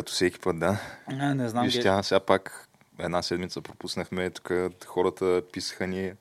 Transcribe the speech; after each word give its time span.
Като 0.00 0.12
всеки 0.12 0.38
път, 0.38 0.58
да. 0.58 0.80
А, 1.06 1.34
не 1.34 1.48
знам. 1.48 1.64
Виж, 1.64 1.80
тя 1.80 2.02
сега 2.02 2.20
пак 2.20 2.68
една 2.98 3.22
седмица 3.22 3.60
пропуснахме, 3.60 4.30
тук 4.30 4.52
хората 4.86 5.42
писаха 5.52 5.86
ни 5.86 6.12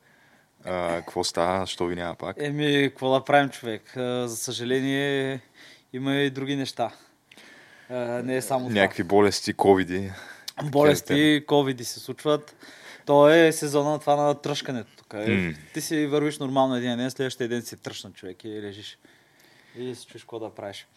какво 0.63 1.23
става, 1.23 1.67
що 1.67 1.85
ви 1.85 1.95
няма 1.95 2.15
пак. 2.15 2.35
Еми, 2.39 2.89
какво 2.89 3.13
да 3.13 3.23
правим, 3.23 3.49
човек? 3.49 3.97
А, 3.97 4.27
за 4.27 4.37
съжаление, 4.37 5.41
има 5.93 6.15
и 6.15 6.29
други 6.29 6.55
неща. 6.55 6.91
А, 7.89 7.95
не 7.99 8.35
е 8.35 8.41
само 8.41 8.69
Някакви 8.69 9.03
болести, 9.03 9.53
ковиди. 9.53 10.11
Болести, 10.63 11.43
ковиди 11.47 11.83
се 11.83 11.99
случват. 11.99 12.55
То 13.05 13.29
е 13.29 13.51
сезона 13.51 13.89
на 13.89 13.99
това 13.99 14.15
на 14.15 14.41
тръшкането. 14.41 14.91
Тук. 14.97 15.13
М. 15.13 15.53
Ти 15.73 15.81
си 15.81 16.05
вървиш 16.05 16.39
нормално 16.39 16.75
един 16.75 16.97
ден, 16.97 17.11
следващия 17.11 17.49
ден 17.49 17.61
си 17.61 17.77
тръщна 17.77 18.11
човек 18.11 18.43
и 18.43 18.61
лежиш. 18.61 18.97
И 19.77 19.95
си 19.95 20.05
чуеш 20.05 20.23
какво 20.23 20.39
да 20.39 20.49
правиш. 20.49 20.87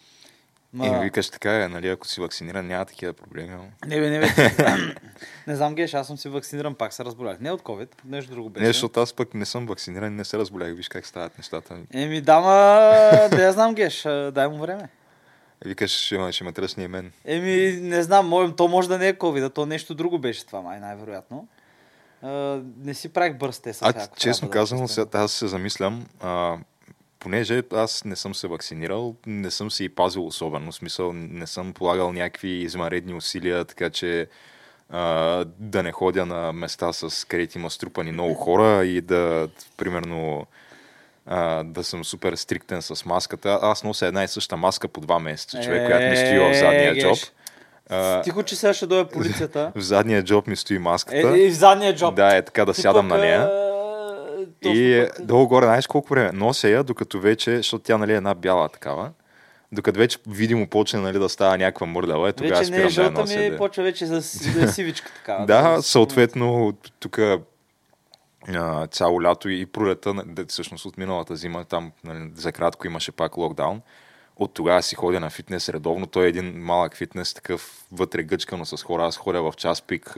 Ма... 0.73 0.87
И 0.87 1.05
викаш 1.05 1.31
така, 1.31 1.63
е, 1.63 1.69
нали, 1.69 1.89
ако 1.89 2.07
си 2.07 2.21
вакциниран, 2.21 2.67
няма 2.67 2.85
такива 2.85 3.13
проблеми. 3.13 3.57
Не, 3.87 4.01
бе, 4.01 4.11
не, 4.11 4.21
бе. 4.21 4.27
не 5.47 5.57
знам, 5.57 5.75
Геш, 5.75 5.95
аз 5.95 6.07
съм 6.07 6.19
си 6.19 6.29
вакциниран, 6.29 6.75
пак 6.75 6.93
се 6.93 7.05
разболях. 7.05 7.41
Не 7.41 7.53
от 7.53 7.63
COVID, 7.63 7.89
нещо 8.05 8.33
друго 8.33 8.51
беше. 8.51 8.63
Не, 8.63 8.69
защото 8.69 9.01
аз 9.01 9.13
пък 9.13 9.35
не 9.35 9.47
съм 9.47 9.67
вакциниран 9.67 10.17
не 10.17 10.25
се 10.25 10.39
разболях. 10.39 10.75
Виж 10.75 10.89
как 10.89 11.07
стават 11.07 11.39
нещата. 11.39 11.77
Еми, 11.95 12.21
дама, 12.21 12.53
да 13.31 13.43
я 13.43 13.53
знам, 13.53 13.75
Геш, 13.75 14.03
дай 14.33 14.49
му 14.49 14.59
време. 14.59 14.89
Викаш, 15.65 15.91
ще, 15.91 16.19
ме- 16.19 16.33
ще 16.33 16.45
ме 16.45 16.53
тръсне 16.53 16.85
и 16.85 16.89
мен. 16.89 17.13
Еми, 17.25 17.81
не 17.81 18.03
знам, 18.03 18.29
може, 18.29 18.53
то 18.57 18.69
може 18.69 18.89
да 18.89 18.99
не 18.99 19.09
е 19.09 19.15
COVID, 19.15 19.47
а 19.47 19.51
то 19.51 19.67
нещо 19.67 19.95
друго 19.95 20.19
беше 20.19 20.47
това, 20.47 20.61
май, 20.61 20.81
най-вероятно. 20.81 21.49
А, 22.23 22.61
не 22.79 22.95
си 22.95 23.09
правих 23.09 23.39
бърз 23.39 23.61
тест. 23.61 23.83
А, 23.83 24.07
честно 24.17 24.51
казано, 24.51 24.89
сега 24.89 25.07
аз 25.13 25.33
се 25.33 25.47
замислям, 25.47 26.07
а, 26.21 26.57
понеже 27.23 27.63
аз 27.73 28.05
не 28.05 28.17
съм 28.17 28.35
се 28.35 28.49
вакцинирал, 28.49 29.15
не 29.27 29.51
съм 29.51 29.71
се 29.71 29.85
и 29.85 29.89
пазил 29.89 30.27
особено, 30.27 30.73
в 30.73 30.75
смисъл 30.75 31.13
не 31.13 31.47
съм 31.47 31.73
полагал 31.73 32.13
някакви 32.13 32.49
извънредни 32.49 33.15
усилия, 33.15 33.65
така 33.65 33.91
че 33.91 34.27
а, 34.91 35.45
да 35.59 35.83
не 35.83 35.93
ходя 35.93 36.27
на 36.27 36.53
места 36.53 36.93
с 36.93 37.29
където 37.29 37.59
има 37.59 37.71
струпани 37.71 38.13
много 38.13 38.35
хора 38.35 38.85
и 38.85 39.01
да, 39.01 39.49
примерно, 39.77 40.47
а, 41.27 41.65
да 41.65 41.85
съм 41.85 42.05
супер 42.05 42.35
стриктен 42.35 42.83
с 42.83 43.05
маската. 43.05 43.59
Аз 43.63 43.85
нося 43.85 44.07
една 44.07 44.25
и 44.25 44.29
съща 44.29 44.57
маска 44.57 44.89
по 44.89 45.01
два 45.01 45.19
месеца, 45.19 45.61
човек, 45.63 45.87
която 45.87 46.07
ми 46.07 46.17
стои 46.17 46.39
в 46.39 46.55
задния 46.55 46.93
Е, 46.93 47.01
джоб. 47.01 47.19
Тихо, 48.25 48.43
че 48.43 48.57
сега 48.57 48.75
ще 48.75 48.87
дойде 48.87 49.11
полицията. 49.11 49.73
в 49.77 49.81
задния 49.81 50.25
джоб 50.25 50.47
ми 50.47 50.57
стои 50.57 50.79
маската. 50.79 51.37
Е, 51.37 51.39
и 51.39 51.51
в 51.51 51.55
задния 51.55 51.97
джоб. 51.97 52.15
Да, 52.15 52.37
е 52.37 52.43
така 52.43 52.65
да 52.65 52.75
сядам 52.75 53.09
на 53.09 53.19
нея. 53.19 53.72
И 54.69 55.09
долу-горе, 55.21 55.67
знаеш 55.67 55.87
колко 55.87 56.09
време? 56.15 56.31
Нося 56.33 56.69
я, 56.69 56.85
докато 56.85 57.21
вече, 57.21 57.57
защото 57.57 57.85
тя 57.85 57.99
нали, 57.99 58.13
е 58.13 58.17
една 58.17 58.35
бяла 58.35 58.69
такава, 58.69 59.11
докато 59.73 59.99
вече 59.99 60.19
видимо 60.27 60.67
почне 60.67 61.01
нали, 61.01 61.19
да 61.19 61.29
става 61.29 61.59
някаква 61.59 61.87
мърдава, 61.87 62.29
е 62.29 62.33
тогава 62.33 62.59
Вече 62.59 62.71
не 62.71 62.77
е 62.77 62.81
спирам 62.81 62.95
да 62.95 63.03
я 63.03 63.07
жълта 63.07 63.21
нося. 63.21 63.39
ми, 63.39 63.51
да. 63.51 63.57
почва 63.57 63.83
вече 63.83 64.07
да, 64.07 64.23
си- 64.23 64.53
да 64.55 64.65
е 64.65 64.69
сивичка 64.69 65.13
така. 65.17 65.45
Да, 65.47 65.83
съответно, 65.83 66.73
тук 67.01 67.19
цяло 68.91 69.23
лято 69.23 69.49
и 69.49 69.67
пролета, 69.67 70.15
да, 70.27 70.47
всъщност 70.47 70.85
от 70.85 70.99
миналата 70.99 71.37
зима, 71.37 71.65
там 71.65 71.93
нали, 72.05 72.31
за 72.35 72.53
кратко 72.53 72.87
имаше 72.87 73.13
пак 73.13 73.37
локдаун. 73.37 73.81
От 74.37 74.55
тогава 74.55 74.83
си 74.83 74.95
ходя 74.95 75.21
на 75.21 75.31
фитнес 75.31 75.69
редовно. 75.69 76.07
Той 76.07 76.25
е 76.25 76.29
един 76.29 76.63
малък 76.63 76.97
фитнес, 76.97 77.35
такъв 77.35 77.85
вътре 77.93 78.23
гъчкано 78.23 78.65
с 78.65 78.83
хора. 78.83 79.07
Аз 79.07 79.17
ходя 79.17 79.43
в 79.43 79.53
час 79.57 79.83
пик 79.83 80.15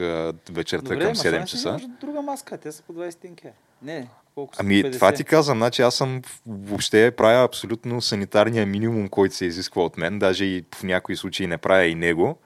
вечерта 0.49 0.83
Добре, 0.83 0.99
към 0.99 1.07
ма, 1.07 1.15
7 1.15 1.39
ма, 1.39 1.47
си 1.47 1.51
часа. 1.51 1.69
вземаш 1.75 1.97
друга 2.01 2.21
маска, 2.21 2.57
те 2.57 2.71
са 2.71 2.83
по 2.83 2.93
20 2.93 3.09
стинки. 3.09 3.47
Не, 3.81 4.07
колко 4.35 4.55
са? 4.55 4.61
Ами, 4.61 4.83
50. 4.83 4.93
това 4.93 5.11
ти 5.11 5.23
казвам, 5.23 5.57
значи 5.57 5.81
аз 5.81 5.95
съм 5.95 6.21
въобще 6.47 7.11
правя 7.11 7.43
абсолютно 7.43 8.01
санитарния 8.01 8.65
минимум, 8.65 9.07
който 9.07 9.35
се 9.35 9.45
изисква 9.45 9.83
от 9.83 9.97
мен, 9.97 10.19
даже 10.19 10.45
и 10.45 10.63
в 10.75 10.83
някои 10.83 11.15
случаи 11.15 11.47
не 11.47 11.57
правя 11.57 11.85
и 11.85 11.95
него. 11.95 12.37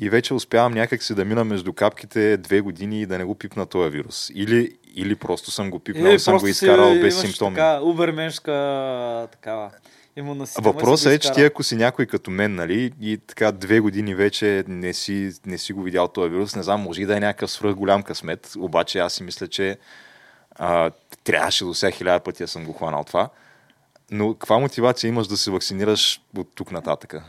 И 0.00 0.10
вече 0.10 0.34
успявам 0.34 0.72
някак 0.72 1.02
си 1.02 1.14
да 1.14 1.24
мина 1.24 1.44
между 1.44 1.72
капките 1.72 2.36
две 2.36 2.60
години 2.60 3.00
и 3.00 3.06
да 3.06 3.18
не 3.18 3.24
го 3.24 3.34
пипна 3.34 3.66
този 3.66 3.90
вирус. 3.90 4.30
Или, 4.34 4.76
или 4.94 5.14
просто 5.14 5.50
съм 5.50 5.70
го 5.70 5.78
пипнал 5.78 6.12
и 6.12 6.18
съм 6.18 6.38
го 6.38 6.46
изкарал 6.46 6.94
си 6.94 7.00
без 7.00 7.20
симптоми. 7.20 7.56
Така, 7.56 7.80
уберменшка 7.82 8.52
такава 9.32 9.70
имунна 10.16 10.46
система. 10.46 10.72
Въпросът 10.72 11.12
е, 11.12 11.18
че 11.18 11.32
ти 11.32 11.44
ако 11.44 11.62
си 11.62 11.76
някой 11.76 12.06
като 12.06 12.30
мен, 12.30 12.54
нали, 12.54 12.92
и 13.00 13.18
така 13.18 13.52
две 13.52 13.80
години 13.80 14.14
вече 14.14 14.64
не 14.68 14.92
си, 14.92 15.32
не 15.46 15.58
си 15.58 15.72
го 15.72 15.82
видял 15.82 16.08
този 16.08 16.30
вирус, 16.30 16.56
не 16.56 16.62
знам, 16.62 16.80
може 16.80 17.02
и 17.02 17.06
да 17.06 17.16
е 17.16 17.20
някакъв 17.20 17.50
свръх 17.50 17.74
голям 17.74 18.02
късмет, 18.02 18.52
обаче 18.58 18.98
аз 18.98 19.12
си 19.12 19.22
мисля, 19.22 19.48
че 19.48 19.78
а, 20.58 20.90
трябваше 21.24 21.64
до 21.64 21.74
сега 21.74 21.90
хиляда 21.90 22.20
пъти 22.20 22.42
да 22.42 22.48
съм 22.48 22.64
го 22.64 22.72
хванал 22.72 23.04
това. 23.04 23.28
Но 24.10 24.34
каква 24.34 24.58
мотивация 24.58 25.08
имаш 25.08 25.26
да 25.26 25.36
се 25.36 25.50
вакцинираш 25.50 26.20
от 26.36 26.48
тук 26.54 26.72
нататъка? 26.72 27.24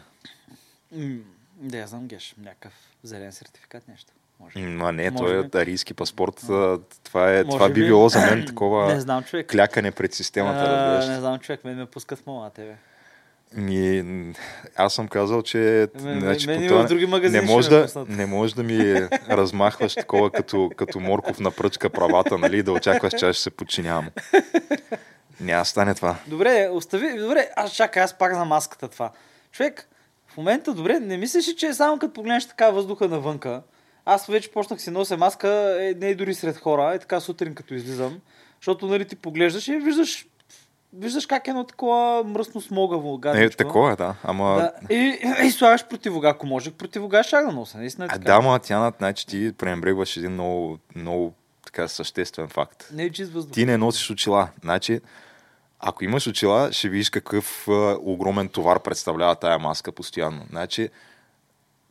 М, 0.92 1.18
Да, 1.56 1.78
я 1.78 1.88
знам, 1.88 2.08
Геш, 2.08 2.36
някакъв 2.38 2.74
зелен 3.04 3.32
сертификат, 3.32 3.88
нещо. 3.88 4.12
Може. 4.40 4.60
М, 4.60 4.86
А 4.86 4.92
не, 4.92 5.12
Може 5.12 5.24
той 5.24 5.44
би. 5.44 5.58
е 5.58 5.62
арийски 5.62 5.94
паспорт. 5.94 6.36
Това, 7.04 7.32
е, 7.32 7.44
Може 7.44 7.48
това 7.50 7.68
би 7.68 7.74
би. 7.74 7.86
било 7.86 8.10
за 8.10 8.20
мен 8.22 8.46
такова 8.46 8.88
Не 8.94 9.00
знам, 9.00 9.24
човек. 9.24 9.48
клякане 9.48 9.92
пред 9.92 10.14
системата, 10.14 10.60
А, 10.60 10.68
разбираш. 10.88 11.08
не 11.08 11.20
знам, 11.20 11.40
човек, 11.40 11.64
мен 11.64 11.76
ме 11.76 11.86
пускат 11.86 12.20
в 12.20 12.26
мола, 12.26 12.48
а 12.48 12.52
тебе. 12.52 12.76
Ми, 13.56 14.34
аз 14.76 14.94
съм 14.94 15.08
казал, 15.08 15.42
че 15.42 15.88
Мен- 15.96 16.20
значи, 16.20 16.48
мен 16.48 16.68
това 16.68 16.84
други 16.84 17.06
магазини 17.06 17.46
не, 17.46 17.52
може 17.52 17.70
да, 17.70 17.84
пуснат. 17.84 18.10
не 18.10 18.26
може 18.26 18.56
да 18.56 18.64
ми 18.64 19.08
размахваш 19.30 19.96
такова 19.96 20.32
като, 20.32 20.70
като 20.76 21.00
морков 21.00 21.40
на 21.40 21.52
пръчка 21.52 21.90
правата, 21.90 22.38
нали, 22.38 22.64
да 22.64 22.72
очакваш, 22.72 23.14
че 23.20 23.26
аз 23.26 23.36
ще 23.36 23.44
се 23.44 23.50
подчинявам. 23.50 24.10
Няма 25.40 25.66
стане 25.66 25.96
това. 25.96 26.16
Добре, 26.28 26.70
остави. 26.72 27.20
Добре, 27.20 27.50
аз 27.56 27.72
чакай, 27.72 28.04
аз 28.04 28.18
пак 28.18 28.36
за 28.36 28.46
маската 28.46 28.88
това. 28.88 29.12
Човек, 29.52 29.88
в 30.28 30.38
момента, 30.38 30.74
добре, 30.74 31.00
не 31.00 31.18
мислиш 31.18 31.48
ли, 31.48 31.56
че 31.56 31.68
е 31.68 31.74
само 31.74 32.00
като 32.00 32.14
погледнеш 32.14 32.48
така 32.48 32.70
въздуха 32.70 33.08
навънка. 33.08 33.62
Аз 34.06 34.26
вече 34.28 34.52
почнах 34.52 34.82
си 34.82 34.92
нося 34.92 35.18
маска, 35.18 35.78
е, 35.82 35.94
не 35.94 36.08
и 36.08 36.16
дори 36.16 36.34
сред 36.34 36.58
хора, 36.58 36.94
е 36.96 37.00
така 37.00 37.20
сутрин 37.20 37.56
като 37.56 37.74
излизам. 37.74 38.20
Защото, 38.62 38.88
нали, 38.88 39.06
ти 39.06 39.16
поглеждаш 39.16 39.68
и 39.68 39.76
виждаш, 39.76 40.28
виждаш 40.94 41.26
как 41.26 41.48
е 41.48 41.50
едно 41.50 41.64
такова 41.64 42.24
мръсно 42.24 42.62
смогаво 42.62 43.16
Е, 43.16 43.20
гадничко. 43.20 43.58
такова 43.58 43.92
е, 43.92 43.96
да. 43.96 44.16
Ама, 44.24 44.56
Да, 44.56 44.94
и, 44.96 45.20
и, 45.46 45.52
слагаш 45.52 45.88
противога, 45.88 46.30
ако 46.30 46.48
може, 46.48 46.72
противога 46.72 47.24
ще 47.24 47.36
да 47.36 47.52
нося. 47.52 47.78
Наистина 47.78 48.06
е 48.06 48.10
а, 48.12 48.14
така. 48.14 48.24
да, 48.26 48.42
ма, 48.42 48.60
тя, 48.60 48.92
значи 48.98 49.28
ти 49.28 49.52
пренебрегваш 49.58 50.18
един 50.18 50.32
много, 50.32 50.80
много 50.96 51.34
така 51.66 51.88
съществен 51.88 52.48
факт. 52.48 52.90
Не 52.94 53.04
е 53.04 53.12
чист 53.12 53.32
въздух. 53.34 53.54
Ти 53.54 53.66
не 53.66 53.78
носиш 53.78 54.12
очила. 54.12 54.48
Значи, 54.62 55.02
ако 55.80 56.04
имаш 56.04 56.28
очила, 56.28 56.72
ще 56.72 56.90
видиш 56.90 57.10
какъв 57.10 57.68
а, 57.68 57.98
огромен 58.02 58.50
товар 58.50 58.80
представлява 58.80 59.36
тая 59.36 59.60
маска 59.60 59.92
постоянно. 59.92 60.46
Значи, 60.50 60.90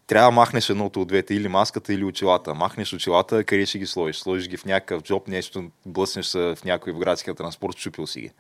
трябва 0.07 0.27
да 0.31 0.35
махнеш 0.35 0.71
едното 0.71 1.01
от 1.01 1.09
двете, 1.09 1.35
или 1.35 1.49
маската, 1.49 1.93
или 1.95 2.05
очилата. 2.05 2.55
Махнеш 2.55 2.93
очилата, 2.93 3.45
къде 3.45 3.67
ще 3.67 3.79
ги 3.79 3.87
сложиш? 3.87 4.17
Сложиш 4.17 4.49
ги 4.49 4.57
в 4.57 4.65
някакъв 4.65 5.03
джоб, 5.03 5.29
нещо, 5.29 5.65
блъснеш 5.87 6.27
се 6.27 6.39
в 6.39 6.65
някой 6.65 6.93
в 6.93 6.99
градския 6.99 7.35
транспорт, 7.35 7.77
чупил 7.77 8.07
си 8.07 8.21
ги. 8.21 8.31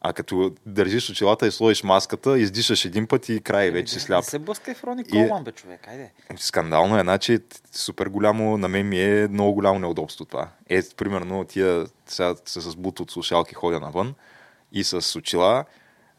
А 0.00 0.12
като 0.12 0.54
държиш 0.66 1.10
очилата 1.10 1.46
и 1.46 1.50
сложиш 1.50 1.82
маската, 1.82 2.38
издишаш 2.38 2.84
един 2.84 3.06
път 3.06 3.28
и 3.28 3.40
край, 3.40 3.70
вече 3.70 3.94
си 3.94 4.00
сляп. 4.00 4.18
Не 4.24 4.30
се 4.30 4.38
блъскай 4.38 4.74
в 4.74 4.84
Рони 4.84 5.02
И- 5.06 5.10
Колман, 5.10 5.44
бе, 5.44 5.52
човек, 5.52 5.88
айде. 5.88 6.12
Скандално 6.36 6.98
е, 6.98 7.02
значи 7.02 7.38
супер 7.72 8.06
голямо, 8.06 8.58
на 8.58 8.68
мен 8.68 8.88
ми 8.88 9.02
е 9.02 9.28
много 9.28 9.52
голямо 9.54 9.78
неудобство 9.78 10.24
това. 10.24 10.48
Е, 10.68 10.82
примерно, 10.96 11.44
тия 11.44 11.86
сега 12.06 12.34
с 12.46 12.76
бут 12.76 13.00
от 13.00 13.10
слушалки 13.10 13.54
ходя 13.54 13.80
навън 13.80 14.14
и 14.72 14.84
с 14.84 15.18
очила, 15.18 15.64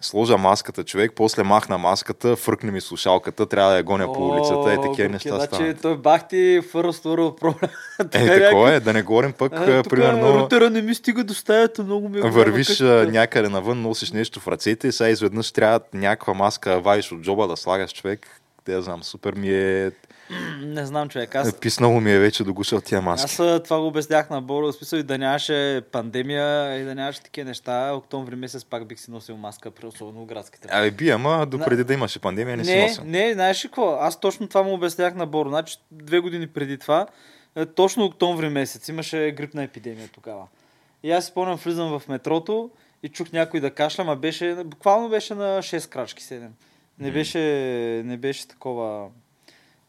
Сложа 0.01 0.37
маската 0.37 0.83
човек, 0.83 1.11
после 1.15 1.43
махна 1.43 1.77
маската, 1.77 2.35
фъркне 2.35 2.71
ми 2.71 2.81
слушалката, 2.81 3.45
трябва 3.45 3.71
да 3.71 3.77
я 3.77 3.83
гоня 3.83 4.13
по 4.13 4.27
улицата, 4.27 4.73
е 4.73 4.81
такива 4.81 5.09
неща 5.09 5.35
значи, 5.35 5.55
стават. 5.55 5.81
той 5.81 5.97
бах 5.97 6.27
ти 6.27 6.61
First 6.61 7.05
World 7.05 7.39
Problem. 7.39 7.69
Е, 8.13 8.39
такова 8.49 8.73
е, 8.73 8.79
да 8.79 8.93
не 8.93 9.01
говорим 9.01 9.33
пък, 9.33 9.53
а, 9.55 9.83
примерно, 9.89 10.39
Рутера 10.39 10.69
не 10.69 10.81
ми 10.81 10.95
стига 10.95 11.23
до 11.23 11.33
стаята, 11.33 11.83
много 11.83 12.09
ми 12.09 12.17
е 12.17 12.21
вървиш 12.21 12.67
къщата. 12.67 13.11
някъде 13.11 13.49
навън, 13.49 13.81
носиш 13.81 14.11
нещо 14.11 14.39
в 14.39 14.47
ръцете 14.47 14.87
и 14.87 14.91
сега 14.91 15.09
изведнъж 15.09 15.51
трябва 15.51 15.79
някаква 15.93 16.33
маска 16.33 16.79
вадиш 16.79 17.11
от 17.11 17.21
джоба 17.21 17.47
да 17.47 17.57
слагаш 17.57 17.93
човек. 17.93 18.27
Те 18.65 18.81
знам, 18.81 19.03
супер 19.03 19.33
ми 19.33 19.49
е... 19.49 19.91
Не 20.61 20.85
знам, 20.85 21.09
човек. 21.09 21.35
Аз, 21.35 21.59
Писнало 21.59 22.01
ми 22.01 22.11
е 22.11 22.19
вече 22.19 22.43
до 22.43 22.53
гуша 22.53 22.75
от 22.75 22.83
тия 22.83 23.01
маски. 23.01 23.25
аз 23.25 23.39
а, 23.39 23.63
това 23.63 23.79
го 23.79 23.87
обяснях 23.87 24.29
на 24.29 24.41
Боро, 24.41 24.73
смисъл 24.73 24.97
и 24.97 25.03
да 25.03 25.17
нямаше 25.17 25.81
пандемия 25.91 26.79
и 26.79 26.83
да 26.83 26.95
нямаше 26.95 27.21
такива 27.21 27.47
неща. 27.47 27.93
Октомври 27.93 28.35
месец 28.35 28.65
пак 28.65 28.87
бих 28.87 28.99
си 28.99 29.11
носил 29.11 29.37
маска, 29.37 29.71
при 29.71 29.85
особено 29.85 30.25
градските. 30.25 30.67
Абе 30.71 30.91
би, 30.91 31.09
ама 31.09 31.45
допреди 31.45 31.83
да 31.83 31.93
имаше 31.93 32.19
пандемия 32.19 32.57
не, 32.57 32.65
си 32.65 32.75
не, 32.75 32.87
носил. 32.87 33.03
не, 33.05 33.33
знаеш 33.33 33.65
ли 33.65 33.67
какво? 33.67 33.97
Аз 33.99 34.19
точно 34.19 34.47
това 34.47 34.63
му 34.63 34.73
обяснях 34.73 35.15
на 35.15 35.25
Боро. 35.25 35.49
Значи 35.49 35.77
две 35.91 36.19
години 36.19 36.47
преди 36.47 36.77
това, 36.77 37.07
е, 37.55 37.65
точно 37.65 38.05
октомври 38.05 38.49
месец, 38.49 38.87
имаше 38.87 39.31
грипна 39.37 39.63
епидемия 39.63 40.07
тогава. 40.07 40.47
И 41.03 41.11
аз 41.11 41.25
си 41.25 41.31
спомням, 41.31 41.57
влизам 41.57 41.99
в 41.99 42.07
метрото 42.07 42.69
и 43.03 43.09
чух 43.09 43.31
някой 43.31 43.59
да 43.59 43.71
кашля, 43.71 44.03
ма 44.03 44.15
беше, 44.15 44.55
буквално 44.65 45.09
беше 45.09 45.35
на 45.35 45.59
6 45.61 45.89
крачки, 45.89 46.23
7. 46.23 46.47
Не 46.99 47.11
беше, 47.11 47.39
не 48.05 48.17
беше 48.17 48.47
такова, 48.47 49.07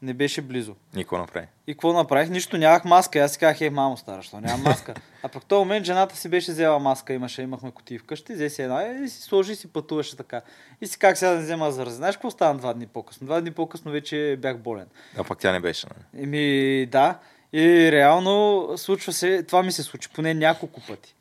не 0.02 0.14
беше 0.14 0.43
близо. 0.43 0.75
Никой 0.94 1.19
направи. 1.19 1.47
И 1.67 1.75
какво 1.75 1.93
направих? 1.93 2.31
Нищо, 2.31 2.58
нямах 2.58 2.85
маска. 2.85 3.19
И 3.19 3.23
Аз 3.23 3.32
си 3.32 3.38
казах, 3.38 3.61
е, 3.61 3.70
мамо 3.70 3.97
стара, 3.97 4.23
що 4.23 4.41
нямам 4.41 4.62
маска. 4.62 4.94
А 5.23 5.29
пък 5.29 5.43
в 5.43 5.47
този 5.47 5.58
момент 5.58 5.87
жената 5.87 6.17
си 6.17 6.29
беше 6.29 6.52
взела 6.52 6.79
маска, 6.79 7.12
имаше, 7.12 7.43
имахме 7.43 7.70
кутии 7.70 7.99
вкъщи, 7.99 8.32
взе 8.32 8.50
си 8.50 8.62
една 8.62 8.85
и 9.05 9.08
си 9.08 9.23
сложи 9.23 9.52
и 9.52 9.56
си 9.56 9.73
пътуваше 9.73 10.17
така. 10.17 10.41
И 10.81 10.87
си 10.87 10.99
как 10.99 11.19
сега 11.19 11.31
да 11.31 11.37
не 11.37 11.43
взема 11.43 11.73
зарази. 11.73 11.97
Знаеш 11.97 12.17
какво 12.17 12.31
стана 12.31 12.58
два 12.58 12.75
дни 12.75 12.87
по-късно? 12.87 13.25
Два 13.26 13.41
дни 13.41 13.50
по-късно 13.50 13.93
вече 13.93 14.38
бях 14.43 14.58
болен. 14.58 14.87
А 15.19 15.25
пък 15.25 15.38
тя 15.38 15.52
не 15.52 15.61
беше. 15.61 15.87
нали? 15.87 16.23
Еми, 16.25 16.87
да. 16.87 17.19
И 17.52 17.93
реално 17.93 18.69
случва 18.76 19.12
се, 19.12 19.43
това 19.43 19.62
ми 19.62 19.73
се 19.73 19.82
случи 19.82 20.08
поне 20.14 20.35
няколко 20.35 20.81
пъти. 20.81 21.14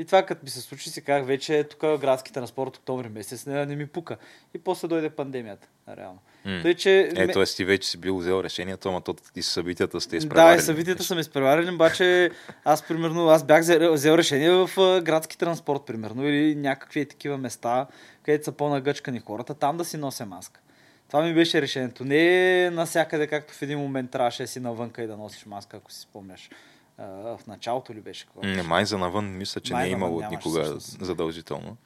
И 0.00 0.04
това 0.04 0.22
като 0.22 0.40
ми 0.44 0.50
се 0.50 0.60
случи, 0.60 0.90
си 0.90 1.02
казах, 1.02 1.26
вече 1.26 1.64
тук 1.64 1.80
градски 1.80 2.32
транспорт 2.32 2.76
октомври 2.76 3.08
месец 3.08 3.46
не, 3.46 3.66
не 3.66 3.76
ми 3.76 3.86
пука. 3.86 4.16
И 4.54 4.58
после 4.58 4.88
дойде 4.88 5.10
пандемията, 5.10 5.68
реално. 5.96 6.18
М. 6.44 6.58
Тъй, 6.62 6.74
че 6.74 7.12
Е, 7.16 7.28
т.е. 7.28 7.44
ти 7.44 7.64
вече 7.64 7.88
си 7.88 7.98
бил 7.98 8.16
взел 8.18 8.42
решението, 8.44 8.88
ама 8.88 9.00
то 9.00 9.14
и 9.36 9.42
събитията 9.42 10.00
сте 10.00 10.10
Да, 10.10 10.16
изпреварили. 10.16 10.58
и 10.58 10.62
събитията 10.62 11.02
са 11.04 11.14
ме 11.14 11.20
изпреварили, 11.20 11.70
обаче 11.70 12.30
аз 12.64 12.82
примерно, 12.88 13.28
аз 13.28 13.44
бях 13.44 13.60
взел, 13.92 14.14
решение 14.14 14.50
в 14.50 14.70
градски 15.02 15.38
транспорт, 15.38 15.82
примерно, 15.86 16.28
или 16.28 16.54
някакви 16.54 17.06
такива 17.06 17.38
места, 17.38 17.86
където 18.22 18.44
са 18.44 18.52
по-нагъчкани 18.52 19.20
хората, 19.20 19.54
там 19.54 19.76
да 19.76 19.84
си 19.84 19.96
нося 19.96 20.26
маска. 20.26 20.60
Това 21.08 21.22
ми 21.22 21.34
беше 21.34 21.62
решението. 21.62 22.04
Не 22.04 22.70
насякъде, 22.70 23.26
както 23.26 23.54
в 23.54 23.62
един 23.62 23.78
момент 23.78 24.10
трябваше 24.10 24.42
да 24.42 24.48
си 24.48 24.60
навънка 24.60 25.02
и 25.02 25.06
да 25.06 25.16
носиш 25.16 25.46
маска, 25.46 25.76
ако 25.76 25.92
си 25.92 26.00
спомняш. 26.00 26.50
А, 27.00 27.36
в 27.36 27.46
началото 27.46 27.94
ли 27.94 28.00
беше? 28.00 28.24
Какво? 28.26 28.42
Не, 28.42 28.62
май 28.62 28.84
за 28.84 28.98
навън 28.98 29.36
мисля, 29.36 29.60
че 29.60 29.72
Май 29.72 29.82
не 29.82 29.88
е 29.88 29.92
имало 29.92 30.20
никога 30.30 30.62
всъщност. 30.62 31.04
задължително. 31.04 31.76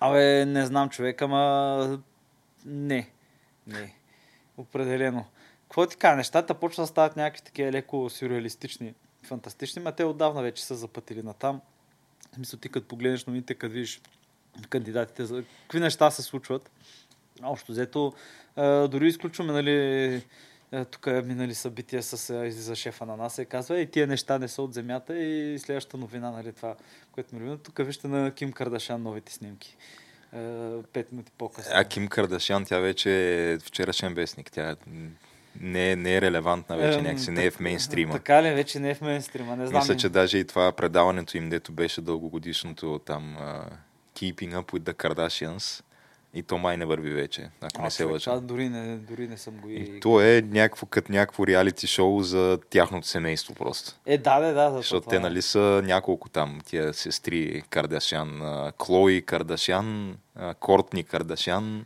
Абе, 0.00 0.44
не 0.44 0.66
знам 0.66 0.88
човек, 0.88 1.22
ама 1.22 1.98
не. 2.66 3.10
Не. 3.66 3.94
Определено. 4.56 5.24
Какво 5.62 5.86
ти 5.86 5.96
кажа? 5.96 6.16
Нещата 6.16 6.54
почват 6.54 6.82
да 6.82 6.86
стават 6.86 7.16
някакви 7.16 7.42
такива 7.44 7.72
леко 7.72 8.10
сюрреалистични, 8.10 8.94
фантастични, 9.22 9.82
ма 9.82 9.92
те 9.92 10.04
отдавна 10.04 10.42
вече 10.42 10.64
са 10.64 10.74
запътили 10.74 11.22
на 11.22 11.34
там. 11.34 11.60
В 12.32 12.34
смисъл 12.34 12.60
ти 12.60 12.68
като 12.68 12.88
погледнеш 12.88 13.24
новините, 13.24 13.54
като 13.54 13.72
видиш 13.72 14.00
кандидатите, 14.68 15.24
за 15.24 15.44
какви 15.62 15.80
неща 15.80 16.10
се 16.10 16.22
случват. 16.22 16.70
Общо 17.42 17.72
взето, 17.72 18.12
дори 18.88 19.08
изключваме, 19.08 19.52
нали, 19.52 20.22
а, 20.74 20.84
тук 20.84 21.06
минали 21.06 21.54
събития 21.54 22.02
с 22.02 22.30
а, 22.30 22.46
излиза 22.46 22.76
шефа 22.76 23.06
на 23.06 23.16
нас 23.16 23.38
и 23.38 23.46
казва, 23.46 23.80
и 23.80 23.90
тия 23.90 24.06
неща 24.06 24.38
не 24.38 24.48
са 24.48 24.62
от 24.62 24.74
земята 24.74 25.18
и 25.18 25.58
следващата 25.58 25.96
новина, 25.96 26.30
нали, 26.30 26.52
това, 26.52 26.74
което 27.12 27.34
ми 27.34 27.40
любим. 27.40 27.58
Тук 27.58 27.78
вижте 27.78 28.08
на 28.08 28.30
Ким 28.30 28.52
Кардашан 28.52 29.02
новите 29.02 29.32
снимки. 29.32 29.76
Пет 30.92 31.12
минути 31.12 31.32
по-късно. 31.38 31.72
А 31.74 31.84
Ким 31.84 32.08
Кардашян, 32.08 32.64
тя 32.64 32.78
вече 32.78 33.10
е 33.52 33.58
вчерашен 33.58 34.14
вестник. 34.14 34.50
Тя 34.50 34.76
не 35.60 35.90
е, 35.90 35.96
не 35.96 36.16
е 36.16 36.20
релевантна 36.20 36.76
вече, 36.76 37.02
някакси 37.02 37.30
не 37.30 37.44
е 37.44 37.50
в 37.50 37.60
мейнстрима. 37.60 38.12
Така 38.12 38.42
ли, 38.42 38.50
вече 38.50 38.80
не 38.80 38.90
е 38.90 38.94
в 38.94 39.00
мейнстрима, 39.00 39.56
не 39.56 39.66
знам. 39.66 39.80
Мисля, 39.80 39.96
че 39.96 40.08
даже 40.08 40.38
и 40.38 40.44
това 40.44 40.72
предаването 40.72 41.36
им, 41.36 41.50
дето 41.50 41.72
беше 41.72 42.00
дългогодишното 42.00 43.00
там 43.06 43.36
uh, 43.40 43.64
Keeping 44.14 44.54
Up 44.54 44.72
with 44.72 44.80
the 44.80 44.94
Kardashians, 44.94 45.83
и 46.34 46.42
то 46.42 46.58
май 46.58 46.76
не 46.76 46.84
върви 46.84 47.12
вече, 47.12 47.50
ако 47.60 47.80
А, 47.80 47.84
не 47.84 47.90
се 47.90 48.04
лъжа. 48.04 48.24
това 48.30 48.40
дори 48.40 48.68
не, 48.68 48.96
дори 48.96 49.28
не 49.28 49.36
съм 49.36 49.54
го 49.56 49.68
и... 49.68 49.74
И 49.74 50.00
то 50.00 50.20
е 50.20 50.42
някакво, 50.46 50.86
като 50.86 51.12
някакво 51.12 51.46
реалити 51.46 51.86
шоу 51.86 52.22
за 52.22 52.58
тяхното 52.70 53.06
семейство 53.06 53.54
просто. 53.54 53.92
Е, 54.06 54.18
да, 54.18 54.40
да, 54.40 54.52
да. 54.52 54.76
Защото 54.76 55.08
те, 55.08 55.20
нали, 55.20 55.42
са 55.42 55.82
няколко 55.84 56.28
там, 56.28 56.60
тия 56.64 56.94
сестри 56.94 57.62
Кардашян, 57.70 58.42
Клои 58.78 59.22
Кардашян, 59.22 60.16
Кортни 60.60 61.04
Кардашян, 61.04 61.84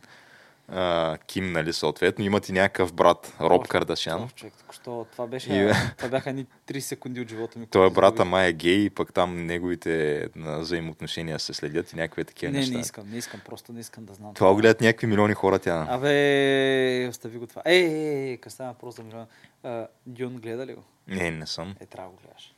а, 0.71 1.17
Ким, 1.27 1.51
нали, 1.51 1.73
съответно. 1.73 2.25
Имат 2.25 2.49
и 2.49 2.51
някакъв 2.51 2.93
брат, 2.93 3.33
Роб 3.41 3.67
Кардашян. 3.67 4.23
Ох, 4.23 4.33
човек, 4.33 4.53
току-що, 4.59 5.05
това, 5.11 5.27
беше, 5.27 5.53
И- 5.53 5.71
това 5.97 6.09
бяха 6.09 6.33
ни 6.33 6.45
3 6.67 6.79
секунди 6.79 7.21
от 7.21 7.29
живота 7.29 7.59
ми. 7.59 7.67
Той 7.67 7.87
е 7.87 7.89
брата 7.89 8.25
май 8.25 8.47
е 8.47 8.53
гей, 8.53 8.83
и 8.85 8.89
пък 8.89 9.13
там 9.13 9.45
неговите 9.45 10.27
взаимоотношения 10.35 11.39
се 11.39 11.53
следят 11.53 11.93
и 11.93 11.95
някакви 11.95 12.25
такива 12.25 12.51
Не, 12.51 12.57
неща. 12.59 12.73
не 12.73 12.79
искам, 12.79 13.09
не 13.09 13.17
искам, 13.17 13.39
просто 13.45 13.73
не 13.73 13.79
искам 13.79 14.05
да 14.05 14.13
знам. 14.13 14.33
Това 14.33 14.49
го 14.49 14.55
гледат 14.55 14.81
някакви 14.81 15.07
милиони 15.07 15.33
хора 15.33 15.59
тя. 15.59 15.87
Абе, 15.89 17.07
остави 17.09 17.37
го 17.37 17.47
това. 17.47 17.61
Е, 17.65 17.75
е, 17.75 18.39
е, 18.45 18.49
става 18.49 18.71
въпрос 18.71 18.95
за 18.95 19.03
милион. 19.03 19.25
Дюн 20.05 20.33
гледа 20.35 20.65
ли 20.65 20.73
го? 20.73 20.83
Не, 21.07 21.31
не 21.31 21.47
съм. 21.47 21.75
Е, 21.79 21.85
трябва 21.85 22.09
да 22.09 22.15
го 22.15 22.21
гледаш. 22.23 22.53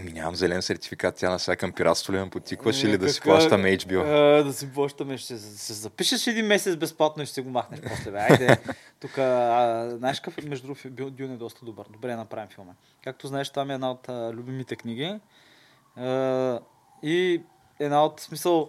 Ами 0.00 0.12
нямам 0.12 0.36
зелен 0.36 0.62
сертификат, 0.62 1.16
тя 1.16 1.30
на 1.30 1.38
всякъм 1.38 1.72
пиратство 1.72 2.12
ли 2.12 2.18
ме 2.18 2.30
потикваш 2.30 2.82
или 2.82 2.98
да 2.98 3.08
си 3.08 3.20
плащаме 3.20 3.76
HBO? 3.76 4.02
А, 4.40 4.44
да 4.44 4.52
си 4.52 4.72
плащаме, 4.72 5.18
ще 5.18 5.38
се, 5.38 5.72
запишеш 5.72 6.26
един 6.26 6.46
месец 6.46 6.76
безплатно 6.76 7.22
и 7.22 7.26
ще 7.26 7.34
си 7.34 7.40
го 7.40 7.50
махнеш 7.50 7.80
после. 7.80 8.10
Бе. 8.10 8.18
Айде, 8.18 8.58
тук, 9.00 9.10
знаеш 9.98 10.20
какъв, 10.20 10.44
между 10.44 10.66
другото, 10.66 11.10
Дюн 11.10 11.32
е 11.32 11.36
доста 11.36 11.64
добър. 11.64 11.86
Добре 11.90 12.16
направим 12.16 12.48
филма. 12.48 12.72
Както 13.04 13.26
знаеш, 13.26 13.50
това 13.50 13.64
ми 13.64 13.72
е 13.72 13.74
една 13.74 13.90
от 13.90 14.08
а, 14.08 14.32
любимите 14.32 14.76
книги. 14.76 15.20
А, 15.96 16.60
и 17.02 17.42
една 17.78 18.04
от 18.04 18.20
смисъл, 18.20 18.68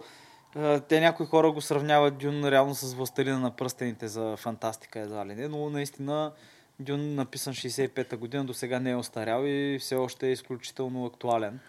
те 0.88 1.00
някои 1.00 1.26
хора 1.26 1.52
го 1.52 1.60
сравняват 1.60 2.18
Дюн 2.18 2.44
реално 2.44 2.74
с 2.74 2.94
Властелина 2.94 3.38
на 3.38 3.50
пръстените 3.50 4.08
за 4.08 4.36
фантастика, 4.36 4.98
едва 4.98 5.26
ли 5.26 5.34
не, 5.34 5.48
но 5.48 5.70
наистина 5.70 6.32
Дюн 6.80 7.14
написан 7.14 7.54
65-та 7.54 8.16
година, 8.16 8.44
до 8.44 8.54
сега 8.54 8.80
не 8.80 8.90
е 8.90 8.96
остарял 8.96 9.44
и 9.46 9.78
все 9.80 9.94
още 9.96 10.28
е 10.28 10.32
изключително 10.32 11.06
актуален. 11.06 11.60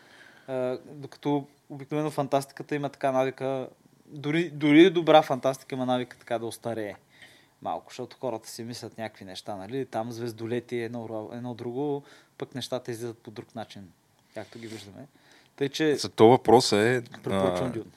А, 0.47 0.77
докато 0.85 1.47
обикновено 1.69 2.11
фантастиката 2.11 2.75
има 2.75 2.89
така 2.89 3.11
навика, 3.11 3.67
дори, 4.05 4.49
дори 4.49 4.89
добра 4.89 5.21
фантастика 5.21 5.75
има 5.75 5.85
навика 5.85 6.17
така 6.17 6.39
да 6.39 6.45
остарее 6.45 6.95
малко, 7.61 7.85
защото 7.89 8.17
хората 8.19 8.49
си 8.49 8.63
мислят 8.63 8.97
някакви 8.97 9.25
неща, 9.25 9.55
нали? 9.55 9.85
Там 9.85 10.11
звездолети 10.11 10.77
едно, 10.77 11.29
едно 11.33 11.53
друго, 11.53 12.03
пък 12.37 12.55
нещата 12.55 12.91
излизат 12.91 13.17
по 13.17 13.31
друг 13.31 13.55
начин, 13.55 13.91
както 14.33 14.59
ги 14.59 14.67
виждаме. 14.67 15.07
Тъй, 15.55 15.69
че 15.69 15.95
За 15.95 16.09
това 16.09 16.29
въпрос 16.29 16.71
е... 16.71 17.03
препоръчвам 17.23 17.71
Дюн. 17.71 17.91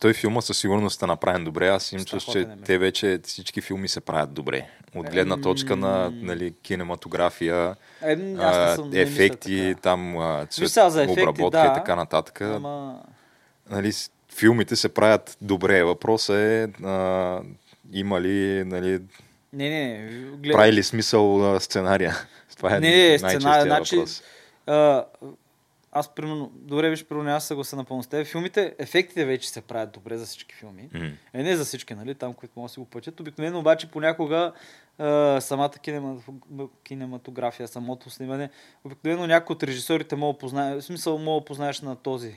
Той 0.00 0.12
филма 0.12 0.40
със 0.40 0.58
сигурност 0.58 1.02
е 1.02 1.06
направен 1.06 1.44
добре. 1.44 1.68
Аз 1.68 1.92
им 1.92 2.04
чувствам, 2.04 2.32
че 2.32 2.40
е, 2.40 2.46
те 2.64 2.78
вече 2.78 3.20
всички 3.24 3.60
филми 3.60 3.88
се 3.88 4.00
правят 4.00 4.32
добре. 4.32 4.66
От 4.94 5.10
гледна 5.10 5.40
точка 5.40 5.76
на 5.76 6.04
Ем. 6.06 6.26
нали, 6.26 6.54
кинематография, 6.62 7.76
Е, 8.02 8.16
а, 8.38 8.74
съм, 8.76 8.90
ефекти, 8.94 9.74
там 9.82 10.16
цвет, 10.50 10.68
за 10.68 11.02
ефекти, 11.02 11.22
обработка 11.22 11.58
да, 11.58 11.66
и 11.66 11.74
така 11.74 11.96
нататък. 11.96 12.40
Ама... 12.40 13.00
Нали, 13.70 13.92
филмите 14.34 14.76
се 14.76 14.88
правят 14.88 15.36
добре. 15.42 15.84
Въпросът 15.84 16.36
е 16.36 16.68
а, 16.84 17.40
има 17.92 18.20
ли, 18.20 18.64
нали, 18.64 19.00
Не, 19.52 19.70
не, 19.70 20.10
глед... 20.36 20.52
прави 20.52 20.72
ли 20.72 20.82
смисъл 20.82 21.54
а, 21.54 21.60
сценария? 21.60 22.16
Това 22.56 22.76
е 22.76 22.80
Не, 22.80 22.88
най-честият 22.90 23.42
сценария, 23.42 23.64
значи, 23.64 23.96
въпрос. 23.96 24.22
А, 24.66 25.04
аз, 25.98 26.14
примерно, 26.14 26.52
добре, 26.54 26.90
виж, 26.90 27.04
примерно, 27.04 27.30
аз 27.30 27.46
съглася 27.46 27.76
напълно 27.76 28.02
с 28.02 28.06
теб. 28.06 28.26
Филмите, 28.26 28.74
ефектите 28.78 29.24
вече 29.24 29.50
се 29.50 29.60
правят 29.60 29.92
добре 29.92 30.18
за 30.18 30.26
всички 30.26 30.54
филми. 30.54 30.88
М. 30.94 31.10
Е, 31.32 31.42
не 31.42 31.56
за 31.56 31.64
всички, 31.64 31.94
нали, 31.94 32.14
там, 32.14 32.34
които 32.34 32.52
могат 32.56 32.68
да 32.68 32.72
си 32.72 32.80
го 32.80 32.86
платят. 32.86 33.20
Обикновено 33.20 33.58
обаче 33.58 33.90
понякога 33.90 34.52
а, 34.98 35.40
самата 35.40 35.68
кинематог- 35.68 36.70
кинематография, 36.84 37.68
самото 37.68 38.10
снимане, 38.10 38.50
обикновено 38.84 39.26
някой 39.26 39.54
от 39.54 39.62
режисьорите 39.62 40.16
мога 40.16 40.32
да 40.32 40.38
познае, 40.38 40.74
в 40.74 40.82
смисъл 40.82 41.18
мога 41.18 41.40
да 41.40 41.44
познаеш 41.44 41.80
на 41.80 41.96
този. 41.96 42.34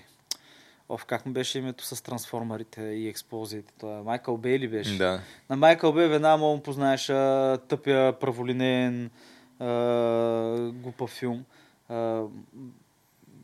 Оф, 0.90 1.06
как 1.06 1.26
му 1.26 1.34
беше 1.34 1.60
името 1.60 1.86
с 1.86 2.04
трансформерите 2.04 2.82
и 2.82 3.08
експлозиите? 3.08 3.74
Той 3.80 4.00
е 4.00 4.02
Майкъл 4.02 4.38
Бей 4.38 4.60
ли 4.60 4.68
беше? 4.68 4.98
Да. 4.98 5.22
На 5.50 5.56
Майкъл 5.56 5.94
Бей 5.94 6.08
веднага 6.08 6.38
мога 6.38 6.56
му 6.56 6.64
познаеш 6.64 7.10
а, 7.10 7.58
тъпия 7.68 8.20
праволинен 8.20 9.10
а, 9.60 10.72
глупав 10.74 11.10
филм. 11.10 11.46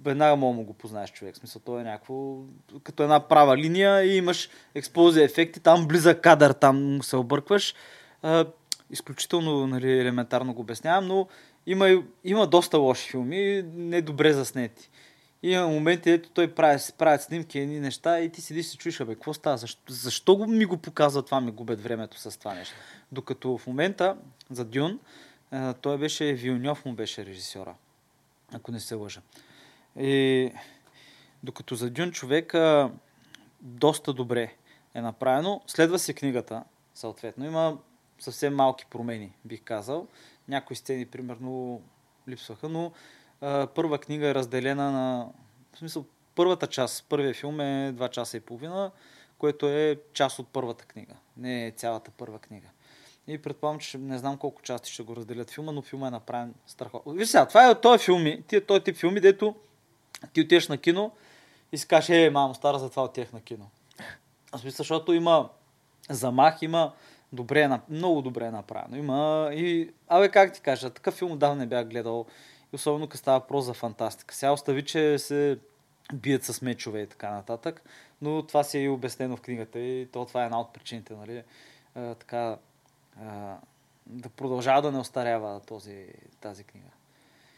Веднага 0.08 0.36
мога 0.36 0.56
му 0.56 0.64
го 0.64 0.74
познаеш 0.74 1.12
човек. 1.12 1.36
В 1.36 1.38
смисъл, 1.38 1.62
то 1.66 1.80
е 1.80 1.84
някакво, 1.84 2.36
като 2.84 3.04
една 3.04 3.20
права 3.20 3.58
линия 3.58 4.04
и 4.04 4.18
имаш 4.18 4.50
експлозия 4.76 5.24
ефекти, 5.24 5.60
там 5.60 5.88
близък 5.88 6.22
кадър, 6.22 6.52
там 6.52 7.00
се 7.04 7.16
объркваш. 7.16 7.76
А, 8.22 8.46
изключително 8.90 9.68
нали, 9.68 10.00
елементарно 10.00 10.54
го 10.54 10.62
обяснявам, 10.62 11.08
но 11.08 11.28
има, 11.66 12.04
има 12.24 12.48
доста 12.48 12.78
лоши 12.78 13.10
филми, 13.10 13.64
не 13.76 14.02
добре 14.02 14.34
заснети. 14.34 14.90
И 15.44 15.52
има 15.52 15.68
моменти, 15.68 16.12
ето 16.12 16.30
той 16.30 16.54
прави, 16.54 16.80
правят 16.98 17.22
снимки, 17.22 17.60
едни 17.60 17.80
неща 17.80 18.20
и 18.20 18.30
ти 18.30 18.42
седиш 18.42 18.66
и 18.66 18.70
се 18.70 18.78
чуеш, 18.78 19.00
абе, 19.00 19.14
какво 19.14 19.34
става? 19.34 19.58
Защо, 19.58 19.82
защо 19.94 20.36
го 20.36 20.48
ми 20.48 20.66
го 20.66 20.78
показва 20.78 21.24
това, 21.24 21.42
ми 21.42 21.52
губят 21.52 21.82
времето 21.82 22.20
с 22.20 22.40
това 22.40 22.54
нещо? 22.54 22.76
Докато 23.12 23.58
в 23.58 23.68
момента 23.68 24.18
за 24.52 24.66
Дюн, 24.66 25.00
той 25.82 25.98
беше 25.98 26.34
Вилньов 26.34 26.86
му 26.86 26.94
беше 26.94 27.26
режисьора, 27.26 27.76
ако 28.54 28.72
не 28.72 28.80
се 28.80 28.96
лъжа. 28.96 29.22
И 30.00 30.52
докато 31.44 31.76
за 31.76 31.90
Дюн 31.90 32.12
човека 32.12 32.92
доста 33.62 34.14
добре 34.14 34.56
е 34.94 35.02
направено, 35.02 35.62
следва 35.68 36.00
се 36.00 36.14
книгата, 36.14 36.64
съответно. 36.96 37.46
Има 37.46 37.78
съвсем 38.20 38.56
малки 38.56 38.86
промени, 38.90 39.34
бих 39.46 39.62
казал. 39.64 40.08
Някои 40.48 40.76
сцени, 40.76 41.06
примерно, 41.06 41.82
липсваха, 42.28 42.70
но 42.70 42.92
а, 43.42 43.68
първа 43.68 43.98
книга 43.98 44.28
е 44.28 44.36
разделена 44.36 44.92
на... 44.92 45.30
В 45.74 45.78
смисъл, 45.78 46.06
първата 46.36 46.68
част, 46.68 47.06
първия 47.10 47.34
филм 47.34 47.60
е 47.60 47.94
2 47.94 48.10
часа 48.10 48.38
и 48.38 48.40
половина, 48.40 48.92
което 49.38 49.68
е 49.68 50.00
част 50.14 50.40
от 50.40 50.48
първата 50.48 50.86
книга. 50.86 51.14
Не 51.38 51.68
е 51.68 51.72
цялата 51.72 52.12
първа 52.12 52.40
книга. 52.40 52.68
И 53.28 53.38
предполагам, 53.38 53.80
че 53.80 53.98
не 53.98 54.18
знам 54.18 54.38
колко 54.38 54.62
части 54.62 54.92
ще 54.92 55.04
го 55.04 55.16
разделят 55.16 55.52
филма, 55.52 55.72
но 55.72 55.82
филма 55.82 56.08
е 56.08 56.12
направен 56.12 56.54
страхотно. 56.68 57.14
Виж 57.14 57.30
сега, 57.30 57.48
това 57.48 57.70
е 57.70 57.82
този 57.82 58.04
филми, 58.04 58.44
тия, 58.48 58.66
този 58.66 58.82
тип 58.82 58.96
филми, 58.96 59.20
дето 59.20 59.56
ти 60.34 60.42
отиваш 60.42 60.68
на 60.68 60.78
кино 60.78 61.12
и 61.72 61.78
си 61.78 61.88
кажеш, 61.88 62.10
е, 62.10 62.30
мамо, 62.30 62.54
стара, 62.54 62.80
затова 62.80 63.04
отивах 63.04 63.34
на 63.34 63.42
кино. 63.42 63.70
В 64.56 64.60
смисъл, 64.60 64.78
защото 64.78 65.14
има 65.14 65.50
замах, 66.10 66.62
има 66.62 66.94
добре, 67.34 67.62
е 67.62 67.70
много 67.90 68.22
добре 68.22 68.46
е 68.46 68.52
направено. 68.52 68.98
Има 68.98 69.50
и, 69.54 69.94
абе, 70.08 70.30
как 70.30 70.54
ти 70.54 70.62
кажа, 70.62 70.90
такъв 70.90 71.14
филм 71.14 71.32
отдавна 71.32 71.56
не 71.56 71.66
бях 71.66 71.88
гледал. 71.88 72.26
И 72.74 72.76
особено 72.76 73.08
като 73.08 73.18
става 73.18 73.40
въпрос 73.40 73.66
за 73.66 73.74
фантастика. 73.74 74.36
Сега 74.36 74.52
остави, 74.52 74.86
че 74.86 75.20
се 75.20 75.58
бият 76.14 76.44
с 76.44 76.62
мечове 76.62 77.02
и 77.02 77.08
така 77.08 77.32
нататък, 77.32 77.82
но 78.22 78.44
това 78.44 78.64
си 78.64 78.78
е 78.78 78.82
и 78.82 78.90
обяснено 78.90 79.38
в 79.38 79.42
книгата 79.42 79.80
и 79.80 80.08
то 80.12 80.26
това 80.26 80.42
е 80.42 80.46
една 80.46 80.62
от 80.62 80.74
причините, 80.74 81.14
нали, 81.14 81.44
а, 81.96 82.16
така, 82.16 82.58
а, 83.22 83.58
да 84.06 84.30
продължава 84.30 84.82
да 84.82 84.92
не 84.92 85.00
остарява 85.00 85.60
този, 85.60 86.06
тази 86.42 86.64
книга. 86.64 86.88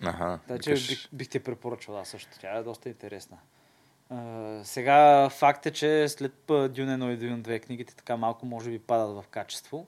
Аха. 0.03 0.39
Така 0.47 0.63
че 0.63 0.73
бих, 0.73 1.07
бих 1.13 1.29
ти 1.29 1.39
препоръчал, 1.39 1.95
да, 1.95 2.05
също. 2.05 2.29
Тя 2.41 2.57
е 2.57 2.63
доста 2.63 2.89
интересна. 2.89 3.37
А, 4.09 4.61
сега 4.63 5.29
факт 5.29 5.65
е, 5.65 5.71
че 5.71 6.09
след 6.09 6.33
Дюн 6.47 6.69
1 6.69 7.13
и 7.13 7.17
Дюн 7.17 7.43
2 7.43 7.65
книгите 7.65 7.95
така 7.95 8.17
малко 8.17 8.45
може 8.45 8.69
би 8.69 8.79
падат 8.79 9.15
в 9.15 9.27
качество. 9.27 9.87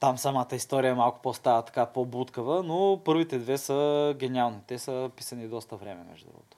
Там 0.00 0.18
самата 0.18 0.48
история 0.52 0.94
малко 0.94 1.22
по-става 1.22 1.62
така 1.64 1.86
по-будкава, 1.86 2.62
но 2.62 3.00
първите 3.04 3.38
две 3.38 3.58
са 3.58 4.14
гениални. 4.18 4.58
Те 4.66 4.78
са 4.78 5.10
писани 5.16 5.48
доста 5.48 5.76
време, 5.76 6.04
между 6.10 6.26
другото. 6.26 6.56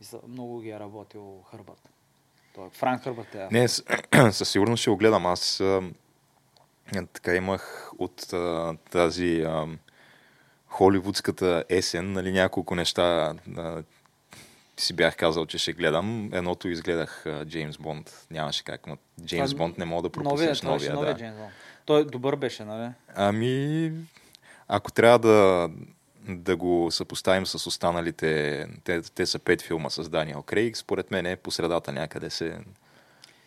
И 0.00 0.04
са, 0.04 0.20
много 0.28 0.60
ги 0.60 0.70
е 0.70 0.80
работил 0.80 1.42
Хърбът. 1.50 1.88
Той 2.54 2.66
е 2.66 2.70
Франк 2.70 3.02
Хърбът 3.02 3.34
е. 3.34 3.48
Не, 3.50 3.68
със 4.32 4.48
сигурност 4.48 4.80
ще 4.80 4.90
го 4.90 4.96
гледам. 4.96 5.26
Аз 5.26 5.60
а, 5.60 5.82
а, 6.96 7.06
така 7.06 7.34
имах 7.34 7.92
от 7.98 8.32
а, 8.32 8.76
тази 8.90 9.42
а, 9.42 9.66
холивудската 10.76 11.64
есен, 11.68 12.12
нали, 12.12 12.32
няколко 12.32 12.74
неща 12.74 13.34
а, 13.56 13.82
си 14.76 14.94
бях 14.94 15.16
казал, 15.16 15.46
че 15.46 15.58
ще 15.58 15.72
гледам. 15.72 16.30
Едното 16.32 16.68
изгледах 16.68 17.26
а, 17.26 17.44
Джеймс 17.44 17.78
Бонд. 17.78 18.26
Нямаше 18.30 18.64
как, 18.64 18.86
но 18.86 18.96
Джеймс 19.24 19.50
Това 19.50 19.64
Бонд 19.64 19.78
не 19.78 19.84
мога 19.84 20.08
да 20.08 20.08
новия, 20.08 20.24
пропуснеш 20.24 20.48
беше 20.48 20.66
новия. 20.66 20.94
новия 20.94 21.14
да. 21.14 21.18
Джеймс 21.18 21.36
Бонд. 21.36 21.50
Той 21.84 22.06
добър 22.06 22.36
беше, 22.36 22.64
нали? 22.64 22.90
Ами, 23.14 23.92
ако 24.68 24.92
трябва 24.92 25.18
да, 25.18 25.70
да 26.28 26.56
го 26.56 26.88
съпоставим 26.90 27.46
с 27.46 27.66
останалите, 27.66 28.66
те, 28.84 29.02
те 29.02 29.26
са 29.26 29.38
пет 29.38 29.62
филма 29.62 29.90
с 29.90 30.08
Даниел 30.08 30.42
Крейг, 30.42 30.76
според 30.76 31.10
мен 31.10 31.26
е 31.26 31.36
по 31.36 31.50
средата 31.50 31.92
някъде 31.92 32.30
се, 32.30 32.58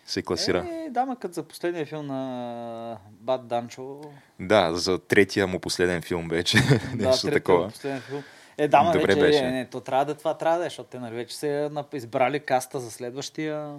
се 0.10 0.22
класира. 0.22 0.68
Е, 0.70 0.90
да, 0.90 1.06
ма 1.06 1.16
като 1.16 1.34
за 1.34 1.44
последния 1.44 1.86
филм 1.86 2.08
на 2.08 2.98
Бат 3.12 3.48
Данчо. 3.48 4.02
Да, 4.40 4.76
за 4.76 5.00
третия 5.00 5.48
му 5.48 5.60
последен 5.60 6.02
филм 6.02 6.28
вече. 6.30 6.58
да, 6.96 7.08
нещо 7.08 7.32
такова. 7.32 7.68
Последен 7.68 8.02
филм. 8.02 8.24
Е, 8.58 8.68
да, 8.68 8.84
ма 8.84 8.92
Добре 8.92 9.16
вече, 9.16 9.20
беше. 9.20 9.52
не, 9.52 9.66
то 9.66 9.80
трябва 9.80 10.06
да 10.06 10.16
това 10.16 10.38
трябва 10.38 10.60
да 10.60 10.66
е, 10.66 10.70
защото 10.70 10.90
те 10.90 11.00
нали, 11.00 11.16
вече 11.16 11.38
се 11.38 11.70
избрали 11.94 12.40
каста 12.40 12.80
за 12.80 12.92
следващия. 12.92 13.70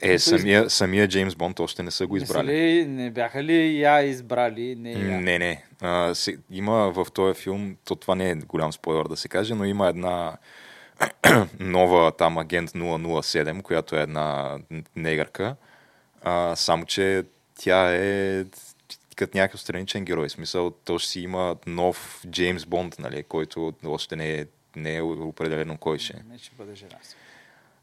Е, 0.00 0.18
самия, 0.18 0.70
самия 0.70 1.08
Джеймс 1.08 1.34
Бонд 1.34 1.60
още 1.60 1.82
не 1.82 1.90
са 1.90 2.06
го 2.06 2.16
Не, 2.16 2.22
избрали. 2.22 2.52
ли, 2.52 2.86
не 2.86 3.10
бяха 3.10 3.42
ли 3.42 3.80
я 3.80 4.02
избрали? 4.02 4.76
Не, 4.76 4.92
я. 4.92 5.20
Не, 5.20 5.38
не. 5.38 5.64
А, 5.80 6.14
се, 6.14 6.36
има 6.50 6.92
в 6.92 7.06
този 7.14 7.40
филм, 7.40 7.76
то 7.84 7.96
това 7.96 8.14
не 8.14 8.30
е 8.30 8.34
голям 8.34 8.72
спойлер 8.72 9.04
да 9.04 9.16
се 9.16 9.28
каже, 9.28 9.54
но 9.54 9.64
има 9.64 9.88
една 9.88 10.36
нова 11.60 12.12
там 12.12 12.38
агент 12.38 12.70
007, 12.70 13.62
която 13.62 13.96
е 13.96 14.02
една 14.02 14.58
негърка. 14.96 15.56
А, 16.22 16.56
само, 16.56 16.84
че 16.84 17.22
тя 17.58 17.94
е 17.96 18.44
като 19.16 19.38
някакъв 19.38 19.60
страничен 19.60 20.04
герой. 20.04 20.28
В 20.28 20.32
смисъл, 20.32 20.70
то 20.70 20.98
ще 20.98 21.10
си 21.10 21.20
има 21.20 21.56
нов 21.66 22.22
Джеймс 22.30 22.66
Бонд, 22.66 22.98
нали, 22.98 23.22
който 23.22 23.72
още 23.84 24.16
не 24.16 24.34
е, 24.34 24.46
не 24.76 24.96
е 24.96 25.02
определено 25.02 25.76
кой 25.76 25.98
ще. 25.98 26.12
е. 26.16 26.20
Не, 26.32 26.38
ще 26.38 26.50
бъде 26.58 26.74
жена. 26.74 26.96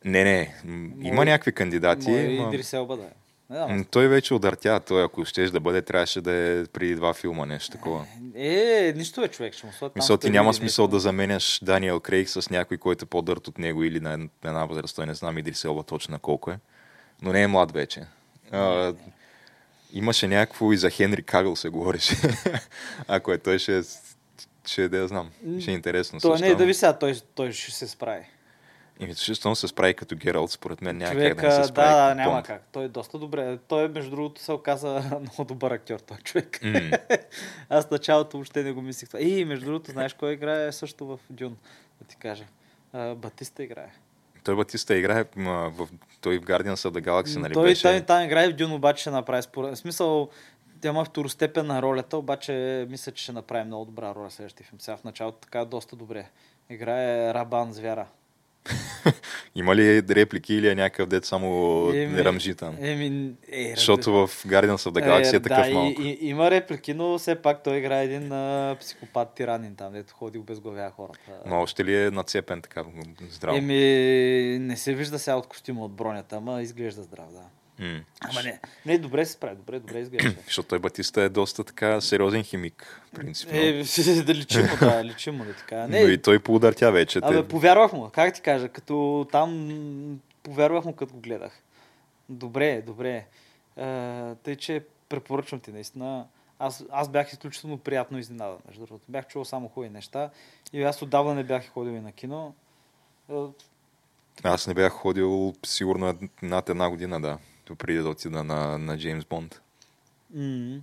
Не, 0.05 0.23
не. 0.23 0.55
Има 1.01 1.15
Може- 1.15 1.29
някакви 1.29 1.51
кандидати. 1.51 2.11
И 2.11 2.13
ма- 2.13 2.47
Идрис 2.47 2.73
Елба 2.73 2.97
да. 2.97 3.09
Не. 3.49 3.65
М, 3.67 3.85
Той 3.85 4.07
вече 4.07 4.33
удъртя. 4.33 4.79
Той, 4.79 5.03
ако 5.03 5.25
щеш 5.25 5.51
да 5.51 5.59
бъде, 5.59 5.81
трябваше 5.81 6.21
да 6.21 6.31
е 6.33 6.65
преди 6.65 6.95
два 6.95 7.13
филма, 7.13 7.45
нещо 7.45 7.71
такова. 7.71 8.05
Е, 8.35 8.93
нищо 8.95 9.23
е 9.23 9.27
човек, 9.27 9.53
ще 9.53 9.65
му 9.65 9.71
там 9.79 9.91
Мисля, 9.95 10.17
ти 10.17 10.29
няма 10.29 10.49
нещо. 10.49 10.59
смисъл 10.59 10.87
да 10.87 10.99
заменяш 10.99 11.59
Даниел 11.63 11.99
Крейг 11.99 12.29
с 12.29 12.49
някой, 12.49 12.77
който 12.77 13.05
е 13.05 13.07
по-дърт 13.07 13.47
от 13.47 13.57
него 13.57 13.83
или 13.83 13.99
на 13.99 14.13
ед- 14.13 14.31
една 14.43 14.65
възраст. 14.65 14.95
Той 14.95 15.05
не 15.05 15.13
знам 15.13 15.37
Идрис 15.37 15.65
Елба 15.65 15.83
точно 15.83 16.11
на 16.11 16.19
колко 16.19 16.51
е. 16.51 16.59
Но 17.21 17.31
не 17.31 17.41
е 17.41 17.47
млад 17.47 17.71
вече. 17.71 18.01
А, 18.51 18.93
имаше 19.93 20.27
някакво 20.27 20.73
и 20.73 20.77
за 20.77 20.89
Хенри 20.89 21.23
Кавил 21.23 21.55
се 21.55 21.69
говореше. 21.69 22.15
Ако 23.07 23.31
е 23.31 23.37
той, 23.37 23.59
ще, 23.59 23.81
ще 24.65 24.89
да 24.89 24.97
я 24.97 25.07
знам. 25.07 25.29
Ще 25.59 25.71
е 25.71 25.73
интересно. 25.73 26.19
Той 26.19 26.31
също. 26.31 26.45
не 26.45 26.51
е 26.51 26.55
да 26.55 26.65
ви 26.65 26.73
сега, 26.73 26.93
той, 26.93 27.15
той 27.35 27.51
ще 27.51 27.71
се 27.71 27.87
справи. 27.87 28.25
И 28.99 29.15
щом 29.15 29.55
се 29.55 29.67
справи 29.67 29.93
като 29.93 30.15
Гералт, 30.15 30.51
според 30.51 30.81
мен 30.81 30.97
няма 30.97 31.11
как 31.11 31.19
Човека, 31.19 31.41
да 31.41 31.47
не 31.47 31.53
се 31.53 31.59
да, 31.59 31.67
справи 31.67 31.89
да, 31.89 32.07
като 32.09 32.15
няма 32.15 32.31
Бонд. 32.31 32.45
как. 32.45 32.63
Той 32.71 32.83
е 32.85 32.87
доста 32.87 33.19
добре. 33.19 33.57
Той, 33.67 33.87
между 33.87 34.11
другото, 34.11 34.41
се 34.41 34.51
оказа 34.51 35.03
много 35.21 35.45
добър 35.45 35.71
актьор, 35.71 35.99
той 35.99 36.17
човек. 36.17 36.59
М. 36.63 36.91
Аз 37.69 37.91
началото 37.91 38.37
въобще 38.37 38.63
не 38.63 38.71
го 38.71 38.81
мислих. 38.81 39.09
И, 39.19 39.45
между 39.45 39.65
другото, 39.65 39.91
знаеш 39.91 40.13
кой 40.13 40.33
играе 40.33 40.71
също 40.71 41.05
в 41.05 41.19
Дюн, 41.29 41.57
да 42.01 42.07
ти 42.07 42.15
кажа. 42.15 42.43
А, 42.93 43.15
Батиста 43.15 43.63
играе. 43.63 43.91
Той 44.43 44.55
Батиста 44.55 44.95
играе 44.95 45.25
м, 45.35 45.71
в, 45.77 45.87
той 46.21 46.39
в 46.39 46.41
Guardians 46.41 46.89
of 46.89 46.91
the 46.91 47.05
Galaxy, 47.07 47.37
нали 47.37 47.53
той 47.53 47.63
беше? 47.63 47.81
там, 47.81 48.05
там 48.05 48.23
играе 48.23 48.49
в 48.49 48.53
Дюн, 48.53 48.71
обаче 48.71 49.01
ще 49.01 49.11
направи 49.11 49.41
според. 49.41 49.75
В 49.75 49.77
смисъл, 49.77 50.29
тя 50.81 50.89
има 50.89 51.05
второстепенна 51.05 51.81
ролята, 51.81 52.17
обаче 52.17 52.85
мисля, 52.89 53.11
че 53.11 53.23
ще 53.23 53.31
направи 53.31 53.63
много 53.63 53.85
добра 53.85 54.15
роля 54.15 54.31
следващия 54.31 54.67
филм. 54.67 54.79
Сега 54.79 54.97
в 54.97 55.03
началото 55.03 55.37
така 55.37 55.65
доста 55.65 55.95
добре. 55.95 56.29
Играе 56.69 57.33
Рабан 57.33 57.73
Звяра. 57.73 58.07
Има 59.55 59.75
ли 59.75 60.03
реплики 60.09 60.53
или 60.53 60.69
е 60.69 60.75
някакъв 60.75 61.09
дет 61.09 61.25
само 61.25 61.47
Еми, 61.93 62.23
ръмжи 62.23 62.55
там? 62.55 62.77
Еми, 62.81 63.31
е, 63.51 63.73
Защото 63.75 64.11
в 64.11 64.27
Guardians 64.27 64.75
of 64.75 64.91
the 64.91 65.07
Galaxy 65.07 65.37
е, 65.37 65.39
такъв 65.39 65.67
да, 65.67 65.73
малко. 65.73 66.01
И, 66.01 66.17
и, 66.21 66.29
има 66.29 66.51
реплики, 66.51 66.93
но 66.93 67.17
все 67.17 67.35
пак 67.35 67.63
той 67.63 67.77
играе 67.77 68.03
един 68.03 68.31
а, 68.31 68.75
психопат 68.79 69.33
тиранин 69.35 69.75
там, 69.75 69.93
дето 69.93 70.13
ходи 70.13 70.37
обезглавява 70.37 70.91
хората. 70.91 71.19
Но 71.45 71.61
още 71.61 71.85
ли 71.85 71.95
е 71.95 72.11
нацепен 72.11 72.61
така 72.61 72.83
здраво? 73.29 73.57
Еми, 73.57 74.59
не 74.59 74.77
се 74.77 74.93
вижда 74.93 75.19
сега 75.19 75.35
от 75.35 75.47
костюма 75.47 75.85
от 75.85 75.91
бронята, 75.91 76.35
ама 76.35 76.61
изглежда 76.61 77.03
здрав, 77.03 77.31
да. 77.31 77.43
Ама 77.79 78.43
не, 78.43 78.59
не, 78.85 78.97
добре 78.97 79.25
се 79.25 79.31
справи, 79.31 79.55
добре, 79.55 79.79
добре 79.79 79.99
изглежда. 79.99 80.35
Защото 80.45 80.69
той 80.69 80.79
Батиста 80.79 81.21
е 81.21 81.29
доста 81.29 81.63
така 81.63 82.01
сериозен 82.01 82.43
химик, 82.43 83.01
принципно. 83.15 83.57
е, 83.57 83.83
да 84.25 84.35
личи 84.35 84.59
му, 84.59 84.69
да, 84.79 85.05
личи 85.05 85.31
му, 85.31 85.45
да 85.45 85.53
така. 85.53 85.87
Не, 85.87 86.01
Но 86.03 86.07
и 86.07 86.21
той 86.21 86.39
поудъртя 86.39 86.91
вече. 86.91 87.19
Абе, 87.23 87.35
Те... 87.35 87.47
повярвах 87.47 87.93
му, 87.93 88.09
как 88.09 88.33
ти 88.33 88.41
кажа, 88.41 88.69
като 88.69 89.27
там 89.31 90.19
повярвах 90.43 90.85
му, 90.85 90.93
като 90.93 91.13
го 91.13 91.19
гледах. 91.19 91.61
Добре, 92.29 92.81
добре. 92.81 93.25
Е, 93.77 94.35
тъй, 94.43 94.55
че 94.55 94.83
препоръчвам 95.09 95.59
ти 95.59 95.71
наистина. 95.71 96.25
Аз, 96.59 96.83
аз 96.91 97.09
бях 97.09 97.31
изключително 97.31 97.77
приятно 97.77 98.19
изненадан, 98.19 98.57
между 98.67 98.85
другото. 98.85 99.05
Бях 99.09 99.27
чувал 99.27 99.45
само 99.45 99.67
хубави 99.67 99.89
неща 99.89 100.29
и 100.73 100.83
аз 100.83 101.01
отдавна 101.01 101.35
не 101.35 101.43
бях 101.43 101.67
ходил 101.67 101.91
и 101.91 101.99
на 101.99 102.11
кино. 102.11 102.53
Е, 103.31 103.33
Аз 104.43 104.67
не 104.67 104.73
бях 104.73 104.93
ходил 104.93 105.53
сигурно 105.65 106.17
над 106.41 106.69
една 106.69 106.89
година, 106.89 107.21
да. 107.21 107.37
Преди 107.75 107.99
да 107.99 108.09
отида 108.09 108.43
на, 108.43 108.77
на 108.77 108.97
Джеймс 108.97 109.25
Бонд. 109.25 109.61
м- 110.35 110.79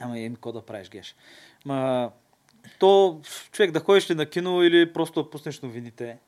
Ама 0.00 0.18
им 0.18 0.34
какво 0.34 0.52
да 0.52 0.62
правиш, 0.62 0.88
геш. 0.88 1.16
Ма, 1.64 2.10
то 2.78 3.20
човек 3.52 3.70
да 3.70 3.80
ходиш 3.80 4.10
ли 4.10 4.14
на 4.14 4.26
кино 4.26 4.62
или 4.62 4.92
просто 4.92 5.30
пуснеш 5.30 5.60
новините. 5.60 6.18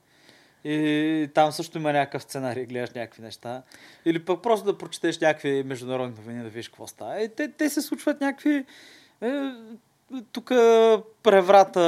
И 0.64 1.28
там 1.34 1.52
също 1.52 1.78
има 1.78 1.92
някакъв 1.92 2.22
сценарий, 2.22 2.66
гледаш 2.66 2.90
някакви 2.90 3.22
неща. 3.22 3.62
Или 4.04 4.24
пък 4.24 4.42
просто 4.42 4.66
да 4.66 4.78
прочетеш 4.78 5.18
някакви 5.18 5.62
международни 5.62 6.16
новини, 6.16 6.42
да 6.42 6.48
видиш 6.48 6.68
какво 6.68 6.86
става. 6.86 7.22
И 7.22 7.28
те, 7.28 7.52
те 7.52 7.70
се 7.70 7.82
случват 7.82 8.20
някакви... 8.20 8.64
Е, 9.22 9.50
тук 10.32 10.48
преврата 11.22 11.80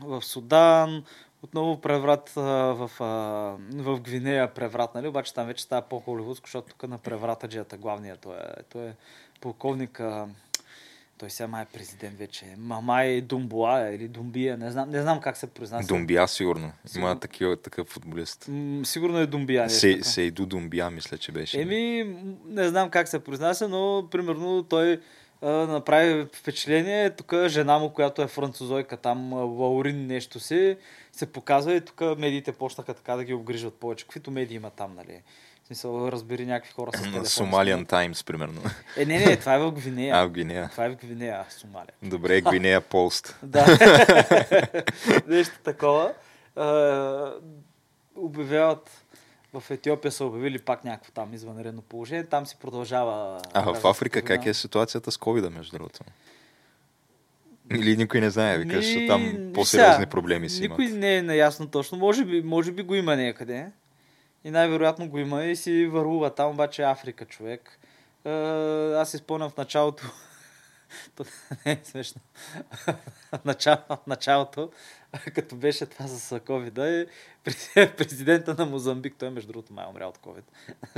в 0.00 0.22
Судан, 0.22 1.04
отново 1.44 1.80
преврат 1.80 2.32
а, 2.36 2.40
в, 2.40 2.90
а, 3.00 3.04
в 3.82 4.00
Гвинея 4.00 4.54
преврат, 4.54 4.94
нали? 4.94 5.08
Обаче 5.08 5.34
там 5.34 5.46
вече 5.46 5.62
става 5.62 5.82
по-холивудско, 5.82 6.46
защото 6.46 6.68
тук 6.68 6.88
на 6.88 6.98
преврата 6.98 7.48
джията 7.48 7.76
главният, 7.76 8.20
той 8.20 8.36
е, 8.36 8.62
той 8.72 8.86
е 8.86 8.92
полковник, 9.40 10.00
а, 10.00 10.26
той 11.18 11.30
сега 11.30 11.46
май 11.46 11.62
е 11.62 11.66
президент 11.72 12.18
вече. 12.18 12.44
Мамай 12.58 13.20
Думбуа 13.20 13.90
или 13.90 14.08
Думбия, 14.08 14.56
не 14.56 14.70
знам, 14.70 14.90
не 14.90 15.02
знам 15.02 15.20
как 15.20 15.36
се 15.36 15.46
произнася. 15.46 15.88
Думбия, 15.88 16.28
сигурно. 16.28 16.72
сигурно. 16.84 17.06
Има 17.06 17.20
такива, 17.20 17.56
такъв 17.56 17.88
футболист. 17.88 18.48
М- 18.48 18.84
сигурно 18.84 19.18
е 19.18 19.26
Думбия. 19.26 19.70
Се, 19.70 20.02
Сейду 20.02 20.46
Думбия, 20.46 20.90
мисля, 20.90 21.18
че 21.18 21.32
беше. 21.32 21.60
Еми, 21.60 22.16
не 22.46 22.68
знам 22.68 22.90
как 22.90 23.08
се 23.08 23.24
произнася, 23.24 23.68
но 23.68 24.08
примерно 24.10 24.62
той 24.62 25.00
направи 25.42 26.26
впечатление. 26.32 27.10
Тук 27.10 27.34
жена 27.46 27.78
му, 27.78 27.90
която 27.90 28.22
е 28.22 28.26
французойка, 28.26 28.96
там 28.96 29.32
Лаурин 29.32 30.06
нещо 30.06 30.40
си, 30.40 30.76
се 31.12 31.32
показва 31.32 31.74
и 31.74 31.80
тук 31.80 32.00
медиите 32.00 32.52
почнаха 32.52 32.94
така 32.94 33.16
да 33.16 33.24
ги 33.24 33.34
обгрижват 33.34 33.74
повече. 33.74 34.04
Каквито 34.04 34.30
медии 34.30 34.56
има 34.56 34.70
там, 34.70 34.94
нали? 34.96 35.22
В 35.62 35.66
смисъл, 35.66 36.08
разбери 36.12 36.46
някакви 36.46 36.72
хора 36.72 36.90
с 36.94 37.02
телефон. 37.02 37.26
Сомалиан 37.26 37.84
Таймс, 37.86 38.24
примерно. 38.24 38.62
Е, 38.96 39.04
не, 39.04 39.18
не, 39.18 39.36
това 39.36 39.54
е 39.54 39.58
в 39.58 39.72
Гвинея. 39.72 40.16
А, 40.16 40.26
в 40.26 40.30
Гвинея. 40.30 40.68
Това 40.70 40.84
е 40.84 40.90
в 40.90 40.96
Гвинея, 40.96 41.44
Сомалия. 41.48 41.92
Добре, 42.02 42.40
Гвинея 42.40 42.80
Пост. 42.80 43.38
да. 43.42 43.66
Нещо 45.26 45.54
такова. 45.64 46.12
Uh, 46.56 47.34
обявяват 48.16 49.03
в 49.60 49.70
Етиопия 49.70 50.12
са 50.12 50.24
обявили 50.24 50.58
пак 50.58 50.84
някакво 50.84 51.12
там 51.12 51.34
извънредно 51.34 51.82
положение. 51.82 52.24
Там 52.24 52.46
си 52.46 52.56
продължава. 52.60 53.40
А 53.52 53.74
в 53.74 53.84
Африка 53.84 54.22
как 54.22 54.46
е 54.46 54.54
ситуацията 54.54 55.12
с 55.12 55.16
ковида, 55.16 55.50
между 55.50 55.76
другото? 55.76 56.00
Или 57.70 57.96
никой 57.96 58.20
не 58.20 58.30
знае, 58.30 58.58
викаш, 58.58 58.94
Ни... 58.94 59.06
там 59.06 59.50
по-сериозни 59.54 60.06
проблеми 60.06 60.48
си 60.48 60.60
Никой 60.60 60.84
имат. 60.84 60.98
не 60.98 61.16
е 61.16 61.22
наясно 61.22 61.68
точно. 61.68 61.98
Може 61.98 62.24
би, 62.24 62.42
може 62.42 62.72
би 62.72 62.82
го 62.82 62.94
има 62.94 63.16
някъде. 63.16 63.66
И 64.44 64.50
най-вероятно 64.50 65.08
го 65.08 65.18
има 65.18 65.44
и 65.44 65.56
си 65.56 65.86
върлува 65.86 66.34
там, 66.34 66.50
обаче 66.50 66.82
е 66.82 66.84
Африка 66.84 67.24
човек. 67.24 67.78
Аз 68.96 69.10
си 69.10 69.16
спомням 69.16 69.50
в 69.50 69.56
началото. 69.56 70.04
То 71.16 71.24
не 71.66 71.72
е 71.72 71.80
смешно. 71.84 72.20
начало, 73.44 73.78
началото, 74.06 74.70
като 75.34 75.56
беше 75.56 75.86
това 75.86 76.06
с 76.06 76.38
covid 76.40 77.06
президента 77.96 78.54
на 78.58 78.66
Мозамбик, 78.66 79.14
той 79.18 79.30
между 79.30 79.52
другото 79.52 79.72
май 79.72 79.84
е 79.84 79.88
умрял 79.88 80.08
от 80.08 80.18
COVID, 80.18 80.42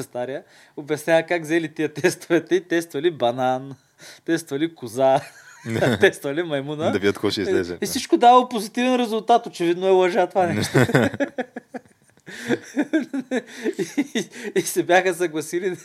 стария, 0.03 0.45
обяснява 0.77 1.23
как 1.23 1.43
взели 1.43 1.75
тия 1.75 1.95
тестовете 1.95 2.55
и 2.55 2.69
тествали 2.69 3.11
банан, 3.11 3.77
тествали 4.25 4.75
коза, 4.75 5.21
тествали 6.01 6.43
маймуна. 6.43 6.93
Да 6.93 6.99
видят 6.99 7.17
какво 7.17 7.31
ще 7.31 7.41
излезе. 7.41 7.79
И 7.83 7.87
всичко 7.87 8.17
дава 8.17 8.49
позитивен 8.49 8.97
резултат. 8.97 9.47
Очевидно 9.47 9.87
е 9.87 9.91
лъжа 9.91 10.27
това 10.27 10.47
нещо. 10.47 10.79
И, 13.79 14.29
и 14.55 14.63
се 14.63 14.83
бяха 14.83 15.15
съгласили 15.15 15.77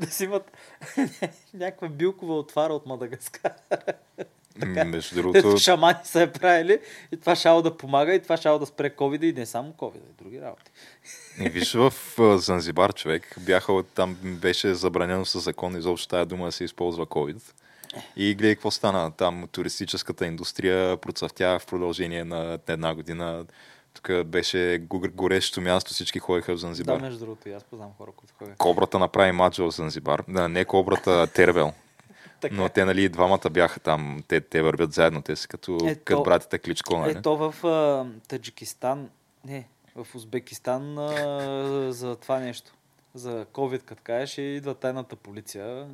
да 0.00 0.06
си 0.10 0.24
имат 0.24 0.50
някаква 1.54 1.88
билкова 1.88 2.38
отвара 2.38 2.72
от 2.74 2.86
Мадагаскар. 2.86 3.52
така, 4.60 4.84
Между 4.84 5.14
другото... 5.14 5.58
Шамани 5.58 5.98
са 6.04 6.22
е 6.22 6.32
правили 6.32 6.78
и 7.12 7.16
това 7.16 7.36
шало 7.36 7.62
да 7.62 7.76
помага 7.76 8.14
и 8.14 8.22
това 8.22 8.36
шало 8.36 8.58
да 8.58 8.66
спре 8.66 8.90
ковида 8.90 9.26
и 9.26 9.32
не 9.32 9.46
само 9.46 9.72
ковида, 9.72 10.04
и 10.10 10.22
други 10.22 10.40
работи. 10.40 10.70
И 11.40 11.48
виж 11.48 11.72
в 11.72 11.92
Занзибар 12.38 12.92
човек, 12.92 13.36
бяха, 13.40 13.82
там 13.94 14.16
беше 14.22 14.74
забранено 14.74 15.24
със 15.24 15.44
закон 15.44 15.76
изобщо 15.76 16.08
тая 16.08 16.26
дума 16.26 16.46
да 16.46 16.52
се 16.52 16.64
използва 16.64 17.06
ковид. 17.06 17.54
И 18.16 18.34
гледай 18.34 18.54
какво 18.54 18.70
стана. 18.70 19.10
Там 19.10 19.48
туристическата 19.52 20.26
индустрия 20.26 20.96
процъфтя 20.96 21.58
в 21.58 21.66
продължение 21.66 22.24
на 22.24 22.58
една 22.68 22.94
година. 22.94 23.44
Тук 23.94 24.24
беше 24.24 24.78
горещо 25.14 25.60
място, 25.60 25.94
всички 25.94 26.18
ходиха 26.18 26.54
в 26.54 26.58
Занзибар. 26.58 26.96
Да, 26.96 27.02
между 27.02 27.18
другото, 27.18 27.48
аз 27.48 27.64
познавам 27.64 27.94
хора, 27.98 28.12
които 28.16 28.34
ходят. 28.38 28.58
Кобрата 28.58 28.98
направи 28.98 29.32
матч 29.32 29.58
в 29.58 29.70
Занзибар. 29.70 30.22
Да, 30.28 30.48
не 30.48 30.64
Кобрата, 30.64 31.26
Тервел. 31.26 31.72
Но 32.52 32.68
те, 32.68 32.84
нали, 32.84 33.08
двамата 33.08 33.50
бяха 33.50 33.80
там. 33.80 34.22
Те, 34.28 34.40
те 34.40 34.62
вървят 34.62 34.92
заедно. 34.92 35.22
Те 35.22 35.36
са 35.36 35.48
като, 35.48 35.78
е, 35.84 35.94
като 35.94 36.22
братите 36.22 36.58
Кличко, 36.58 36.98
нали? 36.98 37.10
Ето 37.10 37.36
в 37.36 37.66
а, 37.66 38.06
Таджикистан, 38.28 39.10
не, 39.44 39.68
в 39.96 40.14
Узбекистан 40.14 40.98
а, 40.98 41.92
за 41.92 42.16
това 42.16 42.38
нещо. 42.38 42.72
За 43.14 43.46
COVID, 43.52 43.82
като 43.82 44.02
кажеш, 44.04 44.38
идва 44.38 44.74
тайната 44.74 45.16
полиция 45.16 45.86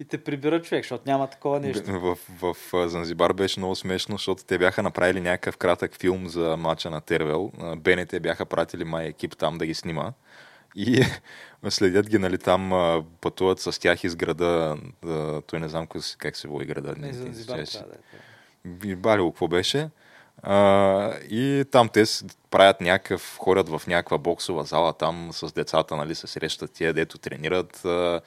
и 0.00 0.04
те 0.04 0.24
прибира 0.24 0.62
човек, 0.62 0.84
защото 0.84 1.04
няма 1.06 1.26
такова 1.26 1.60
нещо. 1.60 2.00
В, 2.00 2.18
в, 2.40 2.56
в 2.72 2.88
Занзибар 2.88 3.32
беше 3.32 3.60
много 3.60 3.74
смешно, 3.74 4.14
защото 4.16 4.44
те 4.44 4.58
бяха 4.58 4.82
направили 4.82 5.20
някакъв 5.20 5.56
кратък 5.56 5.96
филм 5.96 6.28
за 6.28 6.56
мача 6.56 6.90
на 6.90 7.00
Тервел. 7.00 7.52
БНТ 7.76 8.22
бяха 8.22 8.46
пратили 8.46 8.84
май 8.84 9.06
екип 9.06 9.36
там 9.36 9.58
да 9.58 9.66
ги 9.66 9.74
снима. 9.74 10.12
И 10.74 11.04
следят 11.68 12.08
ги, 12.08 12.18
нали, 12.18 12.38
там 12.38 12.70
пътуват 13.20 13.60
с 13.60 13.80
тях 13.80 14.04
из 14.04 14.16
града, 14.16 14.76
да, 15.04 15.42
той 15.46 15.60
не 15.60 15.68
знам 15.68 15.86
как 16.18 16.36
се 16.36 16.48
води 16.48 16.64
града. 16.64 16.94
Не, 16.98 17.12
Занзибар, 17.12 17.56
да, 17.56 18.82
е. 18.90 18.96
Балило, 18.96 19.32
какво 19.32 19.48
беше? 19.48 19.90
А, 20.42 21.14
и 21.30 21.64
там 21.70 21.88
те 21.88 22.04
правят 22.50 22.80
някакъв, 22.80 23.36
ходят 23.38 23.68
в 23.68 23.82
някаква 23.86 24.18
боксова 24.18 24.64
зала 24.64 24.92
там 24.92 25.28
с 25.32 25.52
децата, 25.52 25.96
нали, 25.96 26.14
се 26.14 26.26
срещат 26.26 26.72
тия, 26.72 26.94
дето 26.94 27.18
тренират. 27.18 27.84
А, 27.84 28.20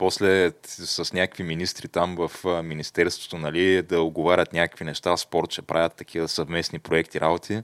после 0.00 0.52
с 0.66 1.12
някакви 1.12 1.42
министри 1.42 1.88
там 1.88 2.16
в 2.16 2.62
Министерството, 2.62 3.38
нали, 3.38 3.82
да 3.82 4.00
оговарят 4.00 4.52
някакви 4.52 4.84
неща, 4.84 5.16
спорт, 5.16 5.50
че 5.50 5.62
правят 5.62 5.94
такива 5.94 6.28
съвместни 6.28 6.78
проекти, 6.78 7.20
работи. 7.20 7.62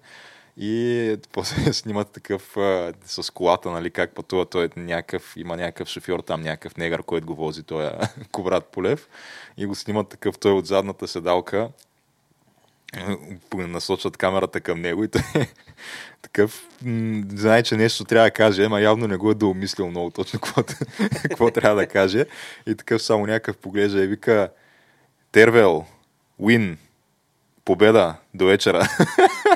И 0.56 1.16
после 1.32 1.72
снимат 1.72 2.10
такъв 2.10 2.56
а, 2.56 2.92
с 3.04 3.32
колата, 3.32 3.70
нали, 3.70 3.90
как 3.90 4.14
пътува. 4.14 4.46
Той 4.46 4.64
е 4.64 4.80
някакъв, 4.80 5.34
има 5.36 5.56
някакъв 5.56 5.88
шофьор 5.88 6.20
там, 6.20 6.40
някакъв 6.40 6.76
негър, 6.76 7.02
който 7.02 7.26
го 7.26 7.34
вози, 7.34 7.62
той 7.62 7.86
е 7.86 7.90
Коврат 8.32 8.66
Полев. 8.66 9.08
И 9.56 9.66
го 9.66 9.74
снимат 9.74 10.08
такъв 10.08 10.38
той 10.38 10.52
от 10.52 10.66
задната 10.66 11.08
седалка. 11.08 11.68
Насочват 13.54 14.16
камерата 14.16 14.60
към 14.60 14.80
него 14.80 15.04
и 15.04 15.08
той 15.08 15.22
такъв, 16.22 16.66
м- 16.82 17.24
знае, 17.34 17.62
че 17.62 17.76
нещо 17.76 18.04
трябва 18.04 18.26
да 18.26 18.30
каже, 18.30 18.64
ама 18.64 18.80
явно 18.80 19.06
не 19.06 19.16
го 19.16 19.30
е 19.30 19.34
да 19.34 19.46
умислил 19.46 19.90
много 19.90 20.10
точно 20.10 20.40
какво, 20.40 20.62
какво 21.22 21.50
трябва 21.50 21.80
да 21.80 21.86
каже. 21.86 22.26
И 22.66 22.74
такъв 22.74 23.02
само 23.02 23.26
някакъв 23.26 23.56
поглежда 23.56 24.02
и 24.02 24.06
вика 24.06 24.48
Тервел, 25.32 25.84
win, 26.40 26.76
победа, 27.64 28.14
до 28.34 28.46
вечера. 28.46 28.88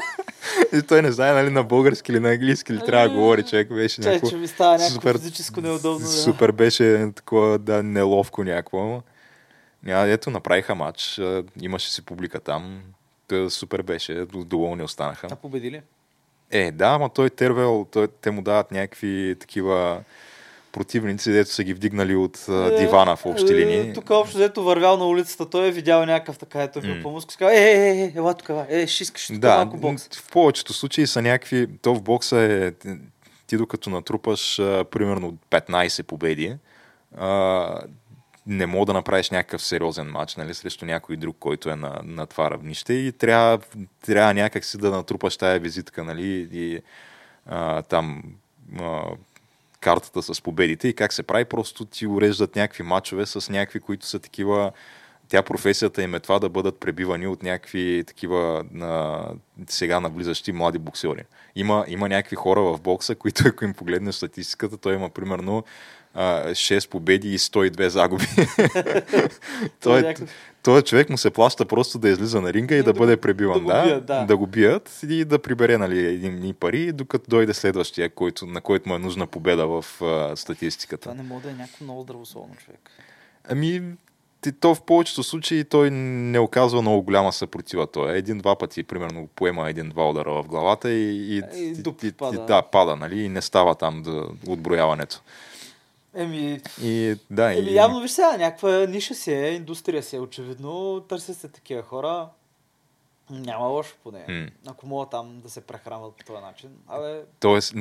и 0.72 0.82
той 0.82 1.02
не 1.02 1.12
знае 1.12 1.32
нали, 1.32 1.50
на 1.50 1.62
български 1.62 2.12
или 2.12 2.20
на 2.20 2.30
английски 2.30 2.72
ли 2.72 2.80
трябва 2.86 3.08
да 3.08 3.14
говори, 3.14 3.42
човек 3.42 3.68
беше 3.68 4.00
някакво... 4.00 4.30
Че 4.30 4.36
ми 4.36 4.46
става 4.46 4.72
някакво 4.72 4.94
супер, 4.94 5.18
физическо 5.18 5.60
неудобно. 5.60 5.98
Да. 5.98 6.06
Супер 6.06 6.52
беше 6.52 7.10
такова, 7.14 7.58
да, 7.58 7.82
неловко 7.82 8.44
някакво. 8.44 9.02
Ня, 9.82 10.08
ето, 10.08 10.30
направиха 10.30 10.74
матч, 10.74 11.20
имаше 11.60 11.92
си 11.92 12.04
публика 12.04 12.40
там. 12.40 12.82
Той 13.30 13.50
супер 13.50 13.82
беше, 13.82 14.24
доволни 14.24 14.82
останаха. 14.82 15.28
А 15.30 15.36
победили? 15.36 15.82
Е, 16.50 16.70
да, 16.72 16.86
ама 16.86 17.08
той 17.08 17.30
Тервел, 17.30 17.86
той, 17.92 18.08
те 18.08 18.30
му 18.30 18.42
дават 18.42 18.70
някакви 18.70 19.36
такива 19.40 20.00
противници, 20.72 21.32
дето 21.32 21.50
са 21.50 21.64
ги 21.64 21.74
вдигнали 21.74 22.16
от 22.16 22.48
е, 22.48 22.76
дивана 22.78 23.16
в 23.16 23.26
общи 23.26 23.54
линии. 23.54 23.78
Е, 23.78 23.92
тук 23.92 24.10
общо 24.10 24.38
дето 24.38 24.64
вървял 24.64 24.96
на 24.96 25.06
улицата, 25.06 25.50
той 25.50 25.68
е 25.68 25.70
видял 25.70 26.06
някакъв 26.06 26.38
така, 26.38 26.62
ето 26.62 26.82
mm. 26.82 27.02
по 27.02 27.10
мускус, 27.10 27.36
казва, 27.36 27.54
е, 27.54 27.62
е, 27.62 28.04
е, 28.04 28.12
ела 28.16 28.34
тук, 28.34 28.50
е, 28.68 28.86
ще 28.86 29.02
искаш 29.02 29.26
тук 29.26 29.38
да, 29.38 29.56
малко 29.56 29.76
бокс. 29.76 30.08
в 30.18 30.30
повечето 30.30 30.72
случаи 30.72 31.06
са 31.06 31.22
някакви, 31.22 31.68
то 31.82 31.94
в 31.94 32.02
бокса 32.02 32.38
е, 32.38 32.72
ти 33.46 33.56
докато 33.56 33.90
натрупаш 33.90 34.58
а, 34.58 34.84
примерно 34.90 35.36
15 35.50 36.02
победи, 36.02 36.56
а, 37.16 37.80
не 38.46 38.66
мога 38.66 38.86
да 38.86 38.92
направиш 38.92 39.30
някакъв 39.30 39.62
сериозен 39.62 40.06
матч 40.06 40.36
нали, 40.36 40.54
срещу 40.54 40.84
някой 40.86 41.16
друг, 41.16 41.36
който 41.40 41.70
е 41.70 41.76
на, 41.76 42.00
на 42.04 42.26
това 42.26 42.50
равнище 42.50 42.92
и 42.92 43.12
трябва, 43.12 43.58
трябва 44.06 44.34
някак 44.34 44.64
си 44.64 44.78
да 44.78 44.90
натрупаш 44.90 45.36
тая 45.36 45.60
визитка 45.60 46.04
нали, 46.04 46.48
и 46.52 46.80
а, 47.46 47.82
там 47.82 48.22
а, 48.80 49.02
картата 49.80 50.22
с 50.22 50.40
победите 50.40 50.88
и 50.88 50.94
как 50.94 51.12
се 51.12 51.22
прави, 51.22 51.44
просто 51.44 51.84
ти 51.84 52.06
уреждат 52.06 52.56
някакви 52.56 52.82
матчове 52.82 53.26
с 53.26 53.52
някакви, 53.52 53.80
които 53.80 54.06
са 54.06 54.18
такива 54.18 54.72
тя 55.30 55.42
професията 55.42 56.02
им 56.02 56.14
е 56.14 56.20
това 56.20 56.38
да 56.38 56.48
бъдат 56.48 56.80
пребивани 56.80 57.26
от 57.26 57.42
някакви 57.42 58.04
такива 58.06 58.64
на, 58.72 59.22
сега 59.68 60.00
навлизащи 60.00 60.52
млади 60.52 60.78
боксери. 60.78 61.24
Има, 61.56 61.84
има 61.88 62.08
някакви 62.08 62.36
хора 62.36 62.60
в 62.60 62.80
бокса, 62.80 63.14
които 63.16 63.44
ако 63.46 63.64
им 63.64 63.74
погледнеш 63.74 64.14
статистиката, 64.14 64.76
той 64.76 64.94
има 64.94 65.08
примерно 65.08 65.64
а, 66.14 66.22
6 66.44 66.88
победи 66.88 67.28
и 67.28 67.38
102 67.38 67.86
загуби. 67.86 68.24
Той 68.58 69.18
е 69.64 69.70
той, 69.80 70.02
някакъв- 70.02 70.30
той 70.62 70.82
човек 70.82 71.10
му 71.10 71.18
се 71.18 71.30
плаща 71.30 71.64
просто 71.64 71.98
да 71.98 72.08
излиза 72.08 72.40
на 72.40 72.52
ринга 72.52 72.74
и, 72.74 72.78
И 72.78 72.82
да, 72.82 72.92
да 72.92 72.98
бъде 72.98 73.16
пребиван. 73.16 73.54
да 73.56 73.72
го 73.72 73.82
бият, 73.82 74.06
да. 74.06 74.24
да 74.24 74.36
го 74.36 74.46
бият 74.46 75.00
и 75.02 75.24
да 75.24 75.38
прибере 75.38 75.78
нали, 75.78 75.98
едни 76.06 76.52
пари, 76.52 76.92
докато 76.92 77.24
дойде 77.28 77.54
следващия, 77.54 78.10
който, 78.10 78.46
на 78.46 78.60
който 78.60 78.88
му 78.88 78.94
е 78.94 78.98
нужна 78.98 79.26
победа 79.26 79.66
в 79.66 80.02
а, 80.02 80.36
статистиката. 80.36 81.02
Това 81.02 81.14
не 81.14 81.22
може 81.22 81.42
да 81.42 81.50
е 81.50 81.54
някакво 81.54 81.84
много 81.84 82.02
здравословно 82.02 82.54
човек. 82.56 82.90
Ами, 83.44 83.82
ти- 84.40 84.52
то 84.52 84.74
в 84.74 84.82
повечето 84.82 85.22
случаи 85.22 85.64
той 85.64 85.90
не 85.90 86.38
оказва 86.38 86.82
много 86.82 87.02
голяма 87.02 87.32
съпротива. 87.32 87.86
Той 87.86 88.14
е 88.14 88.18
един-два 88.18 88.56
пъти, 88.56 88.82
примерно, 88.82 89.28
поема 89.28 89.70
един-два 89.70 90.10
удара 90.10 90.32
в 90.32 90.44
главата 90.44 90.90
и, 90.90 91.36
и, 91.36 91.42
И 91.56 91.72
дуп 91.72 92.02
пада. 92.12 92.40
да, 92.40 92.62
пада, 92.62 92.96
нали, 92.96 93.20
и 93.20 93.28
не 93.28 93.40
става 93.42 93.74
там 93.74 94.02
да, 94.02 94.24
отброяването. 94.46 95.20
Еми, 96.14 96.60
И 96.82 97.16
да, 97.30 97.54
еми 97.54 97.70
и, 97.70 97.74
явно 97.74 98.00
виж 98.00 98.10
сега, 98.10 98.36
някаква 98.36 98.86
ниша 98.86 99.14
си 99.14 99.32
е, 99.32 99.48
индустрия 99.48 100.02
си 100.02 100.16
е, 100.16 100.20
очевидно, 100.20 101.00
търсят 101.00 101.36
се 101.36 101.48
такива 101.48 101.82
хора. 101.82 102.28
Няма 103.30 103.66
лошо 103.66 103.94
поне. 104.02 104.24
М. 104.28 104.46
Ако 104.66 104.86
могат 104.86 105.10
там 105.10 105.40
да 105.40 105.50
се 105.50 105.60
прехранват 105.60 106.16
по 106.16 106.24
този 106.24 106.42
начин. 106.42 106.70
Абе, 106.88 107.22
Тоест, 107.40 107.72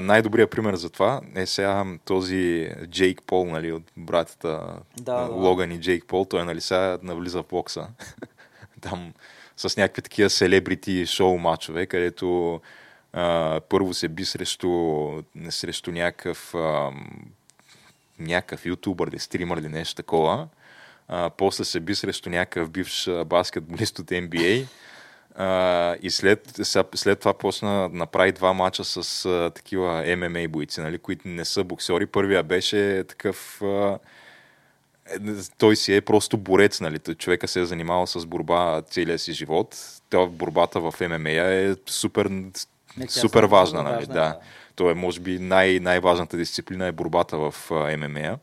най-добрият 0.00 0.50
пример 0.50 0.74
за 0.74 0.90
това 0.90 1.20
е 1.34 1.46
сега 1.46 1.84
този 2.04 2.70
Джейк 2.86 3.22
Пол, 3.26 3.44
нали, 3.44 3.72
от 3.72 3.82
братята 3.96 4.78
Да, 5.00 5.20
да. 5.20 5.32
Логан 5.32 5.72
и 5.72 5.80
Джейк 5.80 6.06
Пол. 6.06 6.24
Той, 6.24 6.44
нали, 6.44 6.60
сега 6.60 6.98
навлиза 7.02 7.42
в 7.42 7.46
бокса. 7.46 7.88
Там 8.80 9.12
с 9.56 9.76
някакви 9.76 10.02
такива 10.02 10.30
селебрити 10.30 11.06
шоу 11.06 11.38
мачове, 11.38 11.86
където 11.86 12.60
а, 13.12 13.60
първо 13.68 13.94
се 13.94 14.08
би 14.08 14.24
срещу, 14.24 15.08
срещу 15.50 15.92
някакъв 15.92 16.54
а, 16.54 16.90
някакъв 18.18 18.66
ютубър 18.66 19.08
или 19.08 19.18
стримър 19.18 19.56
или 19.56 19.68
нещо 19.68 19.94
такова. 19.94 20.48
А, 21.08 21.30
после 21.30 21.64
се 21.64 21.80
би 21.80 21.94
срещу 21.94 22.30
някакъв 22.30 22.70
бивш 22.70 23.10
баскетболист 23.26 23.98
от 23.98 24.06
NBA. 24.06 24.66
А, 25.34 25.96
и 26.02 26.10
след, 26.10 26.60
след 26.94 27.18
това 27.18 27.34
почна 27.34 27.88
направи 27.92 28.32
два 28.32 28.52
мача 28.52 28.84
с 28.84 29.24
а, 29.24 29.50
такива 29.50 30.16
ММА 30.16 30.48
бойци, 30.48 30.80
нали, 30.80 30.98
които 30.98 31.28
не 31.28 31.44
са 31.44 31.64
боксери. 31.64 32.06
Първия 32.06 32.42
беше 32.42 33.04
такъв... 33.08 33.62
А, 33.62 33.98
е, 35.10 35.18
той 35.58 35.76
си 35.76 35.94
е 35.94 36.00
просто 36.00 36.38
борец, 36.38 36.80
нали? 36.80 36.98
Човека 36.98 37.48
се 37.48 37.60
е 37.60 37.64
занимавал 37.64 38.06
с 38.06 38.26
борба 38.26 38.82
целия 38.82 39.18
си 39.18 39.32
живот. 39.32 39.76
Той 40.10 40.28
борбата 40.28 40.80
в 40.80 40.94
ММА 41.00 41.30
е 41.30 41.74
супер, 41.86 42.26
Не, 42.26 43.08
супер 43.08 43.44
важна, 43.44 43.82
нали? 43.82 43.94
важна, 43.94 44.14
да. 44.14 44.20
да. 44.20 44.38
Той 44.76 44.92
е, 44.92 44.94
може 44.94 45.20
би, 45.20 45.38
най- 45.38 45.80
най-важната 45.80 46.36
дисциплина 46.36 46.86
е 46.86 46.92
борбата 46.92 47.38
в 47.38 47.54
ММА. 47.70 48.38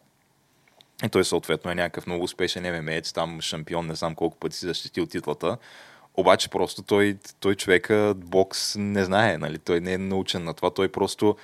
И 1.06 1.10
той 1.10 1.26
съответно 1.26 1.72
е 1.72 1.76
някакъв 1.76 2.08
много 2.08 2.24
успешен 2.24 2.84
ММАец, 2.84 3.14
там 3.14 3.42
шампион, 3.42 3.88
не 3.88 3.96
знам 3.96 4.16
колко 4.16 4.38
пъти 4.38 4.56
си 4.58 4.66
защитил 4.66 5.06
титлата. 5.06 5.58
Обаче 6.16 6.50
просто 6.50 6.82
той, 6.82 7.18
той 7.40 7.56
човека 7.56 8.14
бокс 8.18 8.76
не 8.76 9.04
знае, 9.04 9.38
нали? 9.38 9.58
той 9.58 9.80
не 9.80 9.94
е 9.94 9.98
научен 9.98 10.44
на 10.44 10.54
това, 10.54 10.70
той 10.70 10.88
просто 10.88 11.36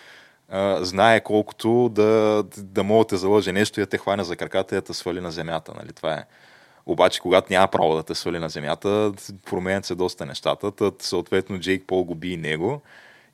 а, 0.49 0.85
знае 0.85 1.21
колкото 1.21 1.89
да, 1.89 2.43
да 2.57 2.83
мога 2.83 3.03
да 3.03 3.07
те 3.07 3.17
залъже 3.17 3.51
нещо 3.51 3.79
и 3.79 3.83
да 3.83 3.89
те 3.89 3.97
хване 3.97 4.23
за 4.23 4.35
краката 4.35 4.75
и 4.75 4.77
да 4.77 4.81
те 4.81 4.93
свали 4.93 5.21
на 5.21 5.31
земята. 5.31 5.73
Нали? 5.75 5.93
Това 5.93 6.13
е. 6.13 6.23
Обаче, 6.85 7.19
когато 7.19 7.53
няма 7.53 7.67
право 7.67 7.95
да 7.95 8.03
те 8.03 8.15
свали 8.15 8.39
на 8.39 8.49
земята, 8.49 9.13
променят 9.45 9.85
се 9.85 9.95
доста 9.95 10.25
нещата. 10.25 10.71
Тът, 10.71 11.01
съответно, 11.01 11.59
Джейк 11.59 11.83
Пол 11.87 12.03
го 12.03 12.15
би 12.15 12.31
и 12.31 12.37
него. 12.37 12.81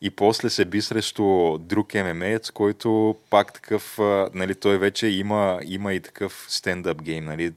И 0.06 0.10
после 0.10 0.50
се 0.50 0.66
би 0.66 0.82
срещу 0.82 1.58
друг 1.58 1.94
ММАец, 1.94 2.52
който 2.52 3.16
пак 3.30 3.54
такъв, 3.54 3.98
нали, 4.34 4.56
той 4.56 4.78
вече 4.78 5.08
има, 5.08 5.60
има 5.64 5.94
и 5.94 6.00
такъв 6.00 6.46
стендъп 6.50 7.02
гейм, 7.02 7.26
нали, 7.26 7.54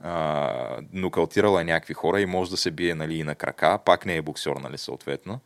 а, 0.00 0.80
нокаутирала 0.92 1.60
е 1.60 1.64
някакви 1.64 1.94
хора 1.94 2.20
и 2.20 2.26
може 2.26 2.50
да 2.50 2.56
се 2.56 2.70
бие 2.70 2.94
нали, 2.94 3.18
и 3.18 3.22
на 3.22 3.34
крака, 3.34 3.78
пак 3.84 4.06
не 4.06 4.16
е 4.16 4.22
боксер, 4.22 4.56
нали, 4.56 4.78
съответно. 4.78 5.40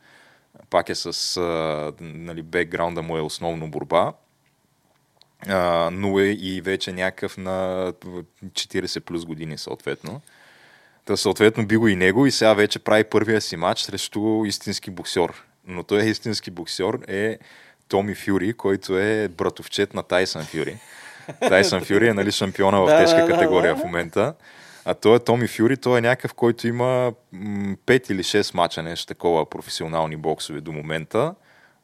Пак 0.71 0.89
е 0.89 0.95
с, 0.95 1.37
а, 1.37 1.93
нали, 2.01 2.43
бекграунда 2.43 3.03
му 3.03 3.17
е 3.17 3.21
основно 3.21 3.71
борба, 3.71 4.13
а, 5.49 5.91
но 5.93 6.19
е 6.19 6.25
и 6.25 6.61
вече 6.61 6.93
някакъв 6.93 7.37
на 7.37 7.93
40 8.45 9.01
плюс 9.01 9.27
години, 9.27 9.59
съответно. 9.59 10.21
Та 11.05 11.17
съответно 11.17 11.67
би 11.67 11.77
го 11.77 11.89
и 11.89 11.97
него 11.97 12.27
и 12.27 12.31
сега 12.31 12.55
вече 12.55 12.79
прави 12.79 13.05
първия 13.05 13.41
си 13.41 13.57
матч 13.57 13.81
срещу 13.81 14.45
истински 14.45 14.91
боксер. 14.91 15.45
Но 15.69 15.83
той 15.83 16.03
е 16.03 16.07
истински 16.07 16.51
боксер 16.51 16.99
е 17.09 17.39
Томи 17.89 18.15
Фюри, 18.15 18.53
който 18.53 18.99
е 18.99 19.29
братовчет 19.29 19.95
на 19.95 20.03
Тайсън 20.03 20.45
Фюри. 20.45 20.77
Тайсън 21.41 21.85
Фюри 21.85 22.09
е 22.09 22.15
нали, 22.15 22.33
шампиона 22.33 22.81
в 22.81 22.99
тежка 22.99 23.27
категория 23.27 23.77
в 23.77 23.85
момента. 23.85 24.35
А 24.85 24.95
той 24.95 25.17
е 25.17 25.19
Томи 25.19 25.49
Фюри, 25.49 25.77
той 25.77 25.99
е 25.99 26.01
някакъв, 26.01 26.35
който 26.35 26.69
има 26.69 27.13
5 27.35 28.11
или 28.11 28.23
6 28.23 28.55
мача, 28.55 28.83
нещо 28.83 29.07
такова, 29.07 29.51
професионални 29.51 30.17
боксове 30.17 30.61
до 30.61 30.73
момента. 30.73 31.35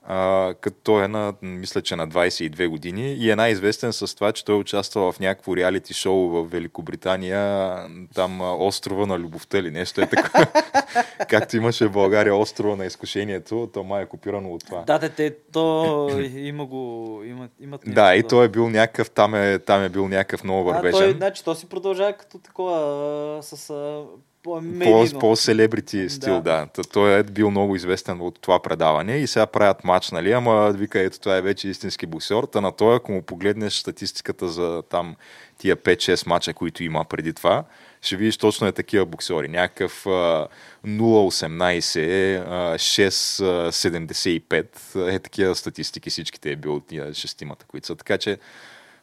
А, 0.07 0.55
като 0.61 0.77
той 0.83 1.05
е 1.05 1.09
на, 1.09 1.35
мисля, 1.43 1.83
че 1.83 1.97
на 1.97 2.09
22 2.09 2.69
години 2.69 3.13
и 3.15 3.31
е 3.31 3.37
най-известен 3.37 3.93
с 3.93 4.15
това, 4.15 4.33
че 4.33 4.45
той 4.45 4.57
участва 4.57 5.13
в 5.13 5.21
някакво 5.21 5.57
реалити 5.57 5.95
шоу 5.95 6.29
в 6.29 6.45
Великобритания, 6.51 7.77
там 8.15 8.41
а, 8.41 8.55
острова 8.55 9.07
на 9.07 9.19
любовта 9.19 9.59
или 9.59 9.71
нещо 9.71 10.01
е 10.01 10.07
такова. 10.07 10.47
Както 11.29 11.57
имаше 11.57 11.87
в 11.87 11.93
България 11.93 12.37
острова 12.37 12.77
на 12.77 12.85
изкушението, 12.87 13.71
то 13.73 13.85
май 13.85 14.03
е 14.03 14.07
копирано 14.07 14.53
от 14.53 14.65
това. 14.67 14.83
да, 14.87 15.09
те, 15.09 15.37
то 15.53 16.09
има 16.35 16.67
го, 16.67 17.21
имат, 17.25 17.51
имат 17.61 17.87
нещо, 17.87 17.95
Да, 18.01 18.15
и 18.15 18.23
той 18.23 18.45
е 18.45 18.49
бил 18.49 18.71
някакъв, 18.71 19.11
там 19.11 19.35
е, 19.35 19.59
там 19.59 19.83
е 19.83 19.89
бил 19.89 20.09
някакъв 20.09 20.45
много 20.45 20.71
А, 20.71 20.73
вървежен. 20.73 21.01
той, 21.01 21.13
значи, 21.13 21.45
то 21.45 21.55
си 21.55 21.69
продължава 21.69 22.13
като 22.13 22.39
такова 22.39 22.79
а, 23.39 23.43
с 23.43 23.71
а, 23.71 24.05
по, 24.45 24.55
по, 24.55 24.61
медийно. 24.61 25.21
по 25.21 25.37
селебрити 25.37 26.09
стил, 26.09 26.41
да. 26.41 26.69
Да. 26.77 26.83
Той 26.93 27.19
е 27.19 27.23
бил 27.23 27.51
много 27.51 27.77
известен 27.77 28.21
от 28.21 28.41
това 28.41 28.63
предаване 28.63 29.17
и 29.17 29.27
сега 29.27 29.47
правят 29.47 29.85
матч, 29.85 30.11
нали, 30.11 30.33
ама 30.33 30.71
вика, 30.71 31.01
ето 31.01 31.21
това 31.21 31.37
е 31.37 31.43
вече 31.43 31.69
истински 31.69 32.07
боксер. 32.07 32.43
Та 32.53 32.61
на 32.61 32.73
той, 32.73 32.97
ако 32.97 33.13
му 33.13 33.23
погледнеш 33.23 33.75
статистиката 33.75 34.49
за 34.49 34.83
там 34.91 35.17
тия 35.59 35.77
5-6 35.77 36.27
мача, 36.27 36.55
които 36.55 36.85
има 36.85 37.05
преди 37.05 37.33
това, 37.33 37.65
ще 38.03 38.17
видиш 38.17 38.37
точно 38.37 38.67
е 38.67 38.73
такива 38.73 39.07
боксери. 39.07 39.49
Някакъв 39.49 40.07
а, 40.07 40.47
0-18, 40.87 42.45
а, 42.49 42.79
6-75, 42.79 45.15
е 45.15 45.19
такива 45.19 45.55
статистики 45.55 46.11
всичките 46.11 46.51
е 46.51 46.57
бил 46.57 46.75
от 46.75 46.87
тия 46.87 47.15
шестимата, 47.15 47.67
които 47.69 47.87
са. 47.87 47.97
Така 47.97 48.19
че, 48.19 48.39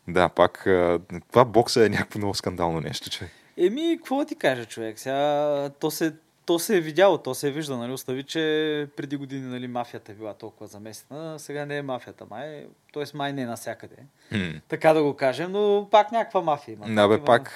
да, 0.08 0.30
пак, 0.30 0.67
а, 0.67 0.99
това 1.32 1.45
бокса 1.45 1.86
е 1.86 1.89
някакво 1.89 2.19
много 2.19 2.34
скандално 2.34 2.82
нещо, 2.82 3.10
човек. 3.10 3.32
Еми, 3.63 3.97
какво 3.97 4.26
ти 4.26 4.36
кажа, 4.36 4.65
човек? 4.65 5.00
Сега, 5.00 5.69
то 5.80 5.91
се, 5.91 6.13
то 6.45 6.60
се 6.60 6.78
е 6.78 6.82
видяло, 6.82 7.17
то 7.17 7.36
се 7.36 7.47
е 7.47 7.52
вижда, 7.52 7.78
нали? 7.78 7.91
Остави, 7.91 8.24
че 8.24 8.88
преди 8.95 9.17
години, 9.17 9.41
нали, 9.41 9.67
мафията 9.67 10.12
е 10.12 10.15
била 10.15 10.34
толкова 10.34 10.67
заместена, 10.67 11.39
сега 11.39 11.65
не 11.65 11.78
е 11.78 11.82
мафията, 11.82 12.26
май, 12.30 12.67
т.е. 12.93 13.04
май 13.13 13.34
не 13.34 13.41
е 13.41 13.45
навсякъде. 13.45 13.95
Хм. 14.30 14.58
Така 14.67 14.93
да 14.93 15.04
го 15.04 15.13
кажем, 15.13 15.51
но 15.51 15.88
пак 15.91 16.12
някаква 16.12 16.41
мафия 16.41 16.73
има. 16.73 16.86
Да, 16.88 17.08
бе, 17.08 17.15
Има- 17.15 17.25
пак, 17.25 17.51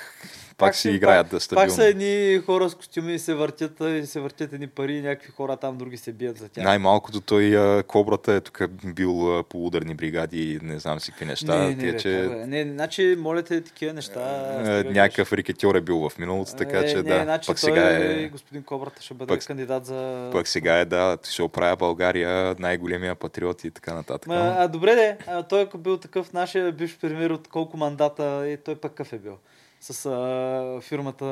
пак, 0.57 0.75
си 0.75 0.81
си- 0.81 0.89
играят 0.89 1.25
пак, 1.25 1.31
да 1.31 1.39
стабилно. 1.39 1.67
Пак 1.67 1.71
са 1.71 1.85
едни 1.85 2.05
хора 2.39 2.69
с 2.69 2.75
костюми 2.75 3.13
и 3.13 3.19
се 3.19 3.33
въртят, 3.33 3.71
и 3.81 4.05
се 4.05 4.19
въртят 4.19 4.53
едни 4.53 4.67
пари, 4.67 5.01
някакви 5.01 5.31
хора 5.31 5.57
там, 5.57 5.77
други 5.77 5.97
се 5.97 6.11
бият 6.11 6.37
за 6.37 6.49
тях. 6.49 6.63
Най-малкото 6.63 7.21
той 7.21 7.53
Кобрата 7.83 8.33
е 8.33 8.41
тук 8.41 8.61
бил 8.85 9.43
по 9.43 9.65
ударни 9.65 9.95
бригади 9.95 10.51
и 10.53 10.59
не 10.61 10.79
знам 10.79 10.99
си 10.99 11.11
какви 11.11 11.25
неща. 11.25 11.57
не, 11.57 11.67
не, 11.67 11.77
Тия, 11.77 11.91
бе, 11.93 11.99
че 11.99 12.09
бе? 12.29 12.47
не, 12.47 12.63
значи, 12.65 13.15
моля 13.19 13.43
те, 13.43 13.61
такива 13.61 13.93
неща. 13.93 14.51
стига 14.55 14.91
някакъв 14.91 15.33
рикетьор 15.33 15.75
е 15.75 15.81
бил 15.81 16.09
в 16.09 16.17
миналото, 16.19 16.51
така 16.53 16.79
Е, 16.79 16.85
че 16.85 16.95
не, 16.95 17.03
да. 17.03 17.23
Значи 17.23 17.47
пък 17.47 17.59
сега 17.59 17.89
е, 17.91 18.27
господин 18.27 18.63
Кобрата 18.63 19.01
ще 19.01 19.13
бъде 19.13 19.27
пък- 19.29 19.47
кандидат 19.47 19.85
за... 19.85 20.29
пък 20.31 20.47
сега 20.47 20.77
е, 20.77 20.85
да, 20.85 21.17
ще 21.23 21.43
оправя 21.43 21.75
България, 21.75 22.55
най-големия 22.59 23.15
патриот 23.15 23.63
и 23.63 23.71
така 23.71 23.93
нататък. 23.93 24.27
Ма, 24.27 24.55
а, 24.57 24.67
добре 24.67 24.95
де, 24.95 25.17
а, 25.27 25.43
той 25.43 25.61
ако 25.61 25.77
бил 25.77 25.97
такъв 25.97 26.33
нашия 26.33 26.71
бивш 26.71 26.97
премиер 26.97 27.29
от 27.29 27.47
колко 27.47 27.77
мандата, 27.77 28.49
и 28.49 28.57
той 28.57 28.75
пък 28.75 28.91
какъв 28.91 29.13
е 29.13 29.17
бил? 29.17 29.37
С 29.81 30.05
а, 30.05 30.81
фирмата 30.81 31.25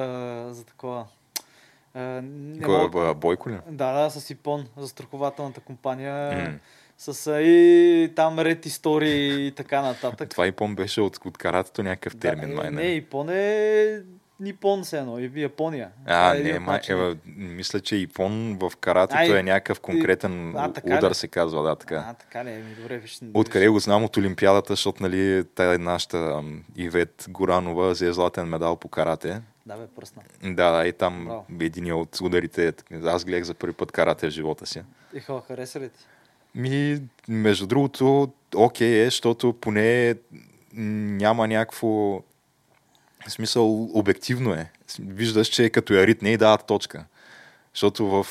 за 0.53 0.65
такова... 0.65 1.05
Кой 2.63 3.09
е, 3.09 3.13
Бойко 3.13 3.49
ли? 3.49 3.57
Да, 3.69 3.93
да, 3.93 4.09
с 4.09 4.29
Ипон, 4.29 4.67
за 4.77 4.87
страхователната 4.87 5.61
компания. 5.61 6.49
М. 6.51 6.59
С 6.97 7.41
и 7.41 8.11
там 8.15 8.39
ред 8.39 8.65
истории 8.65 9.47
и 9.47 9.51
така 9.51 9.81
нататък. 9.81 10.29
Това 10.29 10.47
Ипон 10.47 10.75
беше 10.75 11.01
от, 11.01 11.19
от 11.25 11.37
каратето 11.37 11.83
някакъв 11.83 12.17
термин, 12.19 12.49
да, 12.49 12.55
май. 12.55 12.67
е, 12.67 12.71
Не, 12.71 12.83
не, 12.83 12.87
Ипон 12.87 13.29
е 13.29 14.01
Нипон 14.43 14.85
се 14.85 14.97
едно, 14.99 15.19
и 15.19 15.31
Япония. 15.35 15.89
А, 16.05 16.35
е 16.35 16.39
не, 16.39 16.59
май, 16.59 16.79
е, 16.89 17.15
мисля, 17.35 17.79
че 17.79 17.95
Ипон 17.95 18.57
в 18.59 18.71
каратето 18.79 19.35
е 19.35 19.43
някакъв 19.43 19.79
конкретен 19.79 20.55
а, 20.57 20.71
удар, 20.85 21.11
ли? 21.11 21.15
се 21.15 21.27
казва, 21.27 21.63
да, 21.63 21.75
така. 21.75 22.05
А, 22.07 22.13
така 22.13 22.45
ли, 22.45 22.49
ми 22.49 22.75
добре, 22.75 22.97
виж. 22.97 23.19
Откъде 23.33 23.69
го 23.69 23.79
знам 23.79 24.03
от 24.03 24.17
Олимпиадата, 24.17 24.73
защото 24.73 25.03
нали, 25.03 25.43
тая 25.55 25.79
нашата 25.79 26.43
Ивет 26.75 27.25
Горанова 27.29 27.91
взе 27.91 28.13
златен 28.13 28.47
медал 28.47 28.75
по 28.75 28.87
карате. 28.87 29.41
Да, 29.65 29.77
бе, 29.77 29.87
пръсна. 29.95 30.21
Да, 30.43 30.71
да, 30.71 30.87
и 30.87 30.93
там 30.93 31.25
Браво. 31.25 31.45
един 31.61 31.93
от 31.93 32.21
ударите, 32.21 32.73
аз 33.05 33.25
гледах 33.25 33.43
за 33.43 33.53
първи 33.53 33.73
път 33.73 33.91
карате 33.91 34.27
в 34.27 34.29
живота 34.29 34.65
си. 34.65 34.81
И 35.13 35.19
хора, 35.19 35.41
хареса 35.47 35.79
ли 35.79 35.89
ти? 35.89 36.05
Ми, 36.55 37.01
между 37.27 37.67
другото, 37.67 38.31
окей 38.55 39.01
е, 39.01 39.05
защото 39.05 39.53
поне 39.53 40.15
няма 40.73 41.47
някакво 41.47 42.21
в 43.27 43.31
смисъл 43.31 43.83
обективно 43.83 44.53
е. 44.53 44.71
Виждаш, 44.99 45.47
че 45.47 45.69
като 45.69 45.93
я 45.93 46.07
ритне 46.07 46.29
и 46.29 46.37
дават 46.37 46.65
точка. 46.65 47.05
Защото 47.73 48.05
в, 48.05 48.23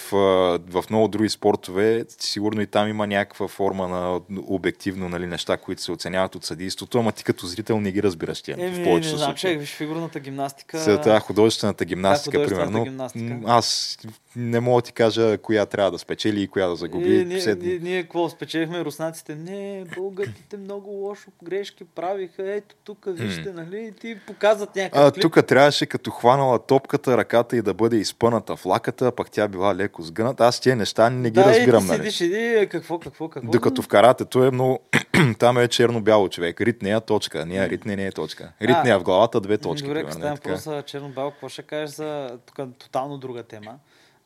в 0.71 0.85
много 0.91 1.09
други 1.09 1.29
спортове, 1.29 2.05
сигурно 2.19 2.61
и 2.61 2.67
там 2.67 2.89
има 2.89 3.07
някаква 3.07 3.49
форма 3.49 3.89
на 3.89 4.21
обективно 4.47 5.09
нали, 5.09 5.27
неща, 5.27 5.57
които 5.57 5.83
се 5.83 5.93
оценяват 5.93 6.35
от 6.35 6.45
съдийството, 6.45 6.99
ама 6.99 7.13
ти 7.13 7.25
като 7.25 7.47
зрител 7.47 7.81
не 7.81 7.93
ги 7.93 8.03
разбираш 8.03 8.43
тя. 8.43 8.53
Еми, 8.59 8.71
в 8.71 8.85
повечето 8.85 9.15
не 9.15 9.19
знам, 9.19 9.35
че 9.35 9.57
виж 9.57 9.75
фигурната 9.75 10.21
гимнастика. 10.21 10.81
Сега 10.81 11.21
художествената 11.21 11.85
гимнастика, 11.85 12.39
да, 12.39 12.47
примерно. 12.47 12.85
Гимнастика. 12.85 13.39
Аз 13.47 13.99
не 14.37 14.61
мога 14.61 14.83
да 14.83 14.87
ти 14.87 14.93
кажа 14.93 15.39
коя 15.39 15.67
трябва 15.67 15.91
да 15.91 15.99
спечели 15.99 16.43
и 16.43 16.49
коя 16.49 16.69
да 16.69 16.77
загуби. 16.77 17.21
И, 17.21 17.25
ние, 17.25 17.57
ние, 17.61 17.79
ние, 17.79 18.03
какво 18.03 18.29
спечелихме? 18.29 18.85
Руснаците, 18.85 19.35
не, 19.35 19.85
българите 19.97 20.57
много 20.57 20.91
лошо 20.91 21.31
грешки 21.45 21.85
правиха. 21.85 22.53
Ето 22.53 22.75
тук, 22.85 23.05
вижте, 23.07 23.49
hmm. 23.49 23.53
нали? 23.53 23.93
Ти 24.01 24.19
показват 24.27 24.77
някакъв 24.77 25.21
Тук 25.21 25.47
трябваше 25.47 25.87
като 25.87 26.11
хванала 26.11 26.59
топката, 26.59 27.17
ръката 27.17 27.57
и 27.57 27.63
да 27.63 27.75
бъде 27.75 27.97
изпъната 27.97 28.57
в 28.57 28.67
лаката, 28.67 29.13
пък 29.13 29.31
тя 29.31 29.49
била 29.49 29.75
леко 29.75 30.03
сгъната. 30.03 30.45
Аз 30.45 30.61
тия 30.61 30.77
неща 30.77 31.11
не 31.11 31.31
ги 31.31 31.35
да, 31.35 31.45
разбирам. 31.45 31.87
Да, 31.87 31.99
нали? 31.99 32.11
седиш 32.11 32.21
и 32.21 32.69
какво, 32.71 32.99
какво, 32.99 33.29
какво. 33.29 33.51
Докато 33.51 33.83
в 33.83 33.89
каратето 33.89 34.45
е 34.45 34.51
много... 34.51 34.81
там 35.39 35.59
е 35.59 35.69
черно-бяло 35.69 36.29
човек. 36.29 36.61
Ритне 36.61 36.91
е 36.91 37.01
точка. 37.01 37.47
Ние 37.47 37.69
ритне 37.69 37.97
не 37.97 38.07
е 38.07 38.13
точка. 38.13 38.53
Ритне 38.63 38.91
е 38.91 38.97
в 38.97 39.03
главата 39.03 39.41
две 39.41 39.59
точки. 39.59 39.89
Добре, 39.89 40.01
като 40.01 40.13
стане 40.13 40.37
просто 40.37 40.83
черно-бяло, 40.87 41.31
какво 41.31 41.49
ще 41.49 41.63
кажеш 41.63 41.97
за 41.97 42.39
тук 42.47 42.69
тотално 42.79 43.19
друга 43.19 43.43
тема? 43.43 43.75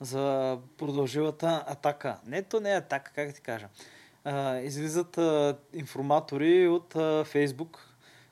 За 0.01 0.57
продължилата 0.79 1.65
атака. 1.67 2.17
Не, 2.27 2.43
то 2.43 2.61
не 2.61 2.73
е 2.73 2.77
атака, 2.77 3.13
как 3.15 3.35
ти 3.35 3.41
кажа. 3.41 3.67
А, 4.25 4.59
излизат 4.59 5.19
а, 5.19 5.57
информатори 5.75 6.69
от 6.69 6.97
а, 6.97 7.25
Фейсбук, 7.25 7.87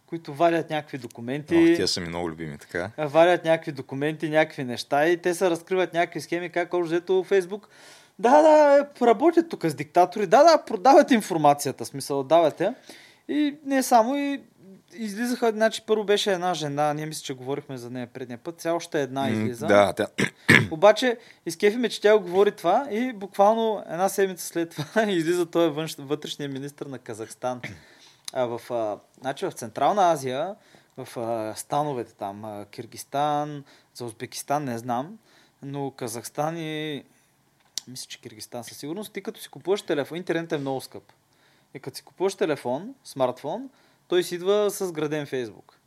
които 0.07 0.35
валят 0.35 0.71
някакви 0.71 0.99
документи. 0.99 1.73
О, 1.73 1.77
тия 1.77 1.89
са 1.89 2.01
ми 2.01 2.09
много 2.09 2.31
любими, 2.31 2.59
така. 2.59 2.91
Валят 2.99 3.45
някакви 3.45 3.73
документи, 3.73 4.29
някакви 4.29 4.65
неща 4.65 5.09
и 5.09 5.17
те 5.17 5.35
се 5.35 5.51
разкриват 5.51 5.95
някакви 5.95 6.21
схеми, 6.21 6.51
как 6.51 6.75
общо 6.75 6.87
взето 6.87 7.25
Фейсбук. 7.25 7.69
Да, 8.19 8.43
да, 8.43 8.89
работят 9.07 9.49
тук 9.49 9.65
с 9.65 9.75
диктатори. 9.75 10.27
Да, 10.27 10.43
да, 10.43 10.65
продават 10.65 11.11
информацията, 11.11 11.85
смисъл, 11.85 12.23
давате. 12.23 12.75
И 13.29 13.57
не 13.65 13.83
само, 13.83 14.17
и 14.17 14.43
излизаха, 14.97 15.51
значи 15.51 15.83
първо 15.87 16.05
беше 16.05 16.33
една 16.33 16.55
жена, 16.55 16.95
ние 16.95 17.07
мисля, 17.07 17.23
че 17.23 17.35
говорихме 17.35 17.77
за 17.77 17.91
нея 17.91 18.07
предния 18.07 18.39
път, 18.39 18.61
сега 18.61 18.75
още 18.75 19.03
една 19.03 19.31
излиза. 19.31 19.67
Да, 19.67 19.93
тя. 19.93 20.07
Обаче, 20.71 21.19
изкефиме, 21.47 21.89
че 21.89 22.01
тя 22.01 22.19
говори 22.19 22.53
това 22.53 22.89
и 22.91 23.13
буквално 23.13 23.85
една 23.89 24.09
седмица 24.09 24.47
след 24.47 24.71
това 24.71 25.03
излиза 25.09 25.47
той 25.47 25.71
външ, 25.71 25.97
вътрешния 25.99 26.49
министр 26.49 26.89
на 26.89 26.99
Казахстан. 26.99 27.61
А 28.33 28.45
в, 28.45 28.71
а, 28.71 28.99
значи 29.21 29.47
в 29.47 29.53
Централна 29.53 30.13
Азия, 30.13 30.55
в 30.97 31.19
а, 31.21 31.55
становете 31.57 32.15
там, 32.15 32.45
а, 32.45 32.67
Киргистан, 32.71 33.65
за 33.95 34.05
Узбекистан 34.05 34.65
не 34.65 34.79
знам, 34.79 35.19
но 35.63 35.91
Казахстан 35.91 36.57
и 36.57 37.05
мисля, 37.89 38.07
че 38.09 38.21
Киргистан 38.21 38.65
със 38.65 38.77
сигурност, 38.77 39.13
ти 39.13 39.23
като 39.23 39.41
си 39.41 39.49
купуваш 39.49 39.83
телефон, 39.83 40.19
интернет 40.19 40.53
е 40.53 40.59
много 40.59 40.81
скъп. 40.81 41.13
И 41.75 41.81
като 41.81 41.97
си 41.97 42.03
купуваш 42.03 42.35
телефон, 42.35 42.95
смартфон, 43.05 43.71
той 44.15 44.23
си 44.23 44.35
идва 44.35 44.71
с 44.71 44.93
граден 44.93 45.27
Фейсбук. 45.27 45.79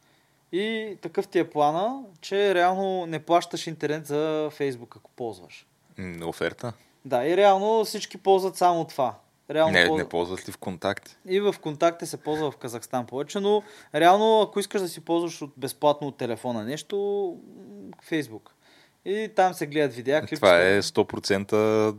И 0.52 0.98
такъв 1.02 1.28
ти 1.28 1.40
е 1.40 1.50
плана, 1.50 2.04
че 2.22 2.56
реално 2.56 3.06
не 3.06 3.20
плащаш 3.20 3.68
интернет 3.68 4.08
за 4.08 4.50
Фейсбук, 4.54 4.96
ако 4.98 5.12
ползваш. 5.12 5.68
Оферта? 6.24 6.74
Да, 7.06 7.28
и 7.28 7.38
реално 7.38 7.86
всички 7.86 8.18
ползват 8.18 8.56
само 8.56 8.86
това. 8.86 9.16
Реално 9.50 9.74
не, 9.74 9.88
ползват... 9.88 10.06
не 10.06 10.10
ползват 10.10 10.48
ли 10.48 10.52
в 10.52 10.58
контакти? 10.58 11.16
И 11.28 11.40
в 11.40 11.56
контакти 11.62 12.06
се 12.06 12.18
ползва 12.18 12.52
в 12.52 12.58
Казахстан 12.58 13.06
повече, 13.06 13.40
но 13.40 13.63
реално 13.96 14.42
ако 14.42 14.60
искаш 14.60 14.82
да 14.82 14.88
си 14.88 15.02
ползваш 15.02 15.42
от 15.42 15.52
безплатно 15.58 16.08
от 16.08 16.18
телефона 16.18 16.63
нещо, 16.63 17.38
Фейсбук. 18.04 18.56
И 19.06 19.30
там 19.36 19.54
се 19.54 19.68
гледат 19.68 19.94
видеа, 19.94 20.20
клипчета. 20.20 20.36
Това 20.36 20.62
е 20.62 20.82
100% 20.82 21.96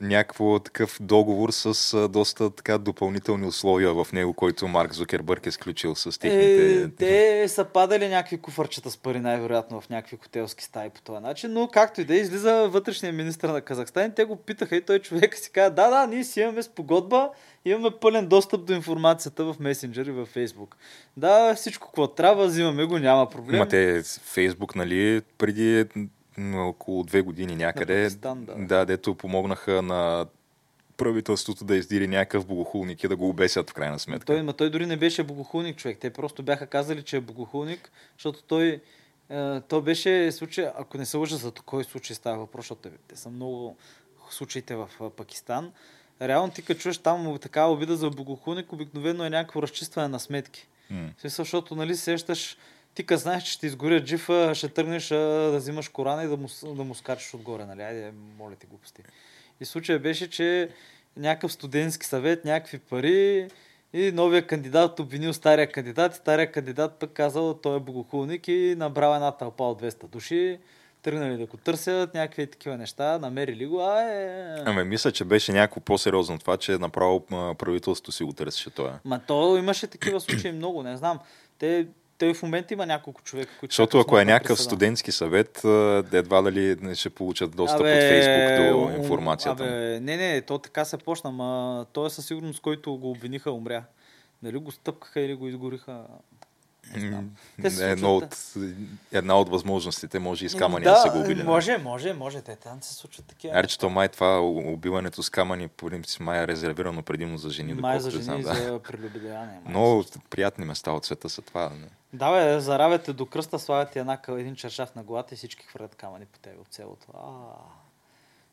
някакво 0.00 0.58
такъв 0.58 0.98
договор 1.00 1.50
с 1.50 2.08
доста 2.08 2.50
така 2.50 2.78
допълнителни 2.78 3.46
условия 3.46 3.94
в 3.94 4.06
него, 4.12 4.34
който 4.34 4.68
Марк 4.68 4.92
Зукербърг 4.92 5.46
е 5.46 5.50
сключил 5.50 5.94
с 5.94 6.18
техните... 6.18 6.82
Е, 6.82 6.88
те 6.88 7.48
са 7.48 7.64
падали 7.64 8.08
някакви 8.08 8.38
куфарчета 8.38 8.90
с 8.90 8.96
пари, 8.96 9.20
най-вероятно 9.20 9.80
в 9.80 9.88
някакви 9.90 10.16
хотелски 10.16 10.64
стаи 10.64 10.90
по 10.90 11.00
този 11.00 11.22
начин, 11.22 11.52
но 11.52 11.68
както 11.68 12.00
и 12.00 12.04
да 12.04 12.14
е, 12.14 12.18
излиза 12.18 12.68
вътрешния 12.68 13.12
министр 13.12 13.52
на 13.52 13.60
Казахстан 13.60 14.12
те 14.16 14.24
го 14.24 14.36
питаха 14.36 14.76
и 14.76 14.82
той 14.82 14.98
човек 14.98 15.36
си 15.36 15.50
каза, 15.50 15.70
да, 15.70 15.90
да, 15.90 16.06
ние 16.06 16.24
си 16.24 16.40
имаме 16.40 16.62
спогодба, 16.62 17.30
имаме 17.64 17.90
пълен 18.00 18.26
достъп 18.26 18.64
до 18.64 18.72
информацията 18.72 19.44
в 19.44 19.56
месенджер 19.60 20.06
и 20.06 20.10
в 20.10 20.26
Фейсбук. 20.26 20.76
Да, 21.16 21.54
всичко, 21.54 21.86
какво 21.86 22.06
трябва, 22.06 22.46
взимаме 22.46 22.84
го, 22.84 22.98
няма 22.98 23.30
проблем. 23.30 23.58
Ма 23.58 23.68
те 23.68 24.02
Фейсбук, 24.22 24.74
нали, 24.74 25.22
преди 25.38 25.84
около 26.54 27.02
две 27.02 27.20
години 27.22 27.56
някъде. 27.56 28.02
Пакистан, 28.02 28.44
да. 28.44 28.54
да, 28.54 28.84
дето 28.84 29.14
помогнаха 29.14 29.82
на 29.82 30.26
правителството 30.96 31.64
да 31.64 31.76
издири 31.76 32.06
някакъв 32.06 32.46
богохулник 32.46 33.04
и 33.04 33.08
да 33.08 33.16
го 33.16 33.28
обесят 33.28 33.70
в 33.70 33.74
крайна 33.74 33.98
сметка. 33.98 34.26
Той, 34.26 34.42
ма 34.42 34.52
той 34.52 34.70
дори 34.70 34.86
не 34.86 34.96
беше 34.96 35.22
богохулник 35.22 35.76
човек. 35.76 35.98
Те 36.00 36.10
просто 36.10 36.42
бяха 36.42 36.66
казали, 36.66 37.02
че 37.02 37.16
е 37.16 37.20
богохулник, 37.20 37.90
защото 38.18 38.42
той, 38.42 38.80
е, 39.30 39.60
то 39.60 39.80
беше 39.80 40.32
случай, 40.32 40.66
ако 40.78 40.98
не 40.98 41.06
се 41.06 41.16
лъжа 41.16 41.36
за 41.36 41.52
кой 41.52 41.84
случай 41.84 42.16
става 42.16 42.38
въпрос, 42.38 42.64
защото 42.64 42.88
те 43.08 43.16
са 43.16 43.30
много 43.30 43.76
случаите 44.30 44.76
в 44.76 44.88
Пакистан. 45.16 45.72
Реално 46.22 46.52
ти 46.52 46.62
като 46.62 46.80
чуеш 46.80 46.98
там 46.98 47.38
такава 47.38 47.72
обида 47.72 47.96
за 47.96 48.10
богохулник, 48.10 48.72
обикновено 48.72 49.24
е 49.24 49.30
някакво 49.30 49.62
разчистване 49.62 50.08
на 50.08 50.20
сметки. 50.20 50.68
Mm. 50.92 51.20
смисъл, 51.20 51.44
защото 51.44 51.74
нали 51.74 51.96
сещаш 51.96 52.56
ти 52.96 53.06
като 53.06 53.20
знаеш, 53.20 53.42
че 53.42 53.52
ще 53.52 53.66
изгорят 53.66 54.04
джифа, 54.04 54.52
ще 54.54 54.68
тръгнеш 54.68 55.10
а, 55.10 55.16
да 55.50 55.56
взимаш 55.56 55.88
корана 55.88 56.24
и 56.24 56.28
да 56.28 56.36
му, 56.36 56.48
да 56.74 56.84
му 56.84 56.94
скачаш 56.94 57.34
отгоре, 57.34 57.64
нали? 57.64 57.82
Айде, 57.82 58.12
моля 58.38 58.54
ти 58.54 58.66
глупости. 58.66 59.02
И 59.60 59.64
случая 59.64 59.98
беше, 59.98 60.30
че 60.30 60.68
някакъв 61.16 61.52
студентски 61.52 62.06
съвет, 62.06 62.44
някакви 62.44 62.78
пари 62.78 63.48
и 63.92 64.12
новия 64.12 64.46
кандидат 64.46 65.00
обвинил 65.00 65.32
стария 65.32 65.72
кандидат 65.72 66.14
и 66.14 66.16
стария 66.16 66.52
кандидат 66.52 66.94
пък 66.98 67.10
казал, 67.10 67.54
той 67.54 67.76
е 67.76 67.80
богохулник 67.80 68.48
и 68.48 68.74
набрал 68.78 69.14
една 69.14 69.32
тълпа 69.32 69.64
от 69.64 69.82
200 69.82 70.08
души 70.08 70.58
тръгнали 71.02 71.36
да 71.36 71.46
го 71.46 71.56
търсят, 71.56 72.14
някакви 72.14 72.46
такива 72.46 72.76
неща, 72.76 73.18
намерили 73.18 73.66
го, 73.66 73.80
а 73.80 74.02
е... 74.02 74.62
Ами 74.64 74.84
мисля, 74.84 75.12
че 75.12 75.24
беше 75.24 75.52
някакво 75.52 75.80
по-сериозно 75.80 76.38
това, 76.38 76.56
че 76.56 76.78
направо 76.78 77.20
правителството 77.58 78.12
си 78.12 78.24
го 78.24 78.32
търсеше 78.32 78.70
това. 78.70 78.98
Ма 79.04 79.20
то 79.26 79.56
имаше 79.56 79.86
такива 79.86 80.20
случаи 80.20 80.52
много, 80.52 80.82
не 80.82 80.96
знам. 80.96 81.18
Те 81.58 81.86
той 82.18 82.34
в 82.34 82.42
момента 82.42 82.74
има 82.74 82.86
няколко 82.86 83.22
човека, 83.22 83.52
които. 83.60 83.72
Защото 83.72 84.00
ако 84.00 84.18
е 84.18 84.24
някакъв 84.24 84.62
студентски 84.62 85.12
съвет, 85.12 85.58
едва 86.12 86.42
дали 86.42 86.94
ще 86.94 87.10
получат 87.10 87.56
достъп 87.56 87.80
абе, 87.80 87.92
от 87.92 88.00
Фейсбук 88.00 88.72
до 88.72 89.02
информацията. 89.02 89.64
Абе, 89.64 90.00
не, 90.00 90.16
не, 90.16 90.42
то 90.42 90.58
така 90.58 90.84
се 90.84 90.98
почна, 90.98 91.32
но 91.32 91.86
той 91.92 92.06
е 92.06 92.10
със 92.10 92.26
сигурност, 92.26 92.60
който 92.60 92.96
го 92.96 93.10
обвиниха, 93.10 93.52
умря. 93.52 93.84
Дали 94.42 94.56
го 94.56 94.72
стъпкаха 94.72 95.20
или 95.20 95.34
го 95.34 95.48
изгориха, 95.48 96.04
не, 96.94 97.90
едно 97.90 98.16
от, 98.16 98.54
една 99.12 99.38
от 99.38 99.48
възможностите, 99.48 100.18
може 100.18 100.46
и 100.46 100.48
с 100.48 100.54
камъни 100.54 100.84
да, 100.84 100.90
да 100.90 100.96
се 100.96 101.08
го 101.08 101.18
убили. 101.18 101.42
Може, 101.42 101.78
може, 101.78 102.12
може. 102.12 102.40
Те 102.40 102.56
там 102.56 102.82
се 102.82 102.94
случват 102.94 103.26
такива. 103.26 103.58
Арче, 103.58 103.78
то 103.78 103.90
май 103.90 104.08
това 104.08 104.40
убиването 104.40 105.22
с 105.22 105.30
камъни, 105.30 105.68
по 105.68 105.86
принцип, 105.86 106.20
май 106.20 106.42
е 106.42 106.46
резервирано 106.46 107.02
предимно 107.02 107.38
за 107.38 107.50
жени. 107.50 107.74
Май 107.74 108.00
за 108.00 108.10
жени 108.10 108.24
знам, 108.24 108.42
да. 108.42 108.54
за 108.54 108.78
прелюбодеяние. 108.78 109.60
Много 109.68 110.04
приятни 110.30 110.64
места 110.64 110.92
от 110.92 111.04
света 111.04 111.28
са 111.28 111.42
това. 111.42 111.68
Не? 111.68 111.88
Да, 112.12 112.32
бе, 112.32 112.60
заравяте 112.60 113.12
до 113.12 113.26
кръста, 113.26 113.58
слагате 113.58 114.00
една, 114.00 114.18
един 114.28 114.54
чершав 114.54 114.94
на 114.94 115.02
главата 115.02 115.34
и 115.34 115.36
всички 115.36 115.66
хвърлят 115.66 115.94
камъни 115.94 116.26
по 116.26 116.38
тебе 116.38 116.56
от 116.60 116.74
селото. 116.74 117.06
А, 117.14 117.30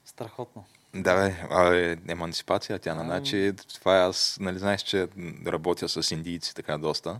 страхотно. 0.05 0.65
Да, 0.95 1.15
бе, 1.15 1.35
а, 1.49 1.75
е, 1.75 1.97
емансипация 2.07 2.79
тя, 2.79 2.95
на 2.95 3.03
значи, 3.03 3.53
това 3.79 3.97
е 3.97 4.01
аз, 4.01 4.37
нали 4.41 4.59
знаеш, 4.59 4.81
че 4.81 5.07
работя 5.47 5.89
с 5.89 6.11
индийци 6.11 6.55
така 6.55 6.77
доста. 6.77 7.19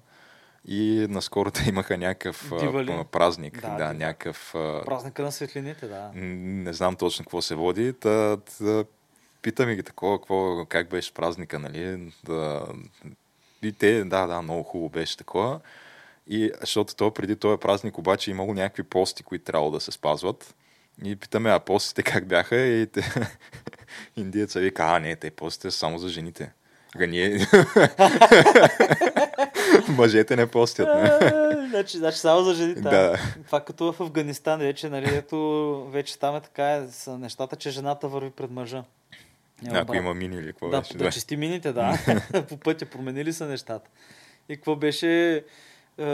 И 0.67 1.07
наскоро 1.09 1.51
те 1.51 1.69
имаха 1.69 1.97
някакъв 1.97 2.51
Дивали. 2.59 3.03
празник. 3.11 3.61
Да, 3.61 3.75
да 3.75 3.93
някакъв... 3.93 4.49
Празника 4.85 5.23
на 5.23 5.31
светлините, 5.31 5.87
да. 5.87 6.11
Не 6.15 6.73
знам 6.73 6.95
точно 6.95 7.25
какво 7.25 7.41
се 7.41 7.55
води. 7.55 7.93
Та, 7.93 8.37
та, 8.37 8.83
питаме 9.41 9.75
ги 9.75 9.83
такова, 9.83 10.19
какво, 10.19 10.65
как 10.65 10.89
беше 10.89 11.13
празника, 11.13 11.59
нали? 11.59 12.11
Да, 12.23 12.65
и 13.61 13.71
те, 13.71 14.03
да, 14.03 14.27
да, 14.27 14.41
много 14.41 14.63
хубаво 14.63 14.89
беше 14.89 15.17
такова. 15.17 15.59
И 16.27 16.51
защото 16.61 16.95
то 16.95 17.11
преди 17.11 17.35
този 17.35 17.59
празник 17.59 17.97
обаче 17.97 18.31
имало 18.31 18.53
някакви 18.53 18.83
пости, 18.83 19.23
които 19.23 19.45
трябвало 19.45 19.71
да 19.71 19.79
се 19.79 19.91
спазват. 19.91 20.55
И 21.03 21.15
питаме, 21.15 21.49
а 21.49 21.59
постите 21.59 22.03
как 22.03 22.27
бяха? 22.27 22.55
И 22.55 22.87
те... 22.87 23.13
индиеца 24.17 24.59
вика, 24.59 24.83
а 24.83 24.99
не, 24.99 25.15
те 25.15 25.31
постите 25.31 25.71
са 25.71 25.77
само 25.77 25.97
за 25.97 26.09
жените. 26.09 26.51
Га 26.97 27.07
ние... 27.07 27.37
Мъжете 29.97 30.35
не 30.35 30.47
постят. 30.47 30.89
Не? 30.95 31.67
значи, 31.69 31.97
значи 31.97 32.17
само 32.17 32.41
за 32.41 32.53
жените. 32.53 32.81
Да. 32.81 33.17
Това 33.45 33.59
като 33.59 33.93
в 33.93 34.01
Афганистан 34.01 34.59
вече, 34.59 34.89
нали, 34.89 35.15
ето, 35.15 35.87
вече 35.91 36.19
там 36.19 36.35
е 36.35 36.41
така, 36.41 36.85
са 36.89 37.17
нещата, 37.17 37.55
че 37.55 37.69
жената 37.69 38.07
върви 38.07 38.29
пред 38.29 38.51
мъжа. 38.51 38.83
Няма 39.61 39.79
Ако 39.79 39.95
има 39.95 40.13
мини 40.13 40.35
или 40.35 40.47
какво 40.47 40.69
да, 40.69 40.79
беше. 40.79 40.97
Да, 40.97 41.11
чисти 41.11 41.37
мините, 41.37 41.73
да. 41.73 41.97
По 42.49 42.57
пътя 42.57 42.85
променили 42.85 43.33
са 43.33 43.45
нещата. 43.45 43.89
И 44.49 44.55
какво 44.55 44.75
беше 44.75 45.43
е, 45.97 46.05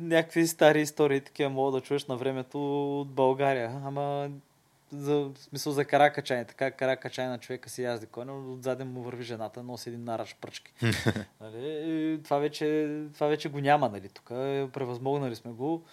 някакви 0.00 0.46
стари 0.46 0.80
истории, 0.80 1.20
такива 1.20 1.50
мога 1.50 1.72
да 1.72 1.80
чуеш 1.80 2.06
на 2.06 2.16
времето 2.16 3.00
от 3.00 3.08
България. 3.08 3.72
Ама 3.84 4.28
за, 4.92 5.14
в 5.14 5.38
смисъл 5.38 5.72
за 5.72 5.84
каракачай. 5.84 6.44
Така 6.44 6.70
каракачай 6.70 7.26
на 7.26 7.38
човека 7.38 7.70
си 7.70 7.82
язди 7.82 8.06
коня, 8.06 8.52
отзаде 8.52 8.84
му 8.84 9.02
върви 9.02 9.24
жената, 9.24 9.62
носи 9.62 9.88
един 9.88 10.04
нараш 10.04 10.36
пръчки. 10.40 10.72
нали? 11.40 12.20
това, 12.24 12.38
вече, 12.38 12.98
това 13.14 13.26
вече 13.26 13.48
го 13.48 13.60
няма, 13.60 13.88
нали? 13.88 14.08
Тук 14.08 14.28
превъзмогнали 14.72 15.36
сме 15.36 15.52
го. 15.52 15.84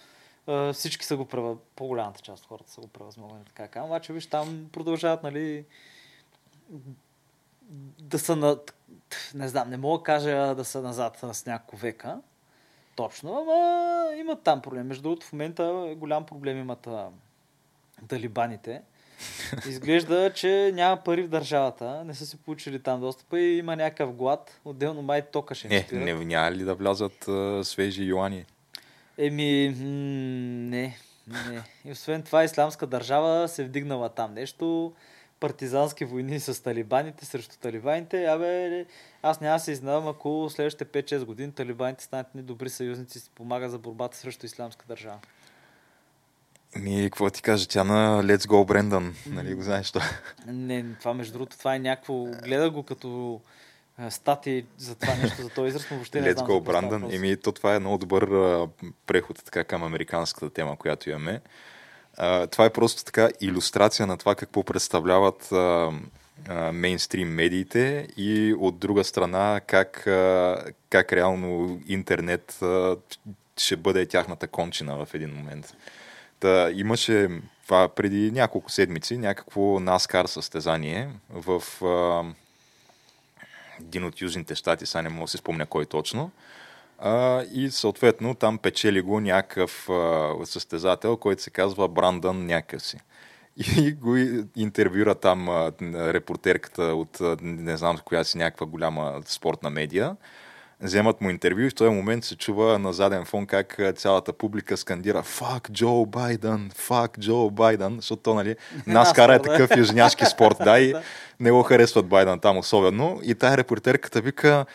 Uh, 0.46 0.72
всички 0.72 1.06
са 1.06 1.16
го 1.16 1.24
превъз... 1.24 1.58
по-голямата 1.76 2.20
част 2.20 2.42
от 2.42 2.48
хората 2.48 2.70
са 2.70 2.80
го 2.80 2.88
превъзмогнали. 2.88 3.44
Така, 3.54 3.82
обаче, 3.82 4.12
виж, 4.12 4.26
там 4.26 4.68
продължават, 4.72 5.22
нали, 5.22 5.64
да 8.00 8.18
са 8.18 8.36
на... 8.36 8.58
Не 9.34 9.48
знам, 9.48 9.70
не 9.70 9.76
мога 9.76 9.98
да 9.98 10.04
кажа 10.04 10.54
да 10.54 10.64
са 10.64 10.82
назад 10.82 11.18
с 11.32 11.46
няколко 11.46 11.76
века. 11.76 12.20
Точно, 12.96 13.38
ама 13.38 14.16
имат 14.16 14.42
там 14.42 14.62
проблем. 14.62 14.86
Между 14.86 15.02
другото, 15.02 15.26
в 15.26 15.32
момента 15.32 15.94
голям 15.96 16.26
проблем 16.26 16.58
имат 16.58 16.88
талибаните. 18.08 18.82
Изглежда, 19.68 20.32
че 20.34 20.72
няма 20.74 20.96
пари 20.96 21.22
в 21.22 21.28
държавата, 21.28 22.04
не 22.04 22.14
са 22.14 22.26
си 22.26 22.36
получили 22.36 22.82
там 22.82 23.00
достъпа 23.00 23.40
и 23.40 23.58
има 23.58 23.76
някакъв 23.76 24.12
глад. 24.12 24.60
Отделно 24.64 25.02
май 25.02 25.22
тока 25.22 25.54
ще 25.54 25.68
не, 25.68 25.86
не, 25.92 26.14
няма 26.14 26.52
ли 26.52 26.64
да 26.64 26.74
влязат 26.74 27.28
а, 27.28 27.64
свежи 27.64 28.04
юани? 28.04 28.44
Еми, 29.18 29.68
м- 29.68 29.84
не, 30.70 30.96
не. 31.26 31.62
И 31.84 31.92
освен 31.92 32.22
това, 32.22 32.44
исламска 32.44 32.86
държава 32.86 33.48
се 33.48 33.64
вдигнала 33.64 34.08
там 34.08 34.34
нещо 34.34 34.92
партизански 35.40 36.04
войни 36.04 36.40
с 36.40 36.62
талибаните 36.62 37.24
срещу 37.24 37.56
талибаните, 37.56 38.24
абе, 38.24 38.86
аз 39.22 39.40
няма 39.40 39.60
се 39.60 39.72
изнавам, 39.72 40.08
ако 40.08 40.48
следващите 40.50 40.84
5-6 40.84 41.24
години 41.24 41.52
талибаните 41.52 42.04
станат 42.04 42.34
ни 42.34 42.42
добри 42.42 42.70
съюзници 42.70 43.18
и 43.18 43.20
си 43.20 43.30
помага 43.34 43.68
за 43.68 43.78
борбата 43.78 44.16
срещу 44.16 44.46
исламска 44.46 44.86
държава. 44.88 45.18
Ми, 46.76 47.02
какво 47.04 47.30
ти 47.30 47.42
кажа, 47.42 47.68
тя 47.68 47.84
на 47.84 48.22
Let's 48.24 48.46
Go 48.46 48.66
Брендан, 48.66 49.14
нали 49.26 49.54
го 49.54 49.62
знаеш 49.62 49.90
това? 49.92 50.04
Не, 50.46 50.84
това 51.00 51.14
между 51.14 51.32
другото, 51.32 51.58
това 51.58 51.74
е 51.74 51.78
някакво, 51.78 52.24
гледа 52.24 52.70
го 52.70 52.82
като 52.82 53.40
стати 54.10 54.64
за 54.78 54.94
това 54.94 55.14
нещо, 55.14 55.42
за 55.42 55.48
този 55.48 55.68
израз, 55.68 55.86
но 55.90 55.96
въобще 55.96 56.20
не 56.20 56.28
Let's 56.28 56.36
знам. 56.36 56.46
Let's 56.46 56.50
Go 56.50 56.62
Брендан, 56.62 57.12
еми, 57.12 57.36
то 57.36 57.52
това 57.52 57.74
е 57.74 57.78
много 57.78 57.98
добър 57.98 58.22
а, 58.22 58.68
преход 59.06 59.44
така 59.44 59.64
към 59.64 59.82
американската 59.82 60.50
тема, 60.50 60.76
която 60.76 61.10
имаме. 61.10 61.40
А, 62.16 62.46
това 62.46 62.64
е 62.64 62.70
просто 62.70 63.04
така 63.04 63.28
иллюстрация 63.40 64.06
на 64.06 64.16
това 64.16 64.34
какво 64.34 64.62
представляват 64.62 65.52
а, 65.52 65.90
мейнстрим 66.72 67.28
медиите 67.28 68.08
и 68.16 68.54
от 68.58 68.78
друга 68.78 69.04
страна 69.04 69.60
как, 69.66 69.96
как 70.90 71.12
реално 71.12 71.80
интернет 71.86 72.60
ще 73.56 73.76
бъде 73.76 74.06
тяхната 74.06 74.48
кончина 74.48 75.04
в 75.04 75.14
един 75.14 75.34
момент. 75.34 75.74
Та, 76.40 76.70
имаше 76.70 77.28
това 77.64 77.88
преди 77.88 78.30
няколко 78.30 78.70
седмици 78.70 79.18
някакво 79.18 79.60
NASCAR 79.60 80.26
състезание 80.26 81.08
в 81.30 81.62
а, 81.84 82.24
един 83.80 84.04
от 84.04 84.20
южните 84.20 84.54
щати, 84.54 84.86
сега 84.86 85.02
не 85.02 85.08
мога 85.08 85.24
да 85.24 85.28
се 85.28 85.36
спомня 85.36 85.66
кой 85.66 85.86
точно. 85.86 86.30
А, 86.98 87.42
и 87.52 87.70
съответно 87.70 88.34
там 88.34 88.58
печели 88.58 89.00
го 89.00 89.20
някакъв 89.20 89.88
а, 89.90 90.34
състезател, 90.44 91.16
който 91.16 91.42
се 91.42 91.50
казва 91.50 91.88
Брандън 91.88 92.46
някакъв 92.46 92.82
си. 92.82 92.98
И 93.76 93.92
го 93.92 94.16
интервюра 94.56 95.14
там 95.14 95.48
а, 95.48 95.72
репортерката 95.82 96.82
от 96.82 97.18
не 97.42 97.76
знам 97.76 97.98
коя 98.04 98.24
си 98.24 98.38
някаква 98.38 98.66
голяма 98.66 99.22
спортна 99.24 99.70
медия. 99.70 100.16
Вземат 100.80 101.20
му 101.20 101.30
интервю 101.30 101.60
и 101.60 101.70
в 101.70 101.74
този 101.74 101.90
момент 101.90 102.24
се 102.24 102.36
чува 102.36 102.78
на 102.78 102.92
заден 102.92 103.24
фон 103.24 103.46
как 103.46 103.80
цялата 103.96 104.32
публика 104.32 104.76
скандира 104.76 105.22
Фак 105.22 105.70
Джо 105.72 106.06
Байден, 106.06 106.70
фак 106.74 107.18
Джо 107.20 107.50
Байден, 107.50 107.96
защото 107.96 108.22
то, 108.22 108.34
нали, 108.34 108.56
Наскара 108.86 109.34
е 109.34 109.42
такъв 109.42 109.76
южняшки 109.76 110.26
спорт, 110.26 110.56
да, 110.64 110.80
и 110.80 110.94
не 111.40 111.50
го 111.50 111.62
харесват 111.62 112.06
Байден 112.06 112.38
там 112.38 112.58
особено. 112.58 113.20
И 113.22 113.34
тая 113.34 113.56
репортерката 113.56 114.20
вика, 114.20 114.66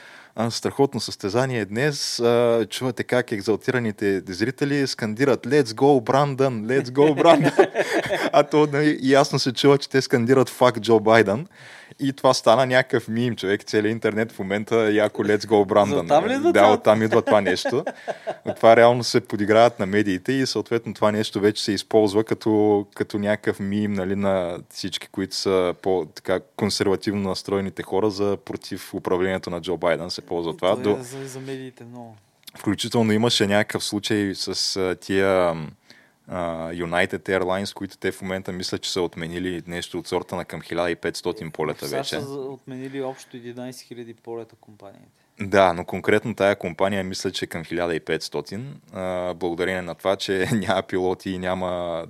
страхотно 0.50 1.00
състезание 1.00 1.66
днес. 1.66 2.22
Чувате 2.70 3.04
как 3.04 3.32
екзалтираните 3.32 4.22
зрители 4.28 4.88
скандират 4.88 5.48
Let's 5.48 5.64
go, 5.64 6.04
Brandon! 6.04 6.66
Let's 6.66 6.90
go, 6.90 7.24
Brandon! 7.24 7.70
а 8.34 8.44
то 8.44 8.68
нали, 8.74 9.00
ясно 9.02 9.40
се 9.40 9.54
чува, 9.54 9.78
че 9.78 9.90
те 9.90 10.02
скандират 10.02 10.50
Fuck 10.50 10.80
Джо 10.80 11.00
Байден. 11.00 11.48
И 12.00 12.14
това 12.14 12.34
стана 12.34 12.66
някакъв 12.66 13.08
мим, 13.08 13.36
човек. 13.36 13.64
Целият 13.64 13.92
интернет 13.92 14.32
в 14.32 14.40
момента 14.40 14.76
е 14.76 14.94
яко 14.94 15.24
Let's 15.24 15.46
Go 15.46 15.66
Brandon. 15.66 16.08
Там 16.08 16.26
ли 16.26 16.52
да, 16.52 16.68
оттам 16.68 17.04
идва 17.04 17.22
това 17.22 17.42
нещо. 17.42 17.86
това 18.56 18.76
реално 18.76 19.04
се 19.04 19.22
подиграват 19.22 19.80
на 19.80 19.86
медиите 19.86 20.34
и 20.34 20.46
съответно 20.46 20.94
това 20.94 21.12
нещо 21.12 21.40
вече 21.40 21.64
се 21.64 21.72
използва 21.72 22.24
като, 22.24 22.86
като 22.96 23.20
някакъв 23.20 23.60
мим 23.60 23.94
нали, 23.94 24.16
на 24.16 24.58
всички, 24.70 25.08
които 25.08 25.36
са 25.36 25.76
по-така 25.82 26.40
консервативно 26.56 27.30
настроените 27.30 27.84
хора 27.84 28.10
за 28.10 28.38
против 28.46 28.94
управлението 28.94 29.50
на 29.50 29.62
Джо 29.62 29.78
Байден. 29.78 30.10
Се 30.10 30.22
ползва 30.22 30.58
това. 30.58 30.76
това 30.76 30.92
е 30.92 30.96
До... 30.96 31.04
за, 31.04 31.28
за 31.28 31.40
медиите 31.40 31.84
много. 31.84 32.16
Включително 32.58 33.12
имаше 33.12 33.48
някакъв 33.48 33.84
случай 33.84 34.36
с 34.36 34.96
тия 35.02 35.54
United 36.30 37.30
Airlines, 37.30 37.74
които 37.74 37.98
те 37.98 38.12
в 38.12 38.22
момента 38.22 38.52
мислят, 38.52 38.82
че 38.82 38.92
са 38.92 39.02
отменили 39.02 39.64
нещо 39.68 40.00
от 40.00 40.08
сорта 40.08 40.36
на 40.36 40.46
към 40.46 40.62
1500 40.62 41.52
полета 41.52 41.86
вече. 41.86 42.22
са 42.22 42.30
отменили 42.30 43.02
общо 43.02 43.38
11 43.38 43.70
000 43.70 44.16
полета 44.16 44.56
компаниите. 44.56 45.24
Да, 45.42 45.74
но 45.74 45.86
конкретно 45.86 46.36
тая 46.36 46.56
компания 46.56 47.04
мисля, 47.04 47.32
че 47.32 47.46
е 47.46 47.48
към 47.48 47.64
1500, 47.64 48.64
а, 48.94 49.34
благодарение 49.34 49.82
на 49.82 49.96
това, 49.96 50.16
че 50.16 50.48
няма 50.54 50.82
пилоти 50.82 51.38
няма, 51.38 52.06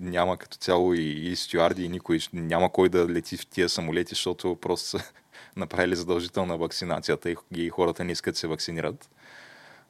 няма 0.00 0.36
като 0.36 0.56
цяло 0.56 0.94
и, 0.94 1.02
и 1.02 1.36
стюарди 1.36 1.84
и 1.84 1.88
никой, 1.88 2.18
няма 2.32 2.72
кой 2.72 2.88
да 2.88 3.08
лети 3.08 3.36
в 3.36 3.46
тия 3.46 3.68
самолети, 3.68 4.08
защото 4.08 4.56
просто 4.60 4.88
са 4.88 4.98
направили 5.56 5.96
задължителна 5.96 6.56
вакцинацията 6.56 7.30
и, 7.30 7.36
и 7.56 7.68
хората 7.68 8.04
не 8.04 8.12
искат 8.12 8.34
да 8.34 8.38
се 8.38 8.46
вакцинират. 8.46 9.08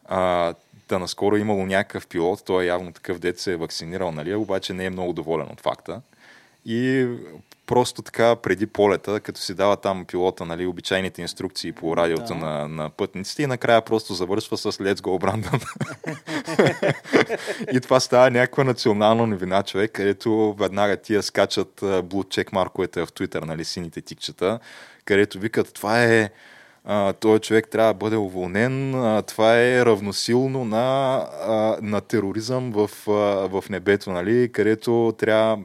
А, 0.04 0.54
Та 0.88 0.98
наскоро 0.98 1.36
е 1.36 1.40
имало 1.40 1.66
някакъв 1.66 2.06
пилот, 2.06 2.42
той 2.46 2.64
е 2.64 2.66
явно 2.66 2.92
такъв 2.92 3.18
дет 3.18 3.38
се 3.38 3.52
е 3.52 3.56
вакцинирал, 3.56 4.12
нали, 4.12 4.34
обаче 4.34 4.72
не 4.72 4.84
е 4.84 4.90
много 4.90 5.12
доволен 5.12 5.46
от 5.52 5.60
факта. 5.60 6.00
И 6.66 7.08
просто 7.66 8.02
така 8.02 8.36
преди 8.36 8.66
полета, 8.66 9.20
като 9.20 9.40
си 9.40 9.54
дава 9.54 9.76
там 9.76 10.04
пилота, 10.04 10.44
нали, 10.44 10.66
обичайните 10.66 11.22
инструкции 11.22 11.72
по 11.72 11.96
радиото 11.96 12.26
да. 12.26 12.34
на, 12.34 12.68
на 12.68 12.90
пътниците 12.90 13.42
и 13.42 13.46
накрая 13.46 13.82
просто 13.82 14.14
завършва 14.14 14.56
с 14.56 14.72
Let's 14.72 14.94
Go 14.94 15.24
Brandon. 15.24 15.64
и 17.76 17.80
това 17.80 18.00
става 18.00 18.30
някаква 18.30 18.64
национална 18.64 19.26
новина, 19.26 19.62
човек, 19.62 19.92
където 19.92 20.54
веднага 20.58 20.96
тия 20.96 21.22
скачат 21.22 21.80
blue 21.80 22.24
check 22.24 22.52
марковете 22.52 23.06
в 23.06 23.06
Twitter, 23.06 23.44
нали, 23.44 23.64
сините 23.64 24.00
тикчета, 24.00 24.58
където 25.04 25.38
викат, 25.38 25.74
това 25.74 26.04
е 26.04 26.30
а, 26.84 27.12
този 27.12 27.40
човек 27.40 27.68
трябва 27.68 27.92
да 27.92 27.98
бъде 27.98 28.16
уволнен. 28.16 28.94
А, 28.94 29.22
това 29.22 29.60
е 29.60 29.84
равносилно 29.84 30.64
на, 30.64 31.16
а, 31.48 31.76
на 31.82 32.00
тероризъм 32.00 32.72
в, 32.72 32.90
а, 33.08 33.12
в 33.48 33.64
небето, 33.70 34.10
нали, 34.10 34.52
където 34.52 35.14
трябва 35.18 35.58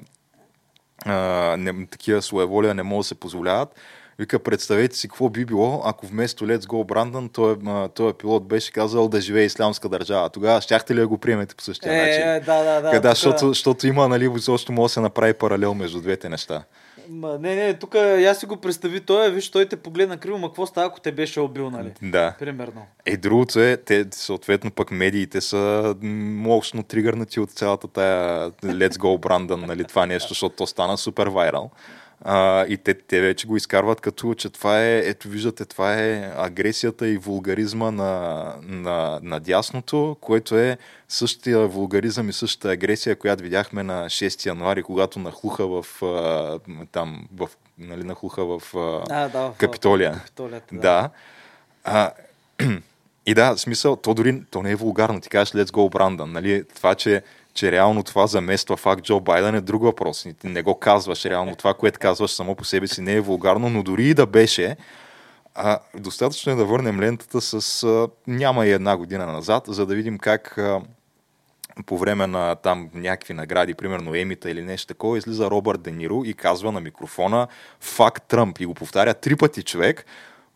а, 1.06 1.56
не, 1.58 1.88
такива 1.88 2.22
своеволия 2.22 2.74
не 2.74 2.84
могат 2.84 3.04
да 3.04 3.08
се 3.08 3.16
позволяват. 3.16 3.76
Вика, 4.20 4.40
представете 4.40 4.98
си 4.98 5.08
какво 5.08 5.30
би 5.30 5.46
било, 5.46 5.82
ако 5.86 6.08
вместо 6.08 6.46
Let's 6.46 6.66
Go 6.66 6.86
Brandon, 6.86 7.34
той, 7.34 7.90
той 7.90 8.14
пилот 8.14 8.48
беше 8.48 8.72
казал 8.72 9.08
да 9.08 9.22
живее 9.22 9.46
ислямска 9.46 9.90
държава. 9.90 10.30
Тогава 10.30 10.62
щяхте 10.62 10.96
ли 10.96 11.00
да 11.00 11.08
го 11.08 11.18
приемете 11.18 11.56
по 11.56 11.64
същия 11.64 11.94
е, 11.94 11.98
начин? 11.98 12.30
Е, 12.30 12.40
да, 12.40 12.64
да, 12.64 12.82
да. 12.82 12.92
Къде, 12.92 13.10
защото, 13.10 13.48
защото 13.48 13.88
има, 13.88 14.08
нали, 14.08 14.32
защото 14.36 14.72
може 14.72 14.92
да 14.92 14.94
се 14.94 15.00
направи 15.00 15.34
паралел 15.34 15.74
между 15.74 16.02
двете 16.02 16.30
неща. 16.30 16.64
Ма, 17.10 17.38
не, 17.40 17.56
не, 17.56 17.74
тук 17.74 17.96
я 17.96 18.36
си 18.36 18.46
го 18.46 18.58
представи 18.58 19.02
той, 19.02 19.32
виж, 19.32 19.50
той 19.52 19.66
те 19.66 19.76
погледна 19.76 20.18
криво, 20.18 20.38
ма 20.38 20.48
какво 20.48 20.66
става, 20.66 20.88
ако 20.88 21.00
те 21.00 21.12
беше 21.12 21.40
убил, 21.40 21.70
нали? 21.70 21.92
Да. 22.02 22.36
Примерно. 22.40 22.86
Е, 23.06 23.18
другото 23.18 23.60
е, 23.60 23.78
те, 23.78 24.06
съответно, 24.12 24.72
пък 24.72 24.92
медиите 24.92 25.42
са 25.42 25.96
мощно 26.02 26.84
тригърнати 26.84 27.40
от 27.40 27.52
цялата 27.52 27.88
тая 27.88 28.52
Let's 28.52 28.94
Go 28.94 29.20
Brandon, 29.20 29.66
нали, 29.66 29.84
това 29.84 30.06
нещо, 30.06 30.30
защото 30.30 30.56
то 30.56 30.68
стана 30.68 30.98
супер 30.98 31.28
вайрал. 31.28 31.72
А, 32.22 32.66
и 32.66 32.78
те, 32.78 32.94
те 32.94 33.22
вече 33.22 33.48
го 33.48 33.58
изкарват 33.58 34.02
като, 34.02 34.34
че 34.34 34.50
това 34.50 34.84
е, 34.84 34.98
ето 34.98 35.28
виждате, 35.28 35.66
това 35.66 35.94
е 35.94 36.32
агресията 36.38 37.08
и 37.08 37.18
вулгаризма 37.18 37.92
на, 37.92 38.54
на, 38.64 39.20
на 39.24 39.40
дясното, 39.40 40.18
което 40.22 40.58
е 40.58 40.78
същия 41.08 41.68
вулгаризъм 41.68 42.30
и 42.30 42.34
същата 42.34 42.70
агресия, 42.70 43.16
която 43.16 43.44
видяхме 43.44 43.84
на 43.84 44.06
6 44.06 44.46
януари, 44.46 44.84
когато 44.84 45.20
нахлуха 45.20 45.68
в 45.68 45.86
там, 46.92 47.28
в, 47.36 47.50
нали, 47.78 48.04
нахлуха 48.04 48.46
в, 48.46 48.62
а, 49.10 49.30
да, 49.30 49.52
в 49.52 49.54
Капитолия. 49.58 50.14
Капитолията, 50.14 50.76
да. 50.76 50.82
да. 50.82 51.10
А, 51.84 52.12
и 53.26 53.34
да, 53.34 53.58
смисъл, 53.58 53.96
то 53.96 54.14
дори 54.14 54.44
то 54.52 54.62
не 54.62 54.72
е 54.72 54.76
вулгарно. 54.76 55.22
Ти 55.22 55.30
кажеш 55.30 55.54
Let's 55.54 55.72
go, 55.72 55.96
Brandon. 55.96 56.32
Нали? 56.32 56.64
Това, 56.76 56.96
че 56.96 57.24
че 57.54 57.72
реално 57.72 58.04
това 58.04 58.28
замества 58.28 58.78
факт 58.78 59.04
Джо 59.04 59.20
Байден 59.20 59.56
е 59.56 59.62
друг 59.62 59.84
въпрос. 59.84 60.28
Не 60.44 60.62
го 60.62 60.80
казваш 60.80 61.26
реално. 61.26 61.56
Това, 61.56 61.74
което 61.74 62.00
казваш 62.00 62.32
само 62.32 62.56
по 62.56 62.64
себе 62.66 62.88
си 62.88 63.02
не 63.02 63.14
е 63.14 63.22
вулгарно, 63.22 63.70
но 63.70 63.84
дори 63.84 64.10
и 64.10 64.14
да 64.14 64.26
беше, 64.26 64.78
А, 65.56 65.80
достатъчно 65.96 66.52
е 66.52 66.56
да 66.56 66.66
върнем 66.66 67.00
лентата 67.00 67.42
с 67.42 67.84
а, 67.84 68.08
няма 68.28 68.66
и 68.66 68.72
една 68.72 68.98
година 68.98 69.26
назад, 69.26 69.64
за 69.68 69.86
да 69.86 69.96
видим 69.96 70.18
как 70.18 70.58
а, 70.58 70.82
по 71.86 71.98
време 71.98 72.28
на 72.28 72.56
там 72.56 72.90
някакви 72.94 73.34
награди, 73.34 73.74
примерно 73.74 74.16
Емита 74.16 74.52
или 74.52 74.62
нещо 74.62 74.88
такова, 74.88 75.18
излиза 75.18 75.50
Робърт 75.50 75.82
Дениро 75.82 76.24
и 76.26 76.34
казва 76.34 76.72
на 76.72 76.82
микрофона 76.82 77.48
факт 77.80 78.24
Тръмп 78.28 78.60
и 78.60 78.66
го 78.66 78.74
повтаря 78.74 79.14
три 79.14 79.36
пъти 79.36 79.64
човек 79.64 80.06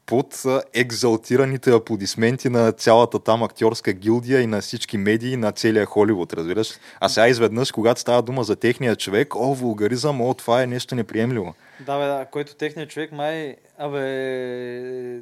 под 0.06 0.44
екзалтираните 0.74 1.72
аплодисменти 1.72 2.50
на 2.50 2.72
цялата 2.72 3.20
там 3.20 3.44
актьорска 3.44 3.94
гилдия 3.94 4.42
и 4.42 4.48
на 4.48 4.62
всички 4.62 4.98
медии 4.98 5.38
на 5.38 5.52
целия 5.52 5.86
Холивуд, 5.86 6.34
разбираш? 6.34 6.74
А 7.00 7.10
сега 7.10 7.28
изведнъж, 7.28 7.72
когато 7.72 8.02
става 8.02 8.22
дума 8.22 8.44
за 8.44 8.56
техния 8.56 8.96
човек, 8.96 9.36
о, 9.36 9.54
вулгаризъм, 9.54 10.22
о, 10.22 10.34
това 10.34 10.64
е 10.64 10.68
нещо 10.68 10.96
неприемливо. 10.96 11.56
Да, 11.80 12.00
бе, 12.00 12.06
да, 12.06 12.26
който 12.32 12.56
техният 12.56 12.90
човек 12.90 13.12
май, 13.12 13.56
абе, 13.78 14.02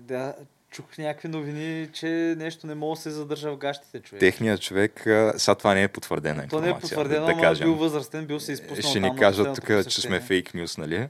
да, 0.01 0.33
чух 0.71 0.97
някакви 0.97 1.27
новини, 1.27 1.87
че 1.93 2.35
нещо 2.37 2.67
не 2.67 2.75
мога 2.75 2.95
да 2.95 3.01
се 3.01 3.09
задържа 3.09 3.51
в 3.51 3.57
гащите, 3.57 3.99
човек. 3.99 4.19
Техният 4.19 4.61
човек, 4.61 5.01
сега 5.37 5.55
това 5.55 5.73
не 5.73 5.83
е 5.83 5.87
потвърдена 5.87 6.47
То 6.47 6.61
не 6.61 6.69
е 6.69 6.73
потвърдено, 6.73 7.25
да, 7.25 7.33
да 7.33 7.41
кажем. 7.41 7.67
бил 7.67 7.75
възрастен, 7.75 8.25
бил 8.25 8.39
се 8.39 8.51
изпуснал 8.51 8.89
Ще 8.89 8.99
ни 8.99 9.15
кажат 9.15 9.55
тук, 9.55 9.87
че 9.87 10.01
сме 10.01 10.19
фейк 10.19 10.53
нюс, 10.53 10.77
нали? 10.77 11.07